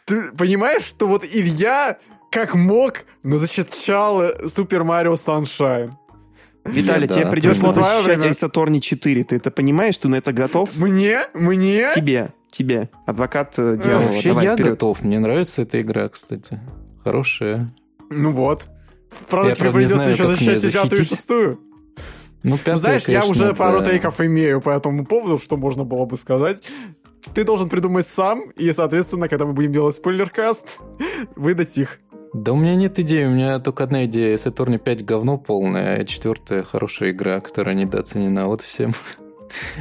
[0.07, 1.99] Ты понимаешь, что вот Илья
[2.31, 5.93] как мог, но защищал Супер Марио Sunshine?
[6.65, 9.25] Виталий, тебе придется защищать Ace 4.
[9.25, 9.97] Ты это понимаешь?
[9.99, 10.77] Ты на это готов?
[10.77, 11.27] Мне?
[11.35, 11.91] Мне?
[11.95, 14.09] Тебе тебе, адвокат э, дьявола.
[14.09, 14.71] Вообще Давай я вперед.
[14.71, 15.03] готов.
[15.03, 16.61] Мне нравится эта игра, кстати.
[17.05, 17.69] Хорошая.
[18.11, 18.69] Ну вот.
[19.31, 21.61] Правда, я, тебе придется еще защищать пятую и шестую.
[22.43, 23.55] Ну, ну, Знаешь, конечно, я уже да.
[23.55, 26.63] пару тейков имею по этому поводу, что можно было бы сказать.
[27.35, 30.79] Ты должен придумать сам, и, соответственно, когда мы будем делать спойлеркаст,
[31.37, 31.99] выдать их.
[32.33, 34.37] Да у меня нет идеи, у меня только одна идея.
[34.37, 38.47] Сатурни 5 говно полное, а четвертая хорошая игра, которая недооценена.
[38.47, 38.93] Вот всем.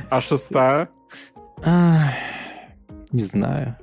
[0.10, 0.88] А шестая?
[1.66, 3.76] Не знаю.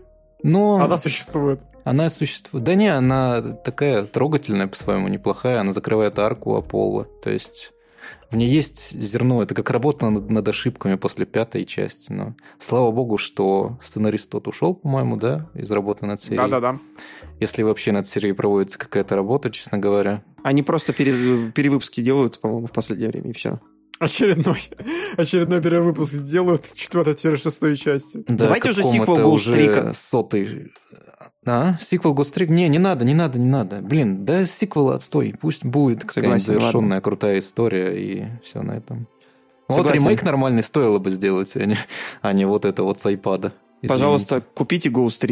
[0.42, 0.80] Но...
[0.80, 1.60] Она существует.
[1.84, 2.64] Она существует.
[2.64, 5.60] Да не, она такая трогательная по-своему, неплохая.
[5.60, 7.04] Она закрывает арку Аполло.
[7.22, 7.74] То есть
[8.34, 9.42] в ней есть зерно.
[9.42, 12.12] Это как работа над, над ошибками после пятой части.
[12.12, 16.38] Но слава богу, что сценарист тот ушел, по-моему, да, из работы над серией.
[16.38, 16.80] Да-да-да.
[17.38, 20.24] Если вообще над серией проводится какая-то работа, честно говоря.
[20.42, 21.12] Они просто пере...
[21.52, 23.60] перевыпуски делают, по-моему, в последнее время, и все
[24.00, 24.58] очередной,
[25.16, 28.24] очередной перевыпуск сделают четвертой-шестой части.
[28.26, 29.92] Да, Давайте уже сиквел Гоустрика.
[29.92, 30.72] Сотый.
[31.46, 31.76] А?
[31.78, 32.48] Сиквел Гострик?
[32.48, 33.80] Не, не надо, не надо, не надо.
[33.80, 35.34] Блин, да сиквел отстой.
[35.40, 37.00] Пусть будет какая-нибудь завершенная ладно.
[37.00, 39.06] крутая история и все на этом.
[39.68, 39.82] Согласен.
[39.82, 41.76] Вот ремейк нормальный стоило бы сделать, а не,
[42.22, 43.52] а не вот это вот с айпада.
[43.86, 45.26] Пожалуйста, купите Ghost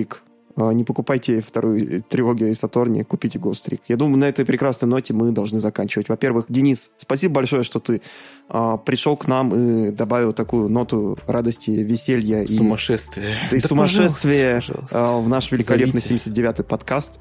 [0.56, 3.80] Не покупайте вторую трилогию из Сатурни, купите Ghost Trick.
[3.88, 6.08] Я думаю, на этой прекрасной ноте мы должны заканчивать.
[6.08, 8.02] Во-первых, Денис, спасибо большое, что ты
[8.48, 12.46] а, пришел к нам и добавил такую ноту радости, веселья.
[12.46, 13.36] Сумасшествие.
[13.50, 15.22] И, и да сумасшествие пожалуйста, пожалуйста.
[15.22, 17.18] в наш великолепный 79-й подкаст.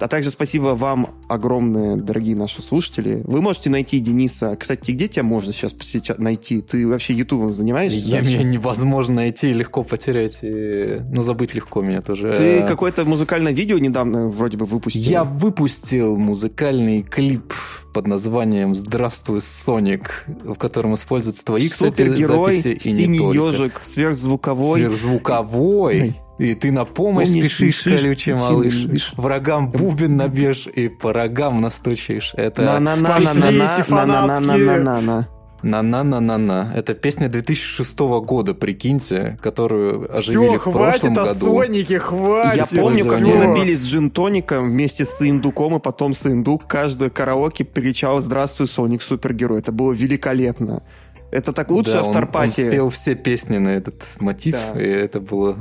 [0.00, 3.22] А также спасибо вам огромное, дорогие наши слушатели.
[3.24, 4.56] Вы можете найти Дениса.
[4.56, 5.74] Кстати, где тебя можно сейчас
[6.18, 6.60] найти?
[6.60, 8.06] Ты вообще ютубом занимаешься?
[8.06, 10.38] Я, меня невозможно найти, легко потерять.
[10.42, 11.00] И...
[11.10, 12.34] Ну, забыть легко меня тоже.
[12.36, 15.02] Ты какое-то музыкальное видео недавно вроде бы выпустил.
[15.02, 17.52] Я выпустил музыкальный клип
[17.92, 24.80] под названием «Здравствуй, Соник», в котором используются твои, кстати, записи и синий ежик, сверхзвуковой.
[24.80, 26.16] Сверхзвуковой.
[26.38, 28.84] И ты на помощь Помнишь, спешишь, спешишь, колючий малыш.
[28.84, 29.12] Спешишь.
[29.16, 32.32] Врагам бубен набежь и по рогам настучишь.
[32.36, 35.28] Это на-на-на-на-на-на-на-на-на-на.
[35.62, 36.72] На-на-на-на-на.
[36.76, 41.34] Это песня 2006 года, прикиньте, которую оживили Все, в прошлом году.
[41.34, 42.72] Все, хватит о Сонике, хватит.
[42.72, 47.64] Я помню, как мы набились джин-тоником вместе с Индуком, и потом с Индук каждый караоке
[47.64, 49.58] кричал «Здравствуй, Соник, супергерой».
[49.58, 50.84] Это было великолепно.
[51.30, 52.64] Это так лучше да, авторпатия.
[52.64, 54.80] Он, он спел все песни на этот мотив, да.
[54.80, 55.56] и это было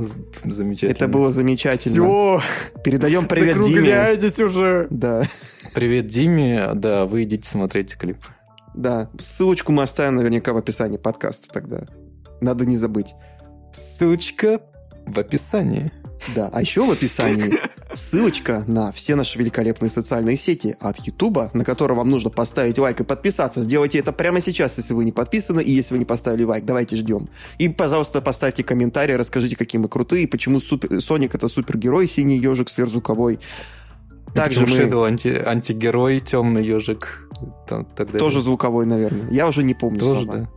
[0.45, 0.91] замечательно.
[0.95, 2.39] Это было замечательно.
[2.39, 2.41] Все.
[2.83, 4.45] Передаем привет Диме.
[4.45, 4.87] уже.
[4.89, 5.23] Да.
[5.73, 6.71] Привет Диме.
[6.73, 8.17] Да, вы идите смотреть клип.
[8.75, 9.09] Да.
[9.17, 11.83] Ссылочку мы оставим наверняка в описании подкаста тогда.
[12.39, 13.13] Надо не забыть.
[13.73, 14.61] Ссылочка
[15.05, 15.91] в описании.
[16.35, 17.55] Да, а еще в описании
[17.97, 23.01] ссылочка на все наши великолепные социальные сети от Ютуба, на который вам нужно поставить лайк
[23.01, 23.61] и подписаться.
[23.61, 26.95] Сделайте это прямо сейчас, если вы не подписаны, и если вы не поставили лайк, давайте
[26.95, 27.29] ждем.
[27.57, 31.01] И, пожалуйста, поставьте комментарий, расскажите, какие мы крутые, почему супер...
[31.01, 33.39] Соник это супергерой, синий ежик сверхзвуковой.
[34.33, 34.67] Также мы...
[34.67, 37.27] Shadow анти, антигерой, темный ежик.
[37.67, 39.29] Там, Тоже звуковой, наверное.
[39.31, 40.33] Я уже не помню Тоже, сама.
[40.33, 40.49] да.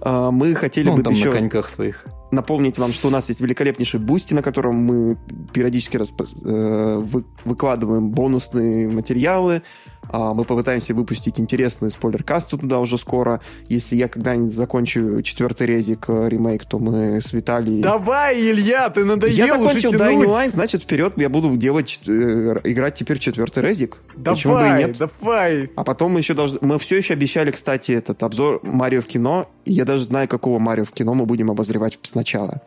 [0.00, 1.26] А, мы хотели ну, бы там еще...
[1.26, 5.16] на коньках своих напомнить вам, что у нас есть великолепнейший бусти, на котором мы
[5.52, 6.22] периодически расп...
[6.22, 7.24] э, вы...
[7.44, 9.62] выкладываем бонусные материалы.
[10.10, 13.40] А, мы попытаемся выпустить интересный спойлер-каст туда уже скоро.
[13.68, 17.82] Если я когда-нибудь закончу четвертый резик э, ремейк, то мы с Виталией...
[17.82, 22.94] Давай, Илья, ты надоел Я закончил Dying Line, значит, вперед я буду делать, э, играть
[22.94, 23.98] теперь четвертый резик.
[24.16, 24.98] Давай, Почему бы и нет?
[24.98, 25.70] давай.
[25.76, 26.58] А потом мы еще должны...
[26.60, 29.48] Мы все еще обещали, кстати, этот обзор Марио в кино.
[29.64, 32.62] Я даже знаю, какого Марио в кино мы будем обозревать сначала.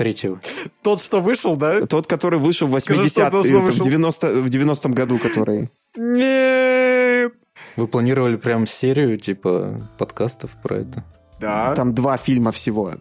[0.00, 0.40] Третьего.
[0.82, 1.86] Тот, что вышел, да?
[1.86, 5.68] Тот, который вышел в 80 в 90 в 90 году, который.
[5.94, 7.34] Нет!
[7.76, 11.04] Вы планировали прям серию, типа, подкастов про это?
[11.38, 11.74] Да.
[11.74, 12.92] Там два фильма всего.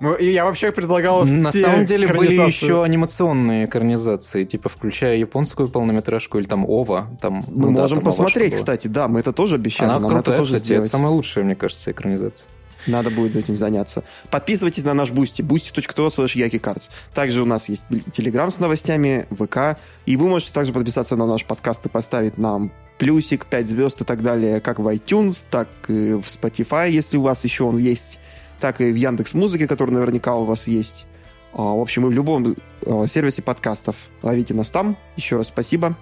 [0.00, 5.68] Ну, я вообще предлагал все На самом деле были еще анимационные экранизации, типа включая японскую
[5.68, 7.10] полнометражку или там OVA.
[7.20, 9.90] Там, мы ну, можем да, посмотреть, кстати, да, мы это тоже обещали.
[9.90, 10.86] Она крутая, это тоже кстати, сделать.
[10.86, 12.48] это самая лучшая, мне кажется, экранизация.
[12.86, 14.04] Надо будет этим заняться.
[14.30, 19.78] Подписывайтесь на наш Бусти, boosty.to slash Также у нас есть Телеграм с новостями, ВК.
[20.06, 24.04] И вы можете также подписаться на наш подкаст и поставить нам плюсик, 5 звезд и
[24.04, 28.18] так далее, как в iTunes, так и в Spotify, если у вас еще он есть,
[28.58, 31.06] так и в Яндекс Музыке, который наверняка у вас есть.
[31.52, 34.08] А, в общем, и в любом а, сервисе подкастов.
[34.22, 34.96] Ловите нас там.
[35.16, 35.96] Еще раз спасибо.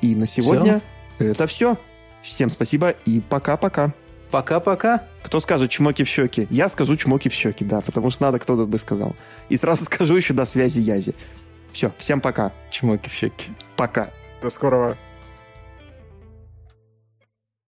[0.00, 0.80] И на сегодня
[1.16, 1.28] все.
[1.28, 1.76] это все.
[2.22, 3.94] Всем спасибо и пока-пока.
[4.32, 5.02] Пока-пока.
[5.22, 6.48] Кто скажет чмоки в щеки?
[6.50, 9.14] Я скажу чмоки в щеки, да, потому что надо, кто-то бы сказал.
[9.50, 11.14] И сразу скажу еще до связи Язи.
[11.72, 12.50] Все, всем пока.
[12.70, 13.50] Чмоки в щеки.
[13.76, 14.10] Пока.
[14.42, 14.96] До скорого.